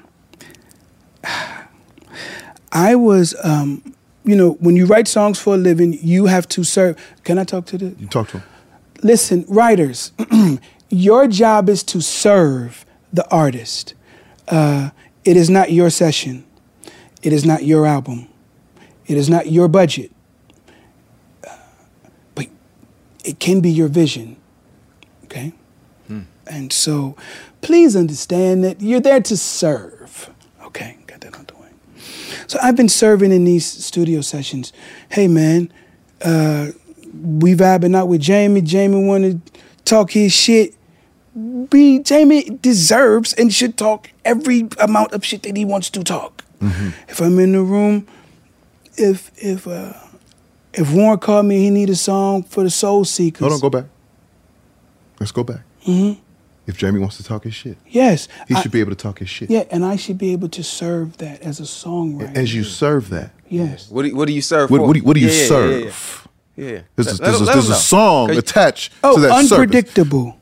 i 2.71 2.95
was 2.95 3.35
um 3.43 3.81
you 4.23 4.35
know 4.35 4.51
when 4.59 4.75
you 4.75 4.85
write 4.85 5.07
songs 5.07 5.39
for 5.39 5.55
a 5.55 5.57
living 5.57 5.97
you 6.01 6.25
have 6.27 6.47
to 6.47 6.63
serve 6.63 6.97
can 7.23 7.37
i 7.37 7.43
talk 7.43 7.65
to 7.65 7.77
the 7.77 7.95
You 7.99 8.07
talk 8.07 8.29
to 8.29 8.39
him. 8.39 8.47
listen, 9.03 9.45
writers, 9.47 10.11
your 10.89 11.27
job 11.27 11.69
is 11.69 11.83
to 11.83 12.01
serve 12.01 12.85
the 13.13 13.27
artist. 13.31 13.93
Uh, 14.47 14.89
it 15.25 15.37
is 15.37 15.49
not 15.49 15.71
your 15.71 15.89
session. 15.89 16.43
It 17.21 17.33
is 17.33 17.45
not 17.45 17.63
your 17.63 17.85
album. 17.85 18.27
It 19.09 19.17
is 19.17 19.29
not 19.29 19.51
your 19.51 19.67
budget. 19.67 20.11
Uh, 21.45 21.55
but 22.35 22.47
it 23.25 23.39
can 23.39 23.59
be 23.59 23.69
your 23.69 23.89
vision. 23.89 24.37
Okay? 25.25 25.53
And 26.49 26.73
so 26.73 27.15
please 27.61 27.95
understand 27.95 28.63
that 28.63 28.81
you're 28.81 28.99
there 28.99 29.21
to 29.21 29.37
serve. 29.37 30.31
Okay, 30.63 30.97
got 31.05 31.21
that 31.21 31.37
out 31.37 31.47
the 31.47 31.55
way. 31.55 31.69
So 32.47 32.57
I've 32.61 32.75
been 32.75 32.89
serving 32.89 33.31
in 33.31 33.45
these 33.45 33.65
studio 33.65 34.21
sessions. 34.21 34.73
Hey 35.09 35.27
man, 35.27 35.71
uh, 36.21 36.71
we 37.13 37.53
vibing 37.53 37.95
out 37.95 38.07
with 38.07 38.21
Jamie. 38.21 38.61
Jamie 38.61 39.05
wanted 39.05 39.45
to 39.45 39.61
talk 39.85 40.11
his 40.11 40.33
shit, 40.33 40.75
be 41.69 41.99
Jamie 41.99 42.43
deserves 42.61 43.33
and 43.33 43.53
should 43.53 43.77
talk 43.77 44.09
every 44.25 44.67
amount 44.79 45.13
of 45.13 45.23
shit 45.23 45.43
that 45.43 45.55
he 45.55 45.65
wants 45.65 45.91
to 45.91 46.03
talk. 46.03 46.43
Mm-hmm. 46.59 46.89
If 47.07 47.21
I'm 47.21 47.37
in 47.39 47.51
the 47.51 47.61
room, 47.61 48.07
if 48.99 49.31
if 49.37 49.67
uh, 49.67 49.93
if 50.73 50.91
Warren 50.91 51.19
called 51.19 51.45
me, 51.45 51.59
he 51.59 51.69
need 51.69 51.89
a 51.89 51.95
song 51.95 52.43
for 52.43 52.63
the 52.63 52.69
Soul 52.69 53.05
Seekers. 53.05 53.39
Hold 53.41 53.53
on, 53.53 53.59
go 53.59 53.69
back. 53.69 53.85
Let's 55.19 55.31
go 55.31 55.43
back. 55.43 55.61
hmm 55.83 56.13
If 56.67 56.77
Jamie 56.77 56.99
wants 56.99 57.17
to 57.17 57.23
talk 57.23 57.43
his 57.43 57.53
shit, 57.55 57.77
Yes, 57.87 58.27
he 58.47 58.55
I- 58.55 58.61
should 58.61 58.71
be 58.71 58.79
able 58.79 58.91
to 58.91 58.95
talk 58.97 59.19
his 59.19 59.29
shit. 59.29 59.49
Yeah, 59.49 59.63
and 59.71 59.83
I 59.83 59.95
should 59.97 60.17
be 60.17 60.31
able 60.33 60.49
to 60.49 60.63
serve 60.63 61.17
that 61.17 61.41
as 61.41 61.59
a 61.59 61.63
songwriter. 61.63 62.35
As 62.37 62.53
you 62.53 62.63
serve 62.63 63.09
that, 63.09 63.31
yes. 63.49 63.89
What 63.89 64.03
do 64.03 64.09
you, 64.09 64.15
what 64.15 64.27
do 64.27 64.33
you 64.33 64.41
serve 64.41 64.69
What- 64.69 64.79
for? 64.79 64.87
what 64.87 64.93
do 64.93 64.99
you- 64.99 65.05
what 65.05 65.15
do 65.15 65.19
you 65.21 65.27
Yeah, 65.27 65.33
yeah, 65.33 65.41
yeah, 65.41 65.47
serve? 65.47 66.27
Yeah, 66.55 66.65
yeah. 66.65 66.71
yeah. 66.73 66.81
there's, 66.95 67.19
Let- 67.19 67.29
a, 67.29 67.31
let 67.31 67.41
a, 67.41 67.45
there's 67.53 67.67
a 67.67 67.69
know. 67.71 67.75
song 67.77 68.27
'Cause- 68.29 68.37
attached 68.37 68.93
Oh, 69.03 69.15
to 69.15 69.21
that 69.21 69.29
service. 69.31 69.51
unpredictable. 69.51 70.37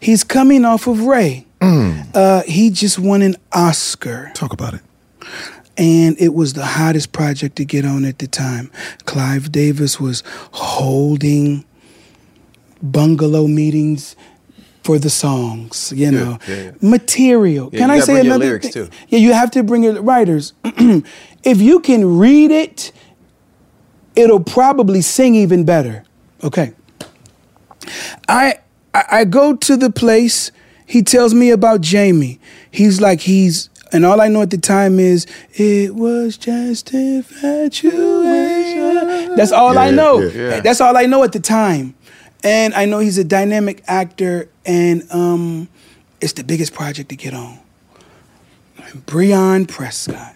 He's 0.00 0.24
coming 0.24 0.64
off 0.64 0.86
of 0.86 1.02
Ray. 1.02 1.46
Uh, 1.60 2.42
he 2.42 2.70
just 2.70 2.98
won 2.98 3.22
an 3.22 3.36
Oscar. 3.52 4.30
Talk 4.34 4.52
about 4.52 4.74
it. 4.74 4.80
And 5.76 6.16
it 6.20 6.34
was 6.34 6.52
the 6.52 6.64
hottest 6.66 7.12
project 7.12 7.56
to 7.56 7.64
get 7.64 7.84
on 7.84 8.04
at 8.04 8.18
the 8.18 8.26
time. 8.26 8.70
Clive 9.06 9.50
Davis 9.50 9.98
was 9.98 10.22
holding 10.52 11.64
bungalow 12.82 13.46
meetings 13.46 14.16
for 14.84 14.98
the 14.98 15.10
songs, 15.10 15.92
you 15.94 16.10
know. 16.10 16.38
yeah, 16.48 16.54
yeah. 16.54 16.70
Material. 16.80 17.70
Yeah, 17.72 17.78
can 17.78 17.88
you 17.90 17.94
I 17.94 18.00
say 18.00 18.20
another 18.20 18.44
lyrics, 18.44 18.68
thing? 18.68 18.86
too. 18.86 18.92
Yeah, 19.08 19.18
you 19.20 19.32
have 19.32 19.50
to 19.52 19.62
bring 19.62 19.84
your 19.84 20.02
writers. 20.02 20.52
if 20.64 21.60
you 21.60 21.80
can 21.80 22.18
read 22.18 22.50
it, 22.50 22.92
it'll 24.16 24.42
probably 24.42 25.00
sing 25.00 25.34
even 25.34 25.64
better. 25.64 26.04
Okay. 26.42 26.72
I 28.28 28.58
I 28.94 29.24
go 29.24 29.56
to 29.56 29.76
the 29.76 29.90
place. 29.90 30.50
He 30.86 31.02
tells 31.02 31.32
me 31.32 31.50
about 31.50 31.80
Jamie. 31.80 32.40
He's 32.70 33.00
like 33.00 33.20
he's 33.20 33.70
and 33.92 34.04
all 34.06 34.20
I 34.20 34.28
know 34.28 34.42
at 34.42 34.50
the 34.50 34.58
time 34.58 34.98
is 34.98 35.26
it 35.54 35.94
was 35.94 36.36
just 36.36 36.92
infatuation. 36.94 39.36
That's 39.36 39.52
all 39.52 39.78
I 39.78 39.90
know. 39.90 40.20
yeah, 40.20 40.30
yeah. 40.56 40.60
That's 40.60 40.80
all 40.80 40.96
I 40.96 41.06
know 41.06 41.22
at 41.24 41.32
the 41.32 41.40
time. 41.40 41.94
And 42.44 42.74
I 42.74 42.86
know 42.86 42.98
he's 42.98 43.18
a 43.18 43.24
dynamic 43.24 43.82
actor 43.86 44.48
and 44.66 45.04
um 45.12 45.68
it's 46.20 46.32
the 46.34 46.44
biggest 46.44 46.74
project 46.74 47.08
to 47.10 47.16
get 47.16 47.34
on. 47.34 47.58
Breyon 49.06 49.68
Prescott. 49.68 50.34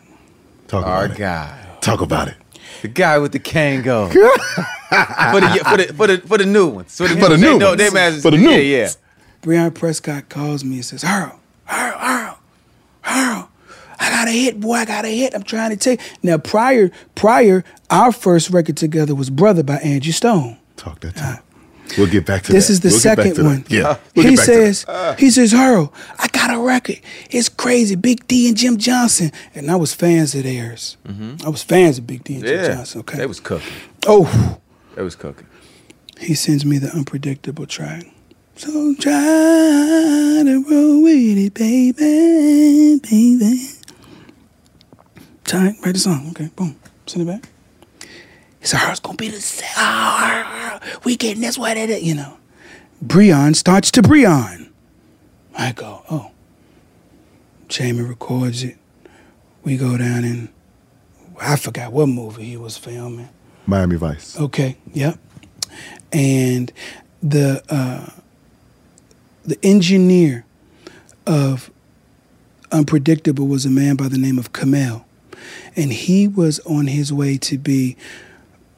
Talk 0.69 0.87
Our 0.87 1.07
about 1.07 1.17
it. 1.17 1.21
guy. 1.21 1.67
Talk 1.81 2.01
about 2.01 2.29
it. 2.29 2.35
The 2.83 2.89
guy 2.89 3.19
with 3.19 3.33
the 3.33 3.41
Kangol. 3.41 4.09
for, 4.13 5.41
the, 5.41 5.65
for, 5.65 5.77
the, 5.77 5.95
for, 5.95 6.07
the, 6.07 6.19
for 6.27 6.39
the 6.39 6.47
new 6.47 6.69
ones. 6.69 6.97
For 6.97 7.07
the, 7.09 7.17
For 7.21 7.29
the 7.29 7.37
new 7.37 7.53
they 7.53 7.59
know- 7.59 7.67
ones. 7.69 7.79
they 7.79 7.87
imagine- 7.89 8.21
For 8.21 8.31
the 8.31 8.39
new 8.39 8.51
Yeah, 8.51 8.57
yeah. 8.59 8.81
ones. 8.83 8.99
Breyon 9.43 9.75
Prescott 9.75 10.29
calls 10.29 10.65
me 10.65 10.77
and 10.77 10.85
says, 10.85 11.05
Earl, 11.05 11.39
Earl, 11.71 11.99
Earl, 12.03 12.39
Earl, 13.07 13.46
I 13.99 14.11
got 14.11 14.29
a 14.29 14.33
hit, 14.33 14.61
boy, 14.61 14.75
I 14.75 14.85
got 14.85 15.05
a 15.05 15.09
hit. 15.09 15.35
I'm 15.35 15.43
trying 15.43 15.71
to 15.71 15.77
take. 15.77 16.01
Now, 16.23 16.39
prior, 16.39 16.91
prior, 17.15 17.65
our 17.91 18.13
first 18.13 18.51
record 18.51 18.77
together 18.77 19.15
was 19.15 19.31
Brother 19.31 19.63
by 19.63 19.77
Angie 19.77 20.13
Stone. 20.13 20.59
Talk 20.77 21.01
that 21.01 21.17
time. 21.17 21.41
We'll 21.97 22.09
get 22.09 22.27
back 22.27 22.43
to 22.45 22.53
This 22.53 22.67
that. 22.67 22.73
is 22.73 22.81
the 22.81 22.89
We'll 22.89 22.99
second 22.99 23.35
to 23.37 23.43
that. 23.43 23.45
one. 23.45 23.65
Yeah. 23.69 23.97
We'll 24.17 24.25
he 24.27 24.31
get 24.33 24.39
back 24.39 24.47
to 24.47 24.53
says, 24.53 24.85
that. 24.87 25.21
he 25.21 25.31
says, 25.31 25.55
Earl, 25.55 25.93
I 26.19 26.27
got 26.29 26.53
a 26.53 26.59
record. 26.59 27.01
It's 27.31 27.49
crazy. 27.49 27.95
Big 27.95 28.27
D 28.27 28.49
and 28.49 28.57
Jim 28.57 28.77
Jonsin. 28.77 29.33
And 29.55 29.71
I 29.71 29.77
was 29.77 29.95
fans 29.95 30.35
of 30.35 30.43
theirs. 30.43 30.97
I 31.45 31.49
was 31.49 31.63
fans 31.63 31.99
of 31.99 32.07
Big 32.07 32.25
D 32.25 32.35
and 32.37 32.45
Jim 32.45 32.59
Mm-hmm. 32.59 32.81
Jonsin. 32.81 32.97
Okay. 33.01 33.19
They 33.19 33.27
was 33.27 33.39
cooking. 33.41 33.73
Oh, 34.07 34.59
They 34.97 35.03
was 35.03 35.15
cooking. 35.15 35.47
he 36.19 36.35
sends 36.35 36.65
me 36.67 36.79
the 36.79 36.91
unpredictable 36.91 37.67
track. 37.67 38.05
So 38.57 38.95
try 38.99 39.13
to 40.45 40.65
roll 40.69 41.03
with 41.05 41.39
it, 41.39 41.55
baby, 41.55 42.99
baby. 42.99 43.69
Time, 45.47 45.77
write 45.85 45.95
the 45.95 45.99
song. 45.99 46.29
Okay, 46.31 46.51
boom. 46.57 46.77
Send 47.07 47.29
it 47.29 47.33
back. 47.33 47.49
He 48.61 48.67
said, 48.67 48.81
it's 48.91 49.01
gonna 49.01 49.17
be 49.17 49.29
the 49.29 49.41
same. 49.41 49.69
Ah, 49.77 50.81
we 51.05 51.17
getting 51.17 51.41
this 51.41 51.57
way, 51.57 51.75
that, 51.75 51.87
that," 51.87 52.03
you 52.03 52.15
know. 52.15 52.37
Breyon 53.05 53.55
starts 53.55 53.91
to 53.93 54.03
Breyon. 54.03 54.71
I 55.57 55.73
go, 55.73 56.03
oh. 56.11 56.31
Jamie 57.69 58.03
records 58.03 58.63
it. 58.63 58.77
We 59.63 59.77
go 59.77 59.97
down 59.97 60.25
and 60.25 60.49
I 61.41 61.57
forgot 61.57 61.93
what 61.93 62.07
movie 62.07 62.45
he 62.45 62.57
was 62.57 62.77
filming. 62.77 63.29
Miami 63.67 63.97
Vice. 63.97 64.39
Okay, 64.39 64.77
yep. 64.93 65.19
And 66.13 66.73
the 67.23 67.63
uh, 67.69 68.11
the 69.45 69.59
engineer 69.63 70.45
of 71.27 71.71
Unpredictable 72.73 73.47
was 73.47 73.65
a 73.65 73.71
man 73.71 73.97
by 73.97 74.09
the 74.09 74.19
name 74.19 74.39
of 74.39 74.53
Kamel, 74.53 75.06
and 75.77 75.93
he 75.93 76.27
was 76.29 76.59
on 76.61 76.87
his 76.87 77.13
way 77.13 77.37
to 77.39 77.59
be 77.59 77.97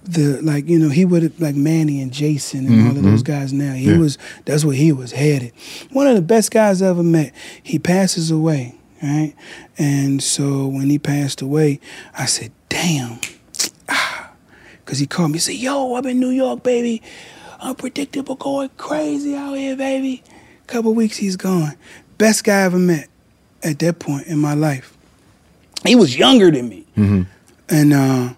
the 0.04 0.40
like 0.42 0.66
you 0.68 0.78
know 0.78 0.88
he 0.88 1.04
would 1.04 1.38
like 1.40 1.54
Manny 1.54 2.00
and 2.00 2.10
Jason 2.12 2.66
and 2.66 2.88
all 2.88 2.96
of 2.96 3.02
those 3.02 3.22
Mhm. 3.22 3.26
guys 3.26 3.52
now. 3.52 3.74
He 3.74 3.90
Yeah. 3.90 3.98
was 3.98 4.16
that's 4.46 4.64
where 4.64 4.74
he 4.76 4.90
was 4.92 5.12
headed. 5.12 5.52
One 5.92 6.06
of 6.06 6.14
the 6.16 6.22
best 6.22 6.50
guys 6.50 6.80
I 6.82 6.88
ever 6.88 7.02
met. 7.02 7.32
He 7.62 7.78
passes 7.78 8.30
away, 8.30 8.74
right? 9.02 9.34
And 9.76 10.22
so 10.22 10.66
when 10.66 10.88
he 10.88 10.98
passed 10.98 11.42
away, 11.42 11.80
I 12.16 12.24
said, 12.26 12.52
"Damn." 12.68 13.18
Cause 14.84 14.98
he 14.98 15.06
called 15.06 15.30
me, 15.32 15.34
he 15.34 15.40
said, 15.40 15.54
Yo, 15.56 15.96
I'm 15.96 16.06
in 16.06 16.18
New 16.18 16.30
York, 16.30 16.62
baby. 16.62 17.02
Unpredictable, 17.60 18.36
going 18.36 18.70
crazy 18.78 19.34
out 19.36 19.54
here, 19.58 19.76
baby. 19.76 20.22
Couple 20.66 20.94
weeks 20.94 21.18
he's 21.18 21.36
gone. 21.36 21.74
Best 22.16 22.44
guy 22.44 22.60
I 22.60 22.64
ever 22.64 22.78
met 22.78 23.08
at 23.62 23.78
that 23.80 23.98
point 23.98 24.26
in 24.28 24.38
my 24.38 24.54
life. 24.54 24.96
He 25.84 25.94
was 25.94 26.16
younger 26.16 26.50
than 26.50 26.68
me. 26.68 26.86
Mm-hmm. 26.96 27.22
And 27.68 27.92
uh, 27.92 28.34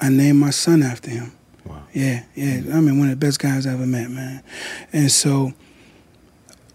I 0.00 0.08
named 0.08 0.38
my 0.38 0.50
son 0.50 0.82
after 0.82 1.10
him. 1.10 1.32
Wow. 1.64 1.82
Yeah, 1.92 2.24
yeah. 2.34 2.62
I 2.72 2.80
mean, 2.80 2.98
one 2.98 3.10
of 3.10 3.18
the 3.18 3.26
best 3.26 3.38
guys 3.38 3.66
I 3.66 3.72
ever 3.72 3.86
met, 3.86 4.10
man. 4.10 4.42
And 4.92 5.10
so, 5.10 5.52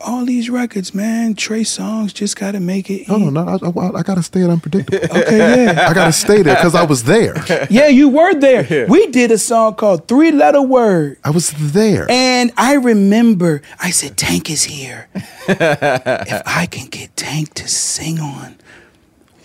all 0.04 0.26
these 0.26 0.50
records, 0.50 0.94
man, 0.94 1.36
Trey 1.36 1.62
Songz 1.62 2.14
just 2.14 2.36
got 2.36 2.52
to 2.54 2.60
make 2.60 2.90
it. 2.90 3.08
No, 3.08 3.18
no, 3.18 3.30
no. 3.30 3.42
I, 3.48 3.54
I, 3.54 4.00
I 4.00 4.04
gotta 4.04 4.24
stay 4.24 4.44
at 4.44 4.50
unpredictable. 4.50 4.98
Okay, 5.22 5.66
yeah. 5.66 5.88
I 5.90 5.94
gotta 5.94 6.12
stay 6.12 6.42
there 6.42 6.56
because 6.56 6.76
I 6.76 6.84
was 6.84 7.04
there. 7.04 7.36
yeah, 7.70 7.88
you 7.88 8.10
were 8.10 8.34
there. 8.34 8.88
We 8.88 9.08
did 9.08 9.32
a 9.32 9.38
song 9.38 9.76
called 9.76 10.08
Three 10.08 10.32
Letter 10.32 10.62
Word. 10.62 11.18
I 11.24 11.30
was 11.30 11.52
there. 11.52 12.10
And 12.10 12.52
I 12.58 12.76
remember 12.76 13.62
I 13.80 13.92
said, 13.92 14.18
Tank 14.18 14.50
is 14.50 14.64
here. 14.64 15.08
if 15.16 16.42
I 16.46 16.66
can 16.66 16.88
get 16.88 17.16
Tank 17.16 17.54
to 17.56 17.68
sing 17.68 18.20
on 18.20 18.56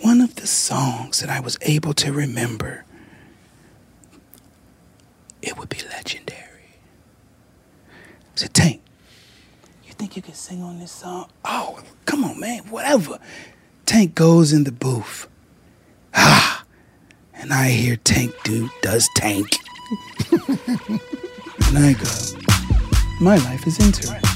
one 0.07 0.21
of 0.21 0.37
the 0.37 0.47
songs 0.47 1.19
that 1.19 1.29
I 1.29 1.41
was 1.41 1.59
able 1.63 1.93
to 1.95 2.13
remember, 2.13 2.85
it 5.43 5.59
would 5.59 5.69
be 5.69 5.81
legendary. 5.91 6.77
I 7.89 8.37
said, 8.37 8.55
Tank, 8.55 8.83
you 9.85 9.93
think 9.95 10.15
you 10.15 10.23
can 10.23 10.35
sing 10.35 10.63
on 10.63 10.79
this 10.79 10.93
song? 10.93 11.29
Oh, 11.45 11.83
come 12.05 12.23
on, 12.23 12.39
man, 12.39 12.63
whatever. 12.71 13.19
Tank 13.85 14.15
goes 14.15 14.53
in 14.53 14.63
the 14.63 14.71
booth. 14.71 15.27
Ah, 16.15 16.63
and 17.35 17.53
I 17.53 17.71
hear 17.71 17.97
Tank 17.97 18.33
do 18.45 18.71
does 18.83 19.09
Tank. 19.17 19.49
and 20.49 21.79
I 21.79 21.95
go, 21.95 22.09
my 23.21 23.39
life 23.39 23.67
is 23.67 23.81
interesting. 23.81 24.36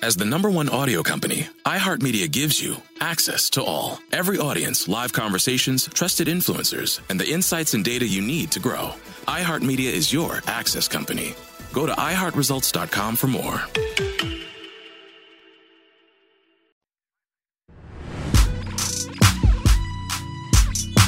As 0.00 0.16
the 0.16 0.24
number 0.24 0.50
one 0.50 0.70
audio 0.70 1.02
company, 1.02 1.46
iHeartMedia 1.66 2.32
gives 2.32 2.62
you 2.62 2.76
access 3.00 3.50
to 3.50 3.62
all. 3.62 3.98
Every 4.10 4.38
audience, 4.38 4.88
live 4.88 5.12
conversations, 5.12 5.88
trusted 5.88 6.26
influencers, 6.26 7.00
and 7.10 7.20
the 7.20 7.28
insights 7.30 7.74
and 7.74 7.84
data 7.84 8.06
you 8.06 8.22
need 8.22 8.50
to 8.52 8.60
grow. 8.60 8.94
iHeartMedia 9.28 9.92
is 9.92 10.10
your 10.10 10.40
access 10.46 10.88
company. 10.88 11.34
Go 11.70 11.84
to 11.84 11.92
iHeartResults.com 11.92 13.16
for 13.16 13.26
more. 13.26 13.60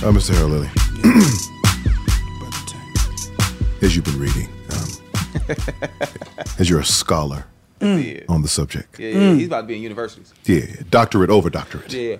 Uh, 0.02 0.12
Mr. 0.12 0.34
Harold 0.34 0.52
Lilly, 0.52 0.70
as 3.80 3.96
you've 3.96 4.04
been 4.04 4.18
reading, 4.18 4.50
um, 4.70 4.88
as 6.58 6.68
you're 6.68 6.80
a 6.80 6.84
scholar 6.84 7.46
Mm. 7.84 8.24
on 8.30 8.42
the 8.42 8.48
subject. 8.48 8.98
Yeah, 8.98 9.10
yeah, 9.10 9.34
he's 9.34 9.46
about 9.46 9.62
to 9.62 9.66
be 9.66 9.76
in 9.76 9.82
universities. 9.82 10.32
Yeah, 10.44 10.66
doctorate 10.90 11.30
over 11.30 11.50
doctorate. 11.50 11.92
Yeah. 11.92 12.16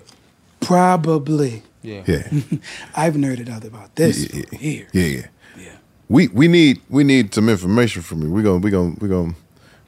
Probably. 0.60 1.62
Yeah. 1.82 2.02
Yeah. 2.06 2.28
I've 2.96 3.14
nerded 3.14 3.48
out 3.50 3.64
about 3.64 3.94
this 3.96 4.32
Yeah, 4.32 4.42
for 4.48 4.56
here. 4.56 4.88
Yeah, 4.92 5.22
yeah. 5.58 5.76
We 6.08 6.28
we 6.28 6.48
need 6.48 6.80
we 6.88 7.02
need 7.04 7.34
some 7.34 7.48
information 7.48 8.02
from 8.02 8.22
you. 8.22 8.30
We're 8.30 8.42
gonna 8.42 8.58
we 8.58 8.70
gonna 8.70 8.94
we 9.00 9.08
gonna 9.08 9.34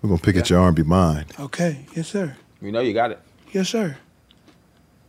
we're 0.02 0.08
gonna 0.08 0.20
pick 0.20 0.36
at 0.36 0.48
your 0.50 0.60
R&B 0.60 0.82
mind. 0.82 1.26
Okay. 1.38 1.86
Yes, 1.94 2.08
sir. 2.08 2.36
We 2.60 2.70
know 2.70 2.80
you 2.80 2.92
got 2.94 3.10
it. 3.12 3.20
Yes, 3.52 3.68
sir. 3.68 3.96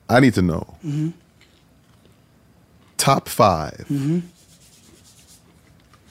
I 0.09 0.19
need 0.19 0.33
to 0.35 0.41
know 0.41 0.75
Mm-hmm. 0.85 1.09
top 2.97 3.27
5 3.27 3.85
Mm-hmm. 3.91 4.19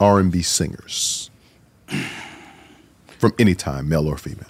R&B 0.00 0.42
singers 0.42 1.30
from 3.28 3.34
any 3.38 3.54
time, 3.54 3.88
male 3.88 4.06
or 4.06 4.16
female. 4.16 4.46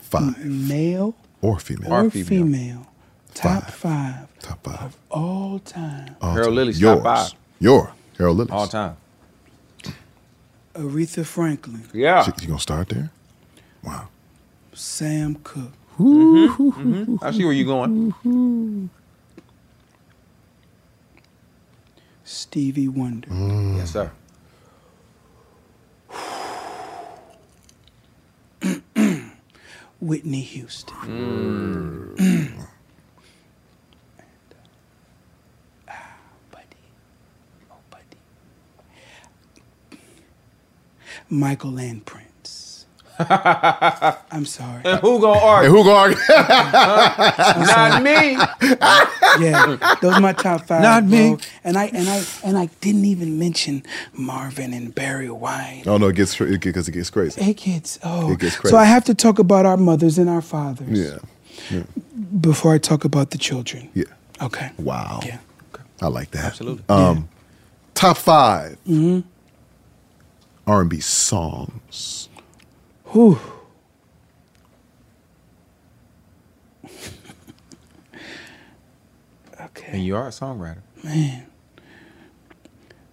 Five 0.00 0.44
Male 0.44 1.14
or 1.42 1.58
female. 1.58 1.92
or 1.92 2.10
female. 2.10 2.86
Top 3.34 3.70
five. 3.70 4.28
Top 4.40 4.62
five. 4.64 4.80
Of 4.82 4.96
all 5.10 5.58
time. 5.58 6.16
All 6.22 6.30
Harold 6.30 6.46
time. 6.48 6.54
Lilly's 6.54 6.80
Yours. 6.80 7.02
top 7.02 7.16
five. 7.30 7.38
Your 7.60 7.92
Harold 8.16 8.36
Lilly. 8.38 8.50
All 8.50 8.66
time. 8.66 8.96
Aretha 10.74 11.24
Franklin. 11.26 11.82
Yeah. 11.92 12.24
You, 12.26 12.32
you 12.40 12.46
gonna 12.48 12.60
start 12.60 12.88
there? 12.88 13.10
Wow. 13.82 14.08
Sam 14.72 15.34
Cooke. 15.42 15.72
Mhm. 15.98 17.18
I 17.22 17.30
see 17.32 17.44
where 17.44 17.52
you're 17.54 17.66
going. 17.66 18.90
Stevie 22.24 22.88
Wonder. 22.88 23.28
Mm. 23.28 23.76
Yes, 23.78 23.92
sir. 23.92 24.10
Whitney 30.00 30.42
Houston. 30.42 30.96
Mm. 30.96 32.66
Michael 41.28 41.78
and 41.80 42.04
Prince. 42.04 42.25
I'm 44.30 44.44
sorry. 44.44 44.82
And 44.84 45.00
who 45.00 45.20
gonna 45.20 45.38
argue? 45.40 45.68
And 45.68 45.76
who 45.76 45.84
gonna 45.84 45.96
argue? 45.96 46.18
Not 47.66 48.02
me. 48.02 48.32
yeah, 49.46 49.96
those 50.02 50.14
are 50.14 50.20
my 50.20 50.32
top 50.32 50.66
five. 50.66 50.82
Not 50.82 51.04
me. 51.04 51.30
bro. 51.30 51.38
And 51.64 51.76
I 51.78 51.86
and 51.86 52.08
I 52.08 52.22
and 52.44 52.58
I 52.58 52.66
didn't 52.80 53.04
even 53.06 53.38
mention 53.38 53.82
Marvin 54.12 54.72
and 54.74 54.94
Barry 54.94 55.30
White. 55.30 55.84
Oh 55.86 55.96
no, 55.96 56.08
it 56.08 56.16
gets 56.16 56.36
because 56.36 56.52
it, 56.54 56.60
gets- 56.60 56.88
it 56.88 56.92
gets 56.92 57.10
crazy. 57.10 57.40
It 57.40 57.56
gets 57.56 57.98
oh. 58.02 58.32
It 58.32 58.38
gets 58.40 58.56
crazy. 58.56 58.72
So 58.72 58.78
I 58.78 58.84
have 58.84 59.04
to 59.04 59.14
talk 59.14 59.38
about 59.38 59.66
our 59.66 59.76
mothers 59.76 60.18
and 60.18 60.28
our 60.28 60.42
fathers 60.42 60.98
Yeah. 60.98 61.18
yeah. 61.70 61.84
before 62.40 62.74
I 62.74 62.78
talk 62.78 63.04
about 63.04 63.30
the 63.30 63.38
children. 63.38 63.88
Yeah. 63.94 64.04
Okay. 64.42 64.70
Wow. 64.78 65.20
Yeah. 65.24 65.38
Okay. 65.74 65.82
I 66.02 66.08
like 66.08 66.30
that. 66.32 66.44
Absolutely. 66.46 66.84
Um, 66.88 67.28
top 67.94 68.18
5 68.18 68.76
Mm-hmm. 68.86 69.20
R&B 70.66 71.00
songs. 71.00 72.28
Whew. 73.16 73.38
And 79.86 80.04
you 80.04 80.16
are 80.16 80.26
a 80.26 80.30
songwriter. 80.30 80.82
Man. 81.02 81.46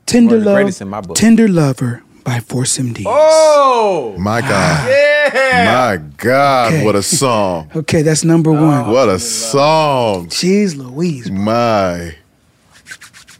Tender 0.05 0.35
One 0.37 0.65
Love, 0.65 0.81
in 0.81 0.89
my 0.89 0.99
book. 0.99 1.15
Tender 1.15 1.47
Lover 1.47 2.03
by 2.25 2.41
Force 2.41 2.77
MD. 2.77 3.03
Oh 3.05 4.15
my 4.17 4.41
ah. 4.43 4.49
God. 4.49 4.89
Yeah. 4.89 5.71
My 5.73 5.97
God, 6.17 6.73
Okay. 6.73 6.83
what 6.83 6.95
a 6.95 7.03
song. 7.03 7.71
Okay, 7.73 8.01
that's 8.01 8.25
number 8.25 8.49
oh, 8.49 8.61
one. 8.61 8.91
What 8.91 9.07
a 9.07 9.19
song. 9.19 10.27
Jeez 10.27 10.75
Louise. 10.75 11.31
My. 11.31 12.15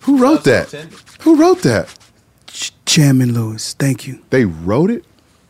Who 0.02 0.18
wrote 0.18 0.46
that? 0.46 0.72
Who 1.24 1.36
wrote 1.36 1.62
that? 1.64 1.94
Chairman 2.86 3.34
Lewis, 3.34 3.74
thank 3.74 4.08
you. 4.08 4.22
They 4.30 4.46
wrote 4.46 4.92
it? 4.92 5.04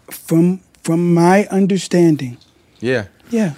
From 0.09 0.62
from 0.83 1.13
my 1.13 1.45
understanding. 1.47 2.37
Yeah. 2.79 3.07
Yeah. 3.29 3.53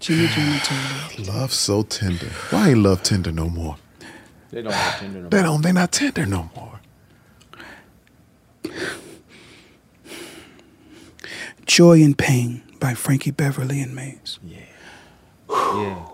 Jimmy 0.00 0.26
Jimmy 0.28 0.58
Taylor. 0.58 1.32
Love 1.32 1.52
so 1.52 1.82
tender. 1.82 2.26
Why 2.50 2.70
ain't 2.70 2.78
love 2.80 3.02
tender 3.02 3.30
no 3.32 3.48
more? 3.48 3.76
They 4.50 4.62
don't 4.62 4.72
have 4.72 5.00
tender 5.00 5.20
no 5.22 5.28
They 5.28 5.42
don't. 5.42 5.62
They 5.62 5.72
not 5.72 5.92
tender 5.92 6.26
no 6.26 6.50
more. 6.56 6.80
Joy 11.66 12.02
and 12.02 12.16
Pain 12.16 12.62
by 12.80 12.94
Frankie 12.94 13.30
Beverly 13.30 13.80
and 13.80 13.94
Maze. 13.94 14.38
Yeah. 14.44 14.58
Yeah. 15.48 16.06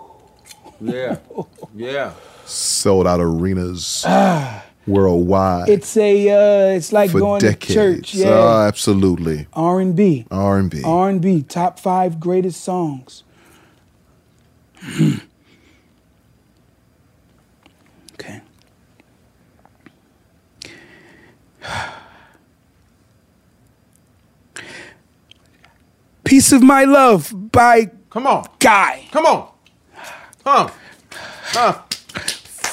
Yeah. 0.80 1.16
Yeah. 1.72 2.12
Sold 2.46 3.06
out 3.06 3.20
arenas 3.20 4.02
Ah. 4.06 4.64
Worldwide 4.90 5.68
It's 5.68 5.96
a 5.96 6.28
uh 6.30 6.76
it's 6.76 6.92
like 6.92 7.10
for 7.10 7.20
going 7.20 7.40
decades. 7.40 7.66
to 7.66 7.72
church. 7.74 8.16
Oh, 8.16 8.18
Yeah. 8.20 8.66
absolutely. 8.68 9.46
R 9.52 9.80
and 9.80 9.94
B. 9.96 10.26
R 10.30 10.58
and 10.58 10.70
B. 10.70 10.82
R 10.84 11.08
and 11.08 11.20
B. 11.20 11.42
Top 11.42 11.78
five 11.78 12.18
greatest 12.20 12.60
songs. 12.62 13.22
okay. 18.14 18.40
Piece 26.24 26.52
of 26.52 26.62
My 26.62 26.84
Love 26.84 27.32
by 27.52 27.90
Come 28.10 28.26
on. 28.26 28.46
Guy. 28.58 29.06
Come 29.12 29.26
on. 29.26 29.48
Huh. 30.44 30.70
Huh. 31.52 31.82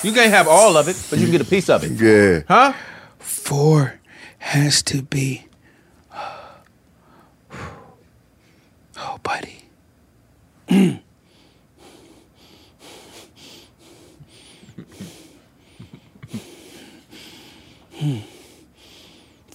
You 0.04 0.14
can't 0.14 0.32
have 0.32 0.48
all 0.48 0.78
of 0.78 0.88
it, 0.88 0.96
but 1.10 1.20
you 1.20 1.26
can 1.26 1.32
get 1.32 1.42
a 1.42 1.46
piece 1.50 1.70
of 1.70 1.84
it. 1.84 1.92
Yeah. 2.00 2.44
Huh? 2.48 2.74
Four 3.20 4.00
has 4.40 4.82
to 4.84 5.02
be. 5.02 5.46
Oh, 9.00 9.20
buddy. 9.22 9.62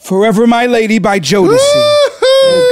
Forever 0.01 0.47
My 0.47 0.66
Lady 0.66 0.99
by 0.99 1.18
Jodeci. 1.20 1.99
Oh, 2.45 2.68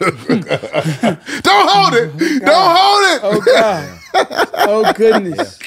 god. 0.00 0.08
Don't 1.42 1.68
hold 1.70 1.94
it. 1.94 2.10
Oh, 2.12 2.38
Don't 2.40 2.76
hold 2.76 3.02
it. 3.08 3.20
Oh 3.22 3.40
God. 3.46 3.98
Oh 4.54 4.92
goodness. 4.92 5.58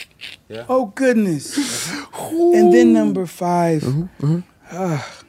Oh 0.67 0.87
goodness. 0.95 1.57
And 2.13 2.73
then 2.73 2.93
number 2.93 3.25
5 3.25 4.09
Ah. 4.71 5.21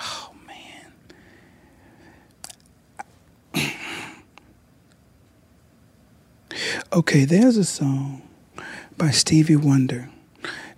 oh 0.00 0.30
man. 0.46 0.92
Okay, 6.92 7.24
there's 7.24 7.56
a 7.56 7.64
song 7.64 8.22
by 8.96 9.10
Stevie 9.10 9.56
Wonder. 9.56 10.08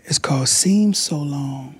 It's 0.04 0.18
called 0.18 0.48
Seems 0.48 0.98
So 0.98 1.18
Long. 1.18 1.76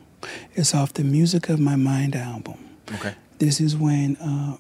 It's 0.55 0.75
off 0.75 0.93
the 0.95 1.03
Music 1.05 1.49
of 1.49 1.59
My 1.59 1.77
Mind 1.77 2.15
album. 2.15 2.59
Okay. 2.95 3.15
This 3.39 3.61
is 3.61 3.77
when 3.77 4.17
uh, 4.17 4.57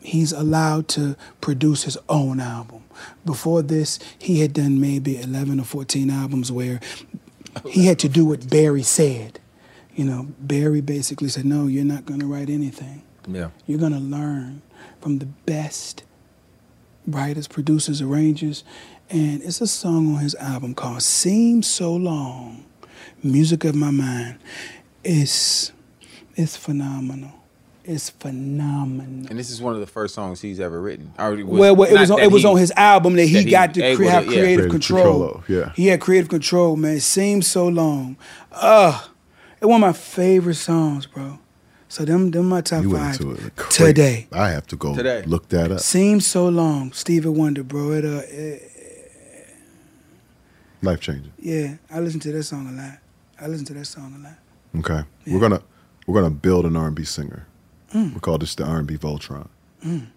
he's 0.00 0.32
allowed 0.32 0.88
to 0.88 1.16
produce 1.40 1.84
his 1.84 1.98
own 2.08 2.40
album. 2.40 2.84
Before 3.24 3.62
this, 3.62 3.98
he 4.18 4.40
had 4.40 4.52
done 4.52 4.80
maybe 4.80 5.20
11 5.20 5.60
or 5.60 5.64
14 5.64 6.10
albums 6.10 6.50
where 6.50 6.80
he 7.66 7.86
had 7.86 7.98
to 8.00 8.08
do 8.08 8.24
what 8.24 8.48
Berry 8.48 8.82
said. 8.82 9.40
You 9.94 10.04
know, 10.04 10.28
Berry 10.38 10.80
basically 10.80 11.28
said, 11.28 11.44
No, 11.44 11.66
you're 11.66 11.84
not 11.84 12.06
going 12.06 12.20
to 12.20 12.26
write 12.26 12.50
anything. 12.50 13.02
Yeah. 13.26 13.50
You're 13.66 13.78
going 13.78 13.92
to 13.92 13.98
learn 13.98 14.62
from 15.00 15.18
the 15.18 15.26
best 15.26 16.04
writers, 17.06 17.48
producers, 17.48 18.00
arrangers. 18.00 18.64
And 19.10 19.42
it's 19.42 19.60
a 19.60 19.66
song 19.66 20.14
on 20.14 20.20
his 20.20 20.34
album 20.36 20.74
called 20.74 21.02
Seems 21.02 21.66
So 21.66 21.94
Long, 21.94 22.64
Music 23.22 23.64
of 23.64 23.74
My 23.74 23.90
Mind. 23.90 24.38
It's, 25.02 25.72
it's 26.36 26.56
phenomenal. 26.56 27.37
It's 27.90 28.10
phenomenal. 28.10 29.26
And 29.30 29.38
this 29.38 29.48
is 29.48 29.62
one 29.62 29.72
of 29.72 29.80
the 29.80 29.86
first 29.86 30.14
songs 30.14 30.42
he's 30.42 30.60
ever 30.60 30.78
written. 30.78 31.10
Or 31.18 31.32
it 31.32 31.42
well, 31.46 31.74
well, 31.74 31.90
it 31.90 31.98
was 31.98 32.10
on, 32.10 32.20
it 32.20 32.30
was 32.30 32.42
he- 32.42 32.48
on 32.48 32.56
his 32.58 32.70
album 32.76 33.14
that 33.16 33.24
he 33.24 33.32
that 33.34 33.44
he 33.44 33.50
got 33.50 33.74
to 33.74 33.82
able 33.82 33.96
cre- 33.96 34.02
to- 34.04 34.10
have 34.10 34.24
yeah. 34.26 34.30
creative 34.32 34.44
Creative 34.44 34.70
control. 34.70 35.28
control 35.32 35.44
yeah. 35.48 35.72
he 35.74 35.86
had 35.86 36.00
creative 36.00 36.28
control, 36.28 36.76
man. 36.76 36.96
It 36.96 37.00
seems 37.00 37.46
so 37.46 37.66
long. 37.66 38.16
Ugh, 38.52 39.08
it's 39.56 39.64
one 39.66 39.82
of 39.82 39.88
my 39.88 39.92
favorite 39.94 40.56
songs, 40.56 41.06
bro. 41.06 41.38
So 41.88 42.04
them, 42.04 42.30
them 42.30 42.46
my 42.50 42.60
top 42.60 42.82
You 42.82 42.90
five 42.94 43.18
went 43.20 43.20
into 43.38 43.46
it 43.46 43.56
today. 43.70 44.28
I 44.32 44.50
have 44.50 44.66
to 44.66 44.76
go 44.76 44.94
Today. 44.94 45.22
look 45.24 45.48
that 45.48 45.72
up. 45.72 45.80
Seems 45.80 46.26
so 46.26 46.46
long, 46.46 46.92
Stevie 46.92 47.30
Wonder, 47.30 47.62
bro. 47.62 47.92
It, 47.92 48.04
uh, 48.04 48.20
it, 48.28 48.70
Life 50.82 51.00
changing. 51.00 51.32
yeah, 51.38 51.76
I 51.90 51.98
listen 52.00 52.20
to 52.20 52.32
that 52.32 52.42
song 52.44 52.68
a 52.68 52.72
lot. 52.72 52.98
I 53.40 53.46
listen 53.48 53.64
to 53.66 53.74
that 53.74 53.86
song 53.86 54.14
a 54.14 54.22
lot. 54.28 54.38
Okay. 54.84 55.08
We're 55.26 55.40
gonna 55.40 55.62
we're 56.06 56.20
gonna 56.20 56.34
build 56.34 56.66
an 56.66 56.76
R 56.76 56.86
and 56.88 56.94
B 56.94 57.02
singer. 57.04 57.46
Mm. 57.94 58.14
We 58.14 58.20
call 58.20 58.38
this 58.38 58.54
the 58.54 58.64
R 58.64 58.78
and 58.78 58.86
B 58.86 58.96
Voltron. 58.96 59.48
Mm. 59.84 60.08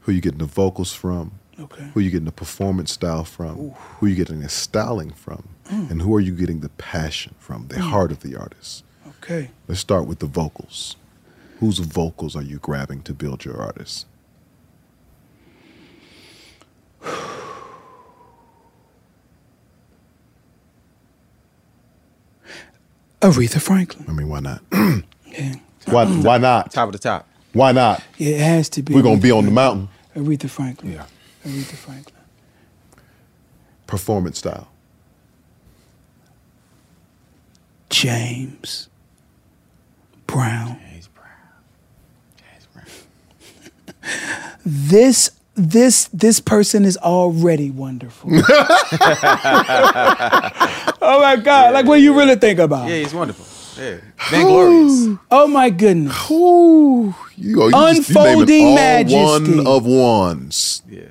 Who 0.00 0.12
you 0.12 0.20
getting 0.20 0.38
the 0.38 0.46
vocals 0.46 0.92
from? 0.92 1.32
Okay. 1.58 1.90
Who 1.92 2.00
you 2.00 2.10
getting 2.10 2.24
the 2.24 2.32
performance 2.32 2.92
style 2.92 3.24
from? 3.24 3.70
Who 3.98 4.06
you 4.06 4.16
getting 4.16 4.40
the 4.40 4.48
styling 4.48 5.10
from? 5.10 5.48
Mm. 5.68 5.90
And 5.90 6.02
who 6.02 6.14
are 6.16 6.20
you 6.20 6.34
getting 6.34 6.60
the 6.60 6.70
passion 6.70 7.34
from? 7.38 7.68
The 7.68 7.76
Mm. 7.76 7.90
heart 7.90 8.10
of 8.12 8.20
the 8.20 8.36
artist. 8.36 8.84
Okay. 9.22 9.50
Let's 9.68 9.80
start 9.80 10.06
with 10.06 10.20
the 10.20 10.26
vocals. 10.26 10.96
Whose 11.58 11.78
vocals 11.78 12.34
are 12.34 12.42
you 12.42 12.58
grabbing 12.58 13.02
to 13.02 13.12
build 13.12 13.44
your 13.44 13.60
artist? 13.60 14.06
Aretha 23.20 23.60
Franklin. 23.60 24.06
I 24.08 24.12
mean, 24.12 24.28
why 24.28 24.40
not? 24.40 24.62
Yeah. 25.30 25.54
Why 25.86 26.06
why 26.06 26.38
not? 26.38 26.70
Top 26.70 26.88
of 26.88 26.92
the 26.92 26.98
top. 26.98 27.26
Why 27.52 27.72
not? 27.72 28.02
Yeah, 28.16 28.36
it 28.36 28.40
has 28.40 28.68
to 28.70 28.82
be. 28.82 28.94
We're 28.94 29.02
gonna 29.02 29.16
Aretha 29.16 29.22
be 29.22 29.30
on 29.32 29.44
the 29.44 29.50
mountain. 29.50 29.88
Aretha 30.14 30.48
Franklin. 30.48 30.92
Yeah. 30.92 31.06
Aretha 31.44 31.76
Franklin. 31.76 32.16
Performance 33.86 34.38
style. 34.38 34.68
James 37.88 38.88
Brown. 40.26 40.78
James 40.90 41.08
Brown. 41.08 41.26
James 42.36 42.68
Brown. 42.72 42.86
this 44.64 45.30
this 45.56 46.08
this 46.08 46.38
person 46.40 46.84
is 46.84 46.96
already 46.98 47.70
wonderful. 47.70 48.30
oh 48.32 48.42
my 51.20 51.36
God! 51.36 51.74
Like 51.74 51.86
what 51.86 51.96
do 51.96 52.02
you 52.02 52.16
really 52.16 52.36
think 52.36 52.60
about? 52.60 52.88
Yeah, 52.88 52.96
he's 52.96 53.12
wonderful. 53.12 53.59
Yeah. 53.78 53.98
Van 54.30 54.46
Glorious. 54.46 55.18
Oh 55.30 55.46
my 55.46 55.70
goodness! 55.70 56.28
You, 56.30 57.14
you 57.36 57.70
just- 57.70 58.08
you 58.10 58.20
Unfolding 58.20 58.66
all 58.66 58.74
majesty. 58.74 59.14
One 59.56 59.66
of 59.66 59.86
ones. 59.86 60.82
Yeah. 60.88 61.02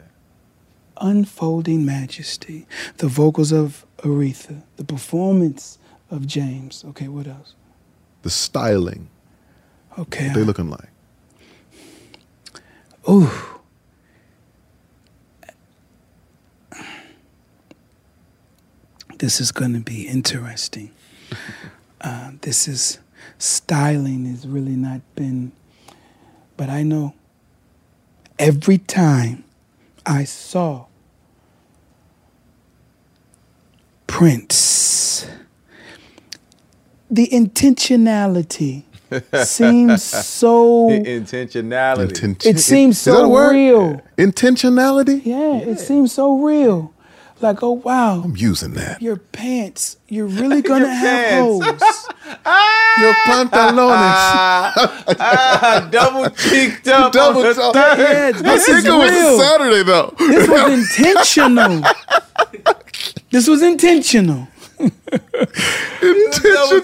Unfolding 1.02 1.86
majesty. 1.86 2.68
The 2.98 3.08
vocals 3.08 3.52
of 3.52 3.86
Aretha. 4.00 4.64
The 4.76 4.84
performance 4.84 5.78
of 6.12 6.28
James. 6.28 6.84
Okay, 6.90 7.08
what 7.08 7.28
else? 7.28 7.56
The 8.24 8.30
styling. 8.30 9.10
Okay. 9.98 10.28
What 10.28 10.36
they 10.36 10.44
looking 10.44 10.70
like? 10.70 10.90
Ooh. 13.10 13.32
This 19.18 19.42
is 19.42 19.52
going 19.52 19.74
to 19.74 19.80
be 19.80 20.08
interesting. 20.08 20.92
Uh, 22.02 22.32
this 22.42 22.68
is 22.68 23.00
styling 23.38 24.26
has 24.26 24.48
really 24.48 24.76
not 24.76 25.02
been, 25.16 25.52
but 26.58 26.70
I 26.70 26.84
know 26.84 27.14
every 28.38 28.78
time 28.78 29.44
I 30.06 30.24
saw 30.24 30.86
Prince, 34.08 35.28
the 37.12 37.28
intentionality 37.28 38.84
seems 39.46 40.04
so. 40.04 40.90
Intentionality. 40.90 42.46
It 42.46 42.60
seems 42.60 42.98
Is 42.98 43.06
that 43.06 43.12
a 43.12 43.16
so 43.16 43.50
real. 43.52 44.02
Intentionality? 44.18 45.26
Yeah, 45.26 45.58
it 45.58 45.80
seems 45.80 46.14
so 46.14 46.38
real. 46.40 46.94
Like, 47.42 47.64
oh 47.64 47.72
wow, 47.72 48.22
I'm 48.24 48.36
using 48.36 48.74
that. 48.74 49.02
your 49.02 49.16
pants. 49.18 49.98
You're 50.10 50.26
really 50.42 50.62
gonna 50.62 50.94
have 50.94 51.30
pants. 51.30 51.66
holes. 51.66 52.08
Your 53.00 53.14
pantalones. 53.26 53.90
ah, 55.20 55.88
double 55.90 56.30
cheeked 56.32 56.86
up. 56.90 57.14
Double 57.14 57.40
on 57.42 57.48
the 57.48 57.54
cheeked. 57.54 57.74
third. 57.74 57.98
Yeah, 58.00 58.32
this 58.32 58.66
think 58.66 58.80
is 58.80 58.86
it 58.86 58.92
was 58.92 59.40
Saturday 59.42 59.84
though. 59.84 60.14
This 60.20 60.48
was 60.50 61.00
intentional. 61.00 61.82
this 63.32 63.48
was 63.48 63.62
intentional. 63.62 64.48
Double 66.02 66.82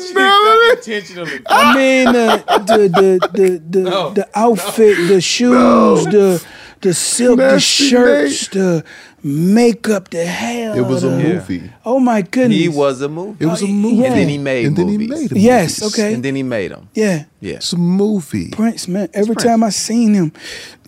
intentionally. 0.71 1.39
I 1.47 1.75
mean, 1.75 2.07
uh, 2.07 2.37
the 2.65 2.87
the 2.87 3.29
the 3.33 3.61
the, 3.69 3.79
No. 3.89 4.09
the 4.11 4.27
outfit, 4.35 5.07
the 5.09 5.19
shoes, 5.21 6.05
the 6.05 6.45
the 6.85 6.93
silk, 6.93 7.37
the 7.37 7.51
Nasty 7.51 7.89
shirts, 7.89 8.47
the 8.49 8.83
makeup, 9.23 10.09
the 10.09 10.25
hair. 10.25 10.77
It 10.77 10.81
was 10.85 11.03
a 11.03 11.09
the- 11.09 11.17
movie. 11.17 11.71
Oh 11.85 11.99
my 11.99 12.21
goodness! 12.21 12.57
He 12.59 12.69
was 12.69 13.01
a 13.01 13.09
movie. 13.09 13.43
It 13.43 13.47
was 13.47 13.61
a 13.61 13.67
movie. 13.67 13.95
yeah. 13.97 14.05
And 14.07 14.15
then 14.15 14.29
he 14.29 14.37
made 14.37 14.65
And 14.67 14.75
then 14.77 14.87
he 14.87 14.97
movies. 14.97 15.09
made 15.09 15.31
a 15.31 15.39
Yes. 15.39 15.81
movies. 15.81 15.93
Okay. 15.99 16.13
And 16.13 16.23
then 16.23 16.35
he 16.35 16.43
made 16.43 16.71
them. 16.71 16.89
Yeah. 16.93 17.23
Yeah. 17.41 17.55
It's 17.55 17.73
a 17.73 17.77
movie. 17.77 18.49
Prince, 18.51 18.87
man. 18.87 19.09
Every 19.13 19.35
Prince. 19.35 19.43
time 19.49 19.63
I 19.63 19.69
seen 19.69 20.13
him, 20.13 20.31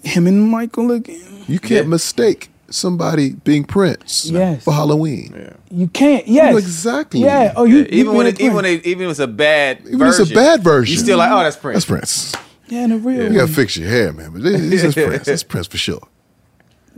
him 0.03 0.27
and 0.27 0.49
Michael 0.49 0.91
again. 0.91 1.19
You 1.47 1.59
can't 1.59 1.85
Yeah. 1.85 1.89
mistake 1.89 2.49
somebody 2.69 3.29
being 3.43 3.63
Prince 3.63 4.29
Yes. 4.31 4.63
for 4.63 4.73
Halloween. 4.73 5.33
You 5.71 5.87
can't. 5.87 6.27
Yes. 6.27 6.51
know 6.51 6.57
exactly. 6.57 7.21
Yeah. 7.21 7.53
Oh, 7.55 7.63
you. 7.63 7.77
Yeah, 7.79 7.83
even 7.85 7.97
you 7.97 8.11
when 8.11 8.25
being 8.25 8.35
it, 8.35 8.41
even 8.41 8.55
when 8.55 8.65
it, 8.65 8.85
even 8.85 9.05
if 9.05 9.11
it's 9.11 9.19
a 9.19 9.27
bad 9.27 9.79
Even 9.81 9.93
if 9.93 9.99
version, 9.99 10.21
it's 10.23 10.31
a 10.31 10.35
bad 10.35 10.63
version. 10.63 10.91
you 10.93 10.99
still 10.99 11.17
like, 11.17 11.31
oh, 11.31 11.39
that's 11.39 11.55
Prince. 11.55 11.85
That's 11.85 11.85
Prince. 11.85 12.33
Yeah, 12.67 12.83
in 12.85 12.89
the 12.91 12.97
real. 12.97 13.31
You 13.31 13.39
gotta 13.39 13.51
fix 13.51 13.77
your 13.77 13.89
hair, 13.89 14.11
man. 14.13 14.31
But 14.31 14.43
this 14.43 14.61
this 14.69 14.83
is 14.83 14.93
Prince. 14.93 15.25
That's 15.25 15.43
Prince 15.43 15.67
for 15.67 15.77
sure. 15.77 16.07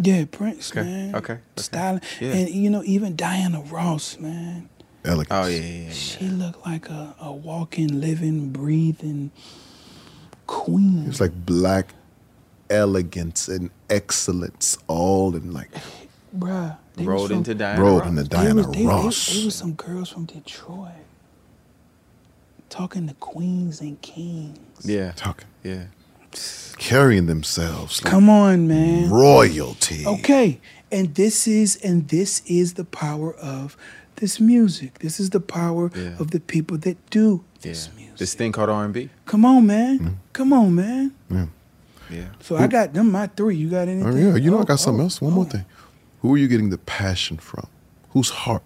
Yeah, 0.02 0.26
Prince, 0.32 0.72
Okay, 0.72 0.82
man. 0.84 1.16
okay, 1.16 1.34
okay. 1.34 1.42
Styling. 1.58 2.02
Yeah. 2.22 2.32
And 2.34 2.50
you 2.50 2.70
know, 2.70 2.84
even 2.86 3.16
Diana 3.16 3.62
Ross, 3.62 4.18
man. 4.20 4.70
Elegance. 5.06 5.28
Oh 5.32 5.48
yeah, 5.48 5.58
yeah, 5.60 5.84
yeah. 5.88 5.92
She 5.92 6.26
looked 6.28 6.66
like 6.66 6.90
a, 6.90 7.16
a 7.22 7.32
walking, 7.32 8.00
living, 8.02 8.50
breathing 8.52 9.32
queen. 10.48 11.06
It's 11.08 11.20
like 11.22 11.46
black 11.46 11.94
elegance 12.70 13.48
and 13.48 13.70
excellence 13.90 14.78
all 14.88 15.36
in 15.36 15.52
like 15.54 15.70
Bruh. 16.38 16.78
they 16.96 17.04
was 17.04 17.08
Rolled 17.08 17.30
from- 17.30 17.38
into 17.40 17.56
Diana. 17.56 17.82
rolled 17.82 18.00
Ross. 18.02 18.10
into 18.10 18.24
they 18.24 18.28
Diana 18.30 18.56
was, 18.56 18.68
they, 18.68 18.86
Ross. 18.86 19.28
They, 19.34 19.40
they 19.40 19.46
was 19.46 19.56
some 19.56 19.74
girls 19.74 20.10
from 20.10 20.26
Detroit. 20.26 20.92
Talking 22.70 23.08
to 23.08 23.14
queens 23.16 23.82
and 23.82 24.00
kings. 24.02 24.86
Yeah, 24.86 25.12
talking, 25.16 25.48
yeah. 25.64 25.86
carrying 26.78 27.26
themselves 27.26 28.04
like 28.04 28.12
Come 28.12 28.30
on, 28.30 28.68
man. 28.68 29.10
royalty. 29.10 30.06
Okay. 30.06 30.60
And 30.92 31.14
this 31.16 31.48
is 31.48 31.76
and 31.84 32.08
this 32.08 32.42
is 32.46 32.74
the 32.76 32.86
power 32.86 33.34
of 33.36 33.76
this 34.18 34.40
music. 34.40 35.00
This 35.00 35.20
is 35.20 35.30
the 35.32 35.40
power 35.40 35.92
Yeah. 35.96 36.18
of 36.20 36.32
the 36.32 36.40
people 36.40 36.78
that 36.80 36.98
do 37.10 37.44
Yeah. 37.62 37.70
this 37.72 37.90
music. 37.96 38.18
This 38.18 38.34
thing 38.34 38.52
called 38.52 38.70
R 38.70 38.86
and 38.86 38.94
B. 38.94 39.10
Come 39.26 39.46
on, 39.46 39.66
man. 39.66 40.00
Mm-hmm. 40.00 40.14
Come 40.34 40.54
on, 40.54 40.76
man. 40.76 41.14
Yeah. 41.30 41.46
Yeah. 42.10 42.26
So 42.42 42.58
I 42.58 42.68
got 42.68 42.94
them 42.94 43.12
my 43.12 43.28
three. 43.28 43.56
You 43.56 43.70
got 43.70 43.88
Oh, 43.88 43.92
anything? 43.92 44.18
yeah, 44.18 44.36
you 44.36 44.50
know 44.52 44.58
I 44.58 44.62
Oh, 44.62 44.66
got 44.66 44.80
something 44.80 45.02
oh, 45.02 45.04
else. 45.06 45.22
One 45.22 45.34
more 45.34 45.46
oh. 45.46 45.50
thing. 45.50 45.66
Who 46.22 46.34
are 46.34 46.38
you 46.38 46.48
getting 46.48 46.70
the 46.70 46.78
passion 46.80 47.38
from? 47.38 47.68
Whose 48.12 48.30
heart? 48.30 48.64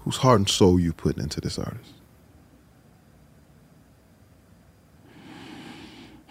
Whose 0.00 0.16
heart 0.18 0.38
and 0.40 0.48
soul 0.48 0.80
you 0.80 0.92
putting 0.92 1.22
into 1.22 1.40
this 1.40 1.58
artist? 1.58 1.92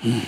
It 0.03 0.27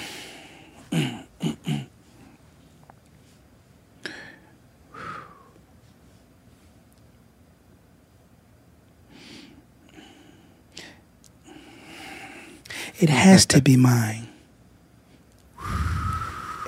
has 13.09 13.45
to 13.47 13.61
be 13.61 13.77
mine. 13.77 14.27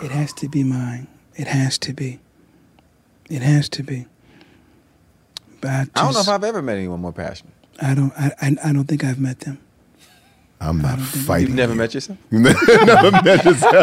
It 0.02 0.12
has 0.12 0.32
to 0.34 0.47
be 0.47 0.64
mine. 0.64 1.08
It 1.36 1.47
has 1.47 1.78
to 1.80 1.93
be. 1.93 2.20
It 3.30 3.41
has 3.41 3.68
to 3.70 3.84
be. 3.84 4.06
But 5.60 5.70
I, 5.70 5.82
I 5.95 6.04
don't 6.04 6.14
know 6.14 6.20
if 6.22 6.30
I've 6.30 6.43
ever 6.43 6.62
met 6.62 6.78
anyone 6.78 7.02
more 7.02 7.12
passionate. 7.12 7.54
I 7.82 7.95
don't. 7.95 8.14
I, 8.18 8.32
I. 8.41 8.56
I 8.64 8.74
don't 8.74 8.86
think 8.86 9.04
I've 9.04 9.20
met 9.20 9.41
them. 9.41 9.60
I'm 10.62 10.80
not 10.80 10.99
fighting. 10.99 11.47
You've 11.47 11.55
never 11.55 11.74
met 11.74 11.93
yourself. 11.95 12.20
never 12.32 13.12
met 13.24 13.43
yourself. 13.43 13.74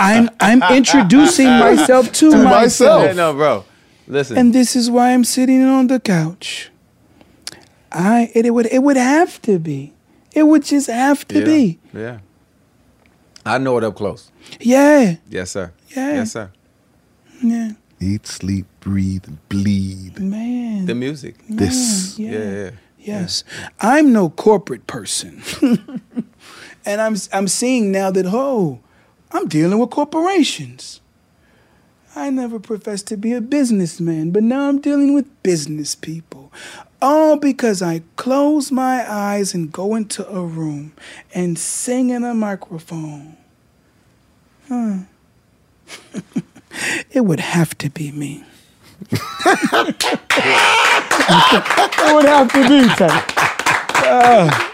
I'm. 0.00 0.30
I'm 0.40 0.62
introducing 0.74 1.46
myself 1.66 2.10
to, 2.12 2.30
To 2.30 2.44
myself. 2.44 3.04
Yeah, 3.04 3.12
no, 3.12 3.34
bro. 3.34 3.64
Listen. 4.06 4.38
And 4.38 4.54
this 4.54 4.74
is 4.74 4.90
why 4.90 5.12
I'm 5.12 5.24
sitting 5.24 5.62
on 5.64 5.88
the 5.88 6.00
couch. 6.00 6.70
I. 7.92 8.30
It, 8.34 8.46
it 8.46 8.50
would. 8.50 8.66
It 8.66 8.78
would 8.78 8.96
have 8.96 9.40
to 9.42 9.58
be. 9.58 9.92
It 10.32 10.44
would 10.44 10.64
just 10.64 10.88
have 10.88 11.28
to 11.28 11.40
yeah. 11.40 11.44
be. 11.44 11.78
Yeah. 11.92 12.18
I 13.44 13.58
know 13.58 13.76
it 13.76 13.84
up 13.84 13.94
close. 13.94 14.30
Yeah. 14.60 15.16
Yes, 15.28 15.50
sir. 15.50 15.72
Yeah. 15.94 16.14
Yes, 16.14 16.32
sir. 16.32 16.50
Yeah. 17.42 17.72
Eat, 18.00 18.26
sleep, 18.26 18.66
breathe, 18.80 19.26
bleed. 19.48 20.20
Man. 20.20 20.86
The 20.86 20.94
music. 20.94 21.36
This. 21.48 22.18
yeah. 22.18 22.30
Yeah. 22.30 22.50
yeah. 22.50 22.70
Yes. 22.98 23.44
I'm 23.80 24.12
no 24.12 24.30
corporate 24.30 24.86
person. 24.86 25.42
and 26.84 27.00
I'm 27.00 27.16
I'm 27.32 27.48
seeing 27.48 27.92
now 27.92 28.10
that 28.10 28.26
oh, 28.26 28.80
I'm 29.30 29.48
dealing 29.48 29.78
with 29.78 29.90
corporations. 29.90 31.00
I 32.16 32.30
never 32.30 32.58
professed 32.58 33.06
to 33.08 33.16
be 33.16 33.32
a 33.32 33.40
businessman, 33.40 34.30
but 34.30 34.42
now 34.42 34.68
I'm 34.68 34.80
dealing 34.80 35.14
with 35.14 35.42
business 35.42 35.94
people. 35.94 36.52
All 37.00 37.36
because 37.36 37.80
I 37.80 38.02
close 38.16 38.72
my 38.72 39.08
eyes 39.08 39.54
and 39.54 39.70
go 39.70 39.94
into 39.94 40.28
a 40.28 40.44
room 40.44 40.94
and 41.32 41.56
sing 41.56 42.10
in 42.10 42.24
a 42.24 42.34
microphone. 42.34 43.36
Huh. 44.68 44.98
it 47.12 47.20
would 47.20 47.40
have 47.40 47.78
to 47.78 47.90
be 47.90 48.10
me. 48.10 48.44
it 51.28 52.14
would 52.14 52.24
have 52.24 52.52
to 52.52 52.68
be 52.68 52.88
Tank. 52.94 53.24
Ah. 54.10 54.64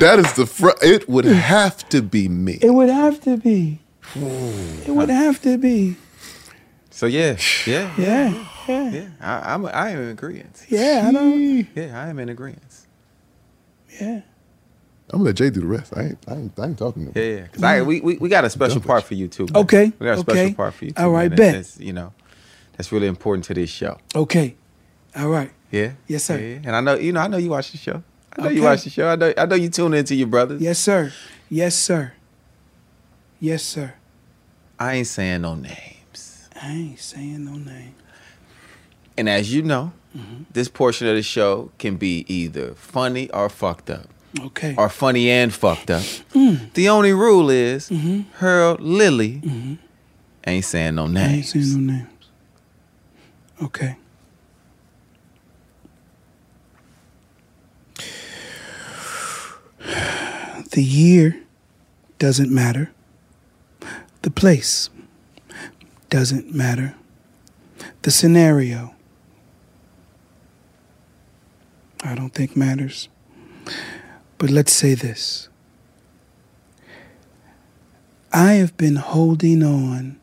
That 0.00 0.18
is 0.18 0.32
the 0.34 0.46
fr- 0.46 0.78
It 0.82 1.08
would 1.08 1.24
have 1.24 1.88
to 1.90 2.02
be 2.02 2.28
me. 2.28 2.58
It 2.62 2.70
would 2.70 2.88
have 2.88 3.20
to 3.22 3.36
be. 3.36 3.80
It 4.14 4.90
would 4.94 5.08
have 5.10 5.40
to 5.42 5.58
be. 5.58 5.96
So 6.90 7.06
yeah, 7.06 7.36
yeah, 7.66 7.92
Yeah, 7.98 8.44
yeah, 8.68 8.90
yeah. 8.90 9.08
I, 9.20 9.54
I'm 9.54 9.66
I 9.66 9.90
am 9.90 10.00
in 10.02 10.08
agreement. 10.08 10.64
yeah. 10.68 11.04
I 11.06 11.12
don't. 11.12 11.66
Yeah, 11.74 12.00
I 12.02 12.08
am 12.08 12.18
in 12.18 12.28
agreement. 12.28 12.62
Yeah. 14.00 14.22
I'm 15.10 15.20
gonna 15.20 15.24
let 15.24 15.36
Jay 15.36 15.48
do 15.50 15.60
the 15.60 15.66
rest. 15.66 15.96
I 15.96 16.02
ain't, 16.02 16.18
I 16.28 16.34
ain't, 16.34 16.58
I 16.58 16.66
ain't 16.66 16.78
talking 16.78 17.10
to 17.12 17.18
Yeah, 17.20 17.26
him. 17.26 17.38
yeah. 17.38 17.46
Cause 17.48 17.62
I, 17.62 17.82
we, 17.82 18.00
we 18.02 18.18
we 18.18 18.28
got 18.28 18.44
a 18.44 18.50
special 18.50 18.80
part 18.80 19.04
for 19.04 19.14
you 19.14 19.26
too. 19.28 19.44
man. 19.46 19.56
Okay, 19.62 19.92
we 19.98 20.06
got 20.06 20.18
a 20.18 20.20
okay. 20.20 20.32
special 20.32 20.54
part 20.54 20.74
for 20.74 20.84
you. 20.84 20.90
Too, 20.92 21.02
All 21.02 21.10
right, 21.10 21.30
man. 21.30 21.36
bet. 21.36 21.54
That's, 21.54 21.80
you 21.80 21.92
know, 21.94 22.12
that's 22.76 22.92
really 22.92 23.06
important 23.06 23.44
to 23.46 23.54
this 23.54 23.70
show. 23.70 23.98
Okay. 24.14 24.54
All 25.16 25.28
right. 25.28 25.50
Yeah. 25.70 25.92
Yes, 26.06 26.24
sir. 26.24 26.38
Yeah, 26.38 26.60
And 26.64 26.76
I 26.76 26.80
know 26.80 26.94
you 26.94 27.12
know 27.12 27.20
I 27.20 27.26
know 27.28 27.36
you 27.38 27.50
watch 27.50 27.72
the 27.72 27.78
show. 27.78 28.02
I 28.36 28.42
know 28.42 28.48
you 28.50 28.62
watch 28.62 28.84
the 28.84 28.90
show. 28.90 29.08
I 29.08 29.16
know 29.16 29.32
I 29.36 29.46
know 29.46 29.56
you 29.56 29.68
tune 29.68 29.94
into 29.94 30.14
your 30.14 30.28
brothers. 30.28 30.60
Yes, 30.62 30.78
sir. 30.78 31.12
Yes, 31.50 31.74
sir. 31.76 32.12
Yes, 33.40 33.62
sir. 33.62 33.94
I 34.78 34.94
ain't 34.94 35.06
saying 35.06 35.42
no 35.42 35.54
names. 35.54 36.48
I 36.60 36.70
ain't 36.72 37.00
saying 37.00 37.44
no 37.44 37.52
name. 37.52 37.94
And 39.16 39.28
as 39.28 39.52
you 39.52 39.62
know, 39.62 39.92
Mm-hmm. 40.16 40.44
this 40.52 40.68
portion 40.68 41.06
of 41.06 41.14
the 41.16 41.22
show 41.22 41.70
can 41.78 41.96
be 41.96 42.24
either 42.28 42.74
funny 42.74 43.28
or 43.30 43.50
fucked 43.50 43.90
up. 43.90 44.08
Okay. 44.40 44.74
Or 44.78 44.88
funny 44.88 45.28
and 45.30 45.52
fucked 45.52 45.90
up. 45.90 46.02
Mm. 46.32 46.72
The 46.72 46.88
only 46.88 47.12
rule 47.12 47.50
is 47.50 47.90
Mhm. 47.90 48.24
Harold 48.38 48.80
Lilly 48.80 49.42
ain't 50.46 50.64
saying 50.64 50.94
no 50.94 51.04
I 51.04 51.20
ain't 51.20 51.44
saying 51.44 51.84
no 51.86 51.92
names. 51.92 52.30
Okay. 53.62 53.96
The 60.78 60.84
year 60.84 61.42
doesn't 62.20 62.52
matter. 62.52 62.92
The 64.22 64.30
place 64.30 64.90
doesn't 66.08 66.54
matter. 66.54 66.94
The 68.02 68.12
scenario 68.12 68.94
I 72.04 72.14
don't 72.14 72.32
think 72.32 72.56
matters. 72.56 73.08
But 74.38 74.50
let's 74.50 74.70
say 74.70 74.94
this. 74.94 75.48
I 78.32 78.52
have 78.52 78.76
been 78.76 78.94
holding 78.94 79.64
on 79.64 80.20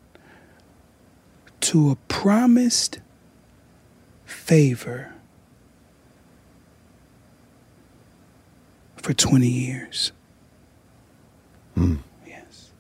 to 1.68 1.92
a 1.92 1.98
promised 2.08 3.02
favor 4.24 5.14
for 8.96 9.12
20 9.12 9.50
years. 9.50 10.14
Yes. 12.26 12.72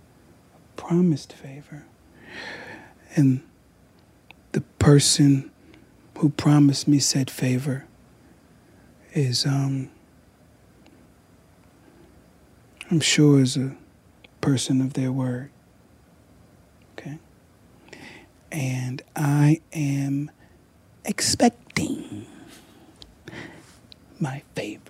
A 0.55 0.81
promised 0.81 1.33
favor. 1.33 1.85
And 3.15 3.41
the 4.51 4.61
person 4.79 5.51
who 6.17 6.29
promised 6.29 6.87
me 6.87 6.99
said 6.99 7.29
favor 7.29 7.85
is 9.13 9.45
um 9.45 9.89
I'm 12.91 12.99
sure 12.99 13.39
is 13.41 13.57
a 13.57 13.75
person 14.41 14.79
of 14.79 14.93
their 14.93 15.11
word. 15.11 15.49
Okay? 16.93 17.17
And 18.51 19.01
I 19.15 19.61
am 19.73 20.29
expecting 21.03 22.27
my 24.19 24.43
favor. 24.55 24.81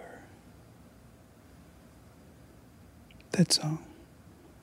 That's 3.32 3.60
all. 3.60 3.80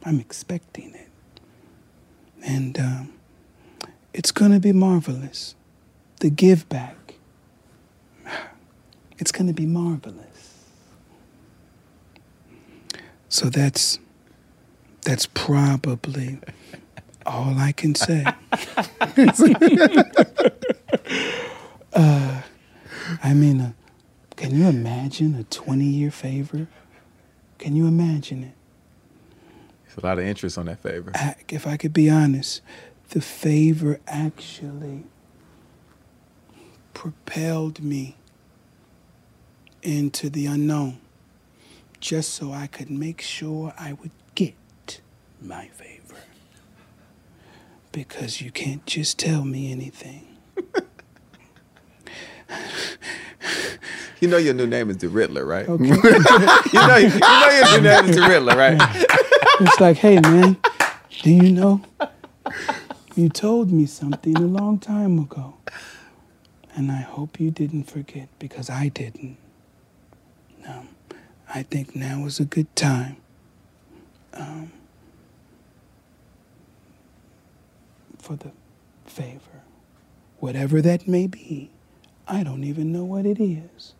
I'm 0.04 0.18
expecting 0.20 0.94
it. 0.94 1.08
And 2.44 2.78
um, 2.78 3.12
it's 4.12 4.32
going 4.32 4.52
to 4.52 4.60
be 4.60 4.72
marvelous. 4.72 5.54
The 6.20 6.30
give 6.30 6.68
back. 6.68 7.14
It's 9.18 9.30
going 9.30 9.46
to 9.46 9.52
be 9.52 9.66
marvelous. 9.66 10.64
So 13.28 13.48
that's 13.48 14.00
that's 15.02 15.26
probably 15.26 16.38
all 17.24 17.56
I 17.56 17.70
can 17.70 17.94
say. 17.94 18.24
uh, 21.92 22.42
I 23.22 23.32
mean, 23.32 23.60
uh, 23.60 23.72
can 24.34 24.54
you 24.56 24.66
imagine 24.66 25.36
a 25.36 25.44
20 25.44 25.84
year 25.84 26.10
favor? 26.10 26.66
Can 27.58 27.76
you 27.76 27.86
imagine 27.86 28.42
it? 28.42 28.54
There's 29.94 30.04
a 30.04 30.06
lot 30.06 30.18
of 30.18 30.24
interest 30.24 30.56
on 30.56 30.66
that 30.66 30.78
favor. 30.78 31.12
If 31.50 31.66
I 31.66 31.76
could 31.76 31.92
be 31.92 32.08
honest, 32.08 32.62
the 33.10 33.20
favor 33.20 34.00
actually 34.06 35.04
propelled 36.94 37.82
me 37.82 38.16
into 39.82 40.30
the 40.30 40.46
unknown 40.46 40.98
just 42.00 42.30
so 42.30 42.52
I 42.52 42.68
could 42.68 42.90
make 42.90 43.20
sure 43.20 43.74
I 43.78 43.92
would 43.92 44.12
get 44.34 45.02
my 45.42 45.66
favor. 45.68 46.16
Because 47.90 48.40
you 48.40 48.50
can't 48.50 48.86
just 48.86 49.18
tell 49.18 49.44
me 49.44 49.70
anything. 49.70 50.26
You 54.20 54.28
know 54.28 54.36
your 54.36 54.54
new 54.54 54.68
name 54.68 54.88
is 54.88 54.98
the 54.98 55.08
Riddler, 55.08 55.44
right? 55.44 55.68
Okay. 55.68 55.84
you 55.84 55.92
know 55.92 56.96
you 56.96 57.18
know 57.18 57.48
your 57.50 57.70
new 57.72 57.80
name 57.82 58.04
is 58.06 58.16
the 58.16 58.26
Riddler, 58.26 58.56
right? 58.56 59.06
It's 59.64 59.80
like, 59.80 59.96
hey 59.98 60.18
man, 60.18 60.56
do 61.22 61.30
you 61.30 61.52
know? 61.52 61.82
You 63.14 63.28
told 63.28 63.70
me 63.70 63.86
something 63.86 64.36
a 64.36 64.40
long 64.40 64.78
time 64.80 65.18
ago. 65.20 65.54
And 66.74 66.90
I 66.90 67.02
hope 67.02 67.38
you 67.38 67.50
didn't 67.50 67.84
forget 67.84 68.28
because 68.40 68.68
I 68.68 68.88
didn't. 68.88 69.36
Um, 70.66 70.88
I 71.54 71.62
think 71.62 71.94
now 71.94 72.24
is 72.26 72.40
a 72.40 72.44
good 72.44 72.74
time. 72.74 73.18
Um, 74.32 74.72
for 78.18 78.34
the 78.36 78.50
favor. 79.06 79.62
Whatever 80.38 80.80
that 80.82 81.06
may 81.06 81.26
be, 81.28 81.70
I 82.26 82.42
don't 82.42 82.64
even 82.64 82.92
know 82.92 83.04
what 83.04 83.26
it 83.26 83.40
is. 83.40 83.94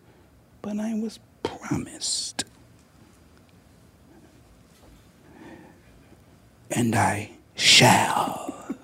But 0.63 0.79
I 0.79 0.95
was 0.95 1.21
promised. 1.43 2.45
And 6.75 6.95
I 6.95 7.31
shall 7.55 8.77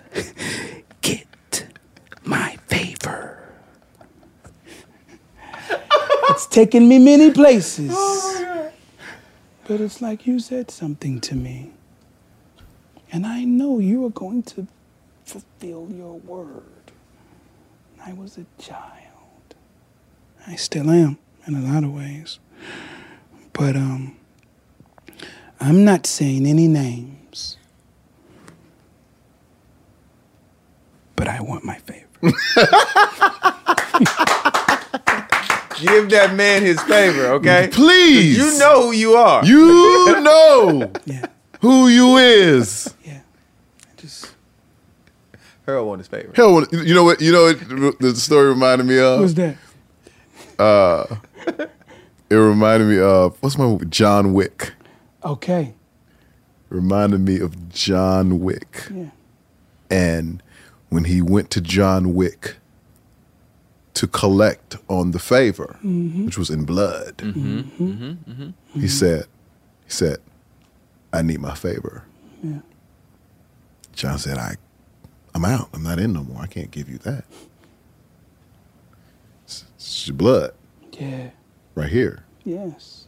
get 1.00 1.66
my 2.24 2.56
favor. 2.66 3.42
it's 6.28 6.46
taken 6.46 6.86
me 6.88 6.98
many 6.98 7.30
places. 7.32 7.90
but 9.66 9.80
it's 9.80 10.02
like 10.02 10.26
you 10.26 10.38
said 10.38 10.70
something 10.70 11.20
to 11.22 11.34
me. 11.34 11.72
And 13.10 13.26
I 13.26 13.44
know 13.44 13.78
you 13.78 14.04
are 14.04 14.10
going 14.10 14.42
to 14.44 14.66
fulfill 15.24 15.88
your 15.90 16.18
word. 16.18 16.62
I 18.04 18.12
was 18.12 18.36
a 18.38 18.44
child. 18.62 19.54
I 20.46 20.56
still 20.56 20.90
am 20.90 21.18
in 21.46 21.54
a 21.54 21.60
lot 21.72 21.84
of 21.84 21.92
ways. 21.94 22.38
But 23.52 23.76
um 23.76 24.16
I'm 25.60 25.84
not 25.84 26.06
saying 26.06 26.46
any 26.46 26.68
names. 26.68 27.17
But 31.18 31.28
I 31.28 31.40
want 31.40 31.64
my 31.64 31.76
favor. 31.78 32.06
Give 35.80 36.10
that 36.10 36.34
man 36.34 36.62
his 36.62 36.80
favor, 36.82 37.26
okay? 37.34 37.68
Please. 37.72 38.36
You 38.36 38.58
know 38.58 38.82
who 38.86 38.92
you 38.92 39.14
are. 39.14 39.44
You 39.44 40.20
know 40.20 40.92
who 41.60 41.88
you 41.88 42.16
is. 42.18 42.94
Yeah. 43.04 43.20
I 43.82 44.00
just 44.00 44.34
Harold 45.66 45.88
won 45.88 45.98
his 45.98 46.08
favor. 46.08 46.30
Hell, 46.34 46.64
you 46.72 46.94
know 46.94 47.04
what? 47.04 47.20
You 47.20 47.32
know 47.32 47.52
what 47.52 47.98
the 47.98 48.14
story 48.16 48.48
reminded 48.48 48.86
me 48.86 48.98
of. 48.98 49.20
What's 49.20 49.34
that? 49.34 49.56
Uh, 50.58 51.16
it 52.30 52.34
reminded 52.34 52.86
me 52.88 52.98
of 53.00 53.36
what's 53.40 53.58
my 53.58 53.64
movie? 53.64 53.86
John 53.86 54.34
Wick. 54.34 54.72
Okay. 55.24 55.74
Reminded 56.68 57.20
me 57.20 57.40
of 57.40 57.68
John 57.70 58.40
Wick. 58.40 58.84
Yeah. 58.92 59.10
And 59.90 60.42
when 60.88 61.04
he 61.04 61.20
went 61.22 61.50
to 61.50 61.60
John 61.60 62.14
Wick 62.14 62.56
to 63.94 64.06
collect 64.06 64.76
on 64.88 65.10
the 65.10 65.18
favor, 65.18 65.76
Mhm. 65.84 66.26
which 66.26 66.38
was 66.38 66.50
in 66.50 66.64
blood, 66.64 67.16
Mhm. 67.18 68.16
Mhm. 68.26 68.54
he 68.74 68.88
said, 68.88 69.26
he 69.84 69.90
said, 69.90 70.18
I 71.12 71.22
need 71.22 71.40
my 71.40 71.54
favor. 71.54 72.04
Yeah. 72.42 72.60
John 73.92 74.18
said, 74.18 74.38
I, 74.38 74.56
I'm 75.34 75.44
out. 75.44 75.68
I'm 75.72 75.82
not 75.82 75.98
in 75.98 76.12
no 76.12 76.22
more. 76.22 76.40
I 76.42 76.46
can't 76.46 76.70
give 76.70 76.88
you 76.88 76.98
that. 76.98 77.24
It's, 79.44 79.64
it's 79.76 80.06
your 80.06 80.16
blood 80.16 80.52
Yeah. 80.92 81.30
right 81.74 81.90
here. 81.90 82.24
Yes. 82.44 83.06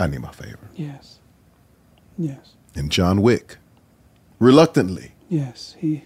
I 0.00 0.06
need 0.08 0.20
my 0.20 0.32
favor. 0.32 0.68
Yes. 0.74 1.18
Yes. 2.18 2.54
And 2.74 2.90
John 2.90 3.22
Wick, 3.22 3.58
reluctantly, 4.38 5.12
Yes. 5.30 5.74
He 5.78 6.04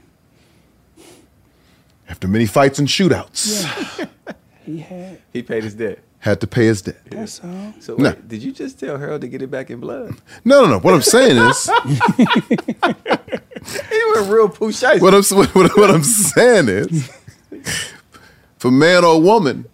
after 2.08 2.26
many 2.28 2.46
fights 2.46 2.78
and 2.78 2.88
shootouts, 2.88 3.62
yeah. 3.98 4.06
he 4.64 4.78
had 4.78 5.20
He 5.32 5.42
paid 5.42 5.64
his 5.64 5.74
debt. 5.74 5.98
had 6.20 6.40
to 6.40 6.46
pay 6.46 6.66
his 6.66 6.82
debt. 6.82 6.96
that's 7.10 7.40
all. 7.44 7.74
So 7.80 7.94
No. 7.96 8.10
wait, 8.10 8.28
did 8.28 8.42
you 8.42 8.52
just 8.52 8.78
tell 8.80 8.96
Harold 8.98 9.20
to 9.22 9.28
get 9.28 9.42
it 9.42 9.50
back 9.50 9.70
in 9.70 9.80
blood? 9.80 10.14
No, 10.44 10.62
no, 10.64 10.70
no. 10.72 10.78
What 10.80 10.94
I'm 10.94 11.02
saying 11.02 11.36
is, 11.36 11.70
He 13.90 14.00
went 14.14 14.28
real 14.30 14.48
Pooh 14.48 14.70
Shiesty. 14.70 15.00
what 15.00 15.14
I'm 15.14 15.22
what, 15.54 15.76
what 15.76 15.90
I'm 15.90 16.02
saying 16.04 16.68
is, 16.68 17.10
for 18.58 18.70
man 18.70 19.04
or 19.04 19.20
woman, 19.20 19.66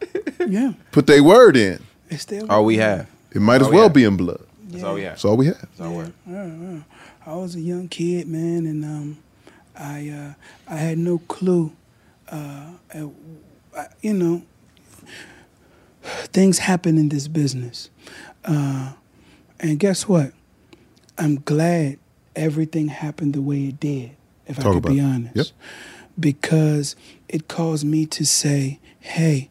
Yeah. 0.46 0.72
put 0.90 1.06
their 1.06 1.22
word 1.22 1.56
in. 1.56 1.82
It's 2.10 2.24
their 2.24 2.42
All 2.50 2.64
we 2.64 2.76
have. 2.78 3.08
It 3.34 3.40
might 3.40 3.60
All 3.60 3.66
as 3.66 3.70
we 3.70 3.76
well 3.76 3.84
have. 3.84 3.92
be 3.94 4.04
in 4.04 4.16
blood. 4.16 4.40
That's 4.68 4.84
all 4.84 4.94
we 4.94 5.02
have. 5.02 5.12
That's 5.12 5.24
all 5.24 5.36
we 5.36 5.46
have. 5.46 5.60
That's 5.60 5.80
all 5.80 5.92
we 5.92 5.98
have. 6.04 6.12
Yeah, 6.26 6.46
yeah. 6.46 6.78
I 7.26 7.34
was 7.36 7.54
a 7.54 7.60
young 7.60 7.88
kid, 7.88 8.26
man, 8.28 8.66
and 8.66 8.84
um, 8.84 9.18
I 9.78 10.08
uh, 10.10 10.32
I 10.72 10.76
had 10.76 10.98
no 10.98 11.18
clue. 11.18 11.72
Uh, 12.30 12.70
you 14.02 14.12
know, 14.14 14.42
things 16.02 16.58
happen 16.58 16.98
in 16.98 17.08
this 17.08 17.28
business, 17.28 17.90
uh, 18.44 18.92
and 19.60 19.78
guess 19.78 20.08
what? 20.08 20.32
I'm 21.18 21.36
glad 21.40 21.98
everything 22.34 22.88
happened 22.88 23.34
the 23.34 23.40
way 23.42 23.66
it 23.68 23.80
did. 23.80 24.10
If 24.46 24.58
I 24.60 24.62
could 24.64 24.84
be 24.84 25.00
honest, 25.00 25.36
Yep. 25.36 25.46
because 26.18 26.96
it 27.28 27.48
caused 27.48 27.84
me 27.86 28.04
to 28.06 28.24
say, 28.26 28.78
"Hey, 29.00 29.50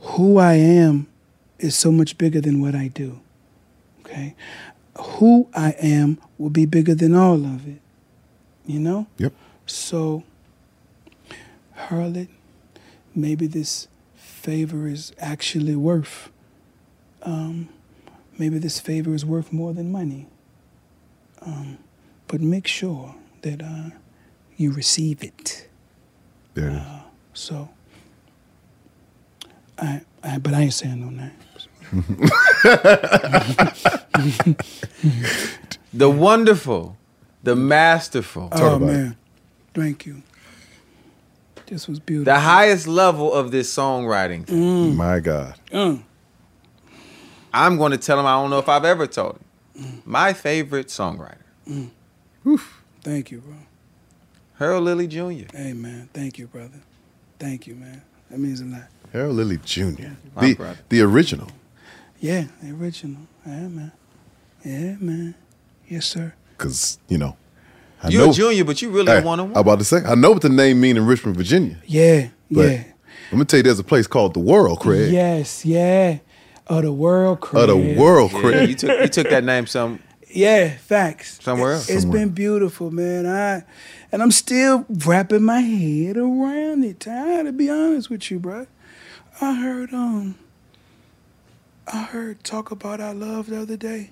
who 0.00 0.38
I 0.38 0.54
am 0.54 1.06
is 1.58 1.74
so 1.74 1.90
much 1.90 2.16
bigger 2.18 2.40
than 2.40 2.60
what 2.60 2.74
I 2.74 2.88
do." 2.88 3.20
Okay, 4.04 4.34
who 4.98 5.48
I 5.54 5.70
am 5.80 6.18
will 6.38 6.50
be 6.50 6.66
bigger 6.66 6.94
than 6.94 7.14
all 7.14 7.44
of 7.44 7.66
it. 7.66 7.80
You 8.66 8.78
know. 8.80 9.06
Yep. 9.18 9.32
So, 9.66 10.22
Harold, 11.88 12.26
maybe 13.14 13.46
this 13.46 13.88
favor 14.14 14.86
is 14.86 15.12
actually 15.18 15.76
worth. 15.76 16.30
Um, 17.22 17.68
maybe 18.38 18.58
this 18.58 18.80
favor 18.80 19.14
is 19.14 19.24
worth 19.24 19.52
more 19.52 19.72
than 19.72 19.90
money. 19.92 20.26
Um, 21.42 21.78
but 22.28 22.40
make 22.40 22.66
sure 22.66 23.14
that 23.42 23.62
uh, 23.62 23.90
you 24.56 24.72
receive 24.72 25.22
it. 25.24 25.68
There 26.54 26.68
it 26.70 26.74
is. 26.74 26.82
So, 27.32 27.68
I, 29.78 30.02
I 30.22 30.38
but 30.38 30.54
I 30.54 30.62
ain't 30.62 30.74
saying 30.74 31.00
no 31.00 31.10
names. 31.10 31.68
The 35.92 36.08
wonderful, 36.08 36.96
the 37.42 37.56
masterful. 37.56 38.48
oh 38.52 38.78
man, 38.78 39.16
thank 39.74 40.06
you. 40.06 40.22
This 41.70 41.86
was 41.88 41.98
beautiful. 42.00 42.32
The 42.34 42.40
highest 42.40 42.86
level 42.86 43.32
of 43.32 43.50
this 43.52 43.72
songwriting. 43.74 44.44
Mm. 44.46 44.96
My 44.96 45.20
God. 45.20 45.54
Mm. 45.72 46.02
I'm 47.54 47.76
going 47.78 47.92
to 47.92 47.98
tell 47.98 48.18
him 48.18 48.26
I 48.26 48.32
don't 48.32 48.50
know 48.50 48.58
if 48.58 48.68
I've 48.68 48.84
ever 48.84 49.06
told 49.06 49.38
him. 49.76 50.02
My 50.04 50.32
favorite 50.32 50.88
songwriter, 50.88 51.36
Mm. 51.66 51.90
Thank 53.02 53.30
you, 53.30 53.38
bro. 53.40 53.54
Harold 54.58 54.84
Lilly 54.84 55.06
Jr. 55.06 55.56
Hey, 55.56 55.72
man. 55.72 56.10
Thank 56.12 56.38
you, 56.38 56.46
brother. 56.48 56.80
Thank 57.38 57.66
you, 57.66 57.74
man. 57.76 58.02
That 58.30 58.38
means 58.38 58.60
a 58.60 58.64
lot. 58.66 58.82
Harold 59.12 59.36
Lilly 59.36 59.56
Jr. 59.58 60.08
My 60.36 60.42
The, 60.42 60.54
brother. 60.54 60.78
the 60.90 61.00
original. 61.02 61.48
Yeah, 62.18 62.44
the 62.62 62.72
original. 62.72 63.22
Yeah, 63.46 63.68
man. 63.68 63.92
Yeah, 64.64 64.96
man. 65.00 65.34
Yes, 65.88 66.06
sir. 66.06 66.34
Because, 66.58 66.98
you 67.08 67.16
know. 67.16 67.36
I 68.02 68.08
You're 68.08 68.30
a 68.30 68.32
junior, 68.32 68.64
but 68.64 68.80
you 68.82 68.90
really 68.90 69.10
Hey, 69.12 69.18
a 69.18 69.22
one 69.22 69.40
on 69.40 69.48
I'm 69.50 69.56
about 69.58 69.78
to 69.80 69.84
say, 69.84 69.98
I 70.04 70.14
know 70.14 70.30
what 70.32 70.42
the 70.42 70.48
name 70.48 70.80
mean 70.80 70.96
in 70.96 71.04
Richmond, 71.06 71.36
Virginia. 71.36 71.76
Yeah, 71.86 72.28
But 72.50 72.60
yeah. 72.70 72.84
I'm 73.30 73.36
going 73.36 73.40
to 73.40 73.44
tell 73.44 73.58
you, 73.58 73.62
there's 73.64 73.78
a 73.78 73.84
place 73.84 74.06
called 74.06 74.34
The 74.34 74.40
World, 74.40 74.80
Craig. 74.80 75.12
Yes, 75.12 75.64
yeah. 75.64 76.18
Of 76.66 76.82
the 76.84 76.92
world, 76.92 77.40
Craig. 77.40 77.68
Of 77.68 77.76
the 77.76 77.96
world, 77.98 78.32
Yeah, 78.32 78.40
Craig. 78.40 78.68
you 78.70 78.74
took 78.76 79.00
you 79.00 79.08
took 79.08 79.28
that 79.30 79.42
name 79.44 79.66
some 79.66 79.98
Yeah, 80.28 80.76
facts. 80.76 81.38
somewhere 81.42 81.72
It- 81.72 81.74
else. 81.74 81.90
It's 81.90 82.02
Somewhere. 82.02 82.20
been 82.20 82.28
beautiful, 82.30 82.90
man. 82.92 83.26
I 83.26 83.64
and 84.12 84.22
I'm 84.22 84.30
still 84.30 84.86
wrapping 84.88 85.42
my 85.42 85.60
head 85.60 86.16
around 86.16 86.84
it. 86.84 87.06
I 87.08 87.42
to 87.42 87.52
be 87.52 87.68
honest 87.68 88.08
with 88.08 88.30
you, 88.30 88.38
bro. 88.38 88.66
I 89.40 89.54
heard 89.56 89.92
um 89.92 90.36
I 91.92 92.02
heard 92.04 92.44
talk 92.44 92.70
about 92.70 93.00
our 93.00 93.14
love 93.14 93.48
the 93.48 93.60
other 93.62 93.76
day. 93.76 94.10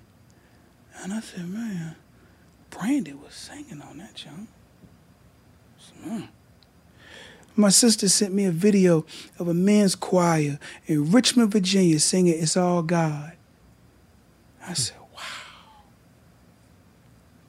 And 1.03 1.13
I 1.13 1.21
said, 1.21 1.49
man, 1.49 1.95
Brandy 2.79 3.13
was 3.13 3.35
singing 3.35 3.83
on 3.83 3.99
that 3.99 4.15
jump. 4.15 4.49
Hmm. 6.03 6.23
My 7.57 7.71
sister 7.71 8.09
sent 8.09 8.33
me 8.33 8.45
a 8.45 8.53
video 8.53 9.05
of 9.39 9.49
a 9.49 9.55
men's 9.55 9.97
choir 9.97 10.61
in 10.87 11.11
Richmond, 11.11 11.51
Virginia 11.51 11.99
singing 11.99 12.41
It's 12.41 12.57
All 12.57 12.83
God. 12.83 13.33
I 14.65 14.75
said, 14.75 14.97
wow. 15.15 15.23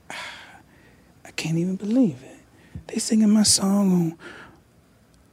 I 1.25 1.31
can't 1.35 1.57
even 1.57 1.75
believe 1.75 2.17
it. 2.23 2.37
They 2.87 2.97
singing 2.99 3.29
my 3.29 3.43
song 3.43 3.91
on 3.93 4.17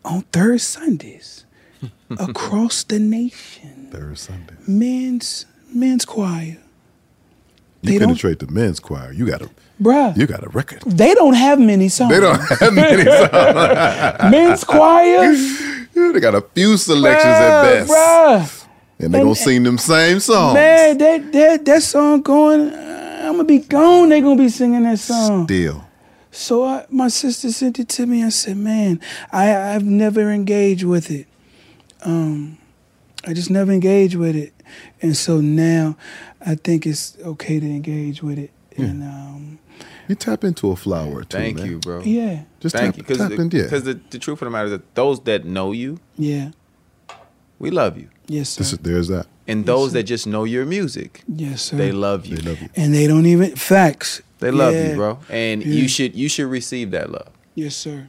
on 0.04 0.20
third 0.30 0.60
Sundays 0.60 1.46
across 2.10 2.84
the 2.84 2.98
nation. 3.00 3.88
Third 3.90 4.16
Sunday. 4.18 4.54
Men's 4.68 5.46
men's 5.72 6.04
choir. 6.04 6.42
You 6.42 6.58
They 7.82 7.98
don't- 7.98 8.08
penetrate 8.08 8.38
the 8.40 8.46
men's 8.46 8.78
choir. 8.78 9.10
You 9.12 9.26
got 9.26 9.42
a, 9.42 9.50
Bruh. 9.80 10.16
you 10.16 10.26
got 10.26 10.42
a 10.44 10.48
record. 10.50 10.82
They 10.86 11.12
don't 11.14 11.34
have 11.34 11.58
many 11.60 11.88
songs. 11.88 12.10
They 12.12 12.20
don't 12.20 12.40
have 12.40 12.72
many 12.72 13.04
songs. 13.04 14.30
men's 14.32 14.64
choir. 14.64 15.34
they 15.94 16.20
got 16.20 16.34
a 16.34 16.40
few 16.54 16.76
selections 16.76 17.24
at 17.26 17.62
best. 17.62 17.90
Bruh. 17.90 18.66
And 18.98 19.12
they 19.12 19.20
And- 19.20 19.28
to 19.28 19.34
sing 19.34 19.62
them 19.64 19.76
same 19.78 20.20
songs. 20.20 20.54
Man, 20.54 20.96
that 20.98 21.32
that 21.32 21.64
that 21.66 21.82
song 21.82 22.22
going. 22.22 22.72
I'm 22.72 23.32
gonna 23.32 23.44
be 23.44 23.58
gone. 23.58 24.08
They 24.08 24.20
gonna 24.20 24.36
be 24.40 24.48
singing 24.48 24.84
that 24.84 24.98
song. 24.98 25.44
Still. 25.46 25.84
So 26.30 26.64
I, 26.64 26.86
my 26.90 27.08
sister 27.08 27.50
sent 27.50 27.78
it 27.78 27.88
to 27.90 28.06
me. 28.06 28.22
I 28.24 28.28
said, 28.30 28.56
"Man, 28.56 29.00
I 29.32 29.74
I've 29.74 29.84
never 29.84 30.30
engaged 30.30 30.84
with 30.84 31.10
it. 31.10 31.26
Um, 32.04 32.56
I 33.26 33.32
just 33.34 33.50
never 33.50 33.72
engaged 33.72 34.14
with 34.14 34.36
it, 34.36 34.52
and 35.02 35.16
so 35.16 35.40
now 35.40 35.96
I 36.44 36.54
think 36.54 36.86
it's 36.86 37.16
okay 37.24 37.58
to 37.58 37.66
engage 37.66 38.22
with 38.22 38.38
it. 38.38 38.50
And 38.84 39.02
um, 39.02 39.58
You 40.08 40.14
tap 40.14 40.44
into 40.44 40.70
a 40.70 40.76
flower 40.76 41.24
too. 41.24 41.36
Thank 41.38 41.56
man. 41.58 41.66
you, 41.66 41.78
bro. 41.78 42.00
Yeah. 42.02 42.42
Just 42.60 42.76
Thank 42.76 42.96
tap, 42.96 43.08
you, 43.10 43.16
tap 43.16 43.32
in, 43.32 43.50
yeah. 43.50 43.62
because 43.64 43.84
the, 43.84 43.94
the 44.10 44.18
truth 44.18 44.40
of 44.42 44.46
the 44.46 44.50
matter 44.50 44.66
is 44.66 44.70
that 44.72 44.94
those 44.94 45.20
that 45.24 45.44
know 45.44 45.72
you, 45.72 45.98
yeah, 46.16 46.50
we 47.58 47.70
love 47.70 47.96
you, 47.98 48.08
yes, 48.26 48.50
sir. 48.50 48.58
This 48.62 48.72
there's 48.82 49.08
that. 49.08 49.26
and 49.48 49.64
those 49.66 49.92
that 49.94 50.02
just 50.04 50.26
know 50.26 50.44
your 50.44 50.64
music, 50.66 51.22
yes, 51.28 51.62
sir. 51.62 51.76
they 51.76 51.92
love 51.92 52.26
you. 52.26 52.36
They 52.36 52.50
love 52.50 52.60
you. 52.60 52.68
and 52.76 52.92
they 52.94 53.06
don't 53.06 53.26
even 53.26 53.56
facts. 53.56 54.22
They 54.40 54.50
love 54.50 54.74
Yeah. 54.74 54.90
you, 54.90 54.94
bro, 54.96 55.18
and 55.30 55.62
Yeah. 55.62 55.72
you 55.82 55.88
should 55.88 56.14
you 56.14 56.28
should 56.28 56.46
receive 56.50 56.90
that 56.90 57.10
love. 57.10 57.28
Yes, 57.54 57.74
sir. 57.74 58.08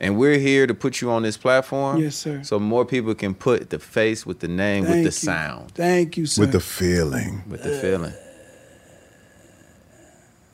And 0.00 0.16
we're 0.16 0.38
here 0.38 0.66
to 0.68 0.74
put 0.74 1.00
you 1.00 1.10
on 1.10 1.22
this 1.24 1.36
platform, 1.36 1.98
Yes, 2.00 2.14
sir. 2.14 2.42
so 2.44 2.60
more 2.60 2.84
people 2.84 3.14
can 3.16 3.34
put 3.34 3.70
the 3.70 3.78
face 3.80 4.24
with 4.24 4.38
the 4.40 4.46
name 4.48 4.84
Thank 4.84 4.94
with 4.94 4.98
the 5.14 5.20
you. 5.26 5.32
sound, 5.32 5.72
Thank 5.74 6.16
you, 6.16 6.26
sir. 6.26 6.42
With 6.42 6.52
the 6.52 6.60
feeling. 6.60 7.42
with 7.48 7.62
the 7.64 7.70
feeling. 7.80 8.12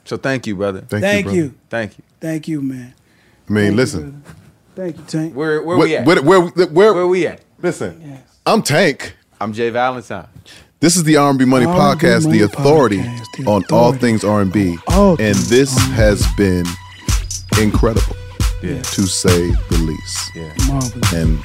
So 0.04 0.16
thank 0.16 0.46
you, 0.46 0.54
brother. 0.56 0.80
Thank, 0.82 1.02
Thank 1.02 1.18
you, 1.18 1.22
brother. 1.24 1.36
you. 1.38 1.54
Thank 1.70 1.98
you. 1.98 2.04
Thank 2.20 2.48
you, 2.48 2.60
man. 2.62 2.94
I 3.48 3.52
mean, 3.52 3.64
Thank 3.66 3.76
listen. 3.76 4.10
brother. 4.10 4.36
Thank 4.76 4.96
you, 4.98 5.04
Tank. 5.04 5.34
Where 5.34 5.62
where 5.62 5.76
Where, 5.78 5.86
we 5.86 5.96
at? 5.96 6.06
where, 6.06 6.22
where, 6.22 6.40
where, 6.66 6.94
Where 6.94 7.06
we 7.06 7.26
at? 7.26 7.40
listen, 7.62 8.18
I'm 8.44 8.62
Tank. 8.62 9.16
I'm 9.40 9.52
J 9.52 9.70
Valentine. 9.70 10.26
This 10.80 10.96
is 10.96 11.04
the 11.04 11.16
R&B 11.16 11.44
Money 11.46 11.64
R&B 11.64 11.78
Podcast, 11.78 12.24
Money 12.24 12.38
the 12.38 12.44
authority 12.44 12.98
Podcast, 12.98 13.24
the 13.38 13.50
on 13.50 13.62
all 13.72 13.92
things 13.94 14.22
R&B. 14.24 14.76
All 14.88 15.12
and 15.12 15.18
things 15.18 15.48
this 15.48 15.78
has 15.92 16.26
been 16.36 16.66
incredible, 17.60 18.16
Yeah. 18.62 18.82
to 18.82 19.06
say 19.06 19.50
the 19.70 19.78
least. 19.78 20.30
Yeah. 20.34 20.52
Marvelous. 20.68 21.12
And 21.14 21.38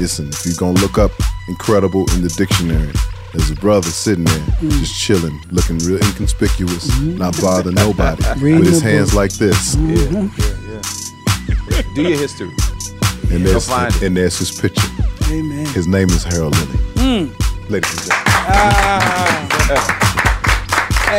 listen, 0.00 0.28
if 0.30 0.44
you're 0.46 0.54
gonna 0.56 0.80
look 0.80 0.98
up 0.98 1.12
incredible 1.48 2.10
in 2.14 2.22
the 2.22 2.28
dictionary, 2.36 2.92
there's 3.32 3.50
a 3.50 3.54
brother 3.54 3.88
sitting 3.88 4.24
there 4.24 4.38
Mm. 4.60 4.70
just 4.80 4.94
chilling, 4.98 5.40
looking 5.50 5.78
real 5.78 5.98
inconspicuous, 6.02 6.88
not 7.00 7.34
bothering 7.40 7.74
nobody, 7.74 8.22
Reading 8.40 8.60
with 8.60 8.68
his 8.70 8.82
hands 8.82 9.10
book. 9.10 9.16
like 9.16 9.32
this. 9.32 9.74
Yeah, 9.76 10.06
yeah, 10.06 10.28
yeah. 11.70 11.82
Do 11.94 12.02
your 12.02 12.18
history. 12.18 12.50
And 13.30 13.44
Go 13.44 13.50
there's 13.50 13.66
find 13.68 13.94
it. 13.94 14.02
and 14.02 14.16
there's 14.16 14.38
his 14.38 14.50
picture. 14.60 14.88
Amen. 15.30 15.66
His 15.66 15.86
name 15.86 16.08
is 16.10 16.24
Harold 16.24 16.54
Lilly. 16.58 16.78
Mm. 16.96 17.30
Ladies 17.70 17.92
and 17.92 18.00
gentlemen. 18.06 18.32
Ah. 18.48 19.48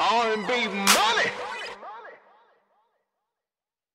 R&B 0.00 0.68
money. 0.68 1.30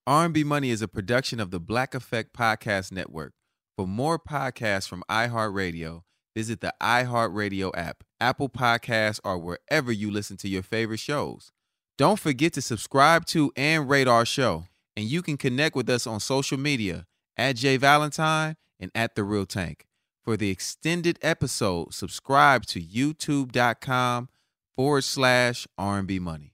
R&B 0.07 0.45
Money 0.45 0.69
is 0.69 0.81
a 0.81 0.87
production 0.87 1.37
of 1.41 1.51
the 1.51 1.59
Black 1.59 1.93
Effect 1.93 2.31
Podcast 2.31 2.93
Network. 2.93 3.33
For 3.75 3.85
more 3.85 4.17
podcasts 4.17 4.87
from 4.87 5.03
iHeartRadio, 5.11 6.03
visit 6.33 6.61
the 6.61 6.73
iHeartRadio 6.81 7.71
app, 7.75 8.05
Apple 8.17 8.47
Podcasts, 8.47 9.19
or 9.25 9.37
wherever 9.37 9.91
you 9.91 10.09
listen 10.09 10.37
to 10.37 10.47
your 10.47 10.63
favorite 10.63 11.01
shows. 11.01 11.51
Don't 11.97 12.17
forget 12.17 12.53
to 12.53 12.61
subscribe 12.61 13.25
to 13.25 13.51
and 13.57 13.89
rate 13.89 14.07
our 14.07 14.23
show. 14.23 14.67
And 14.95 15.07
you 15.07 15.21
can 15.21 15.35
connect 15.35 15.75
with 15.75 15.89
us 15.89 16.07
on 16.07 16.21
social 16.21 16.57
media 16.57 17.05
at 17.35 17.57
J 17.57 17.75
Valentine 17.75 18.55
and 18.79 18.91
at 18.95 19.15
The 19.15 19.25
Real 19.25 19.45
Tank. 19.45 19.87
For 20.23 20.37
the 20.37 20.49
extended 20.49 21.19
episode, 21.21 21.93
subscribe 21.93 22.65
to 22.67 22.81
youtube.com 22.81 24.29
forward 24.73 25.03
slash 25.03 25.67
R&B 25.77 26.19
Money. 26.19 26.53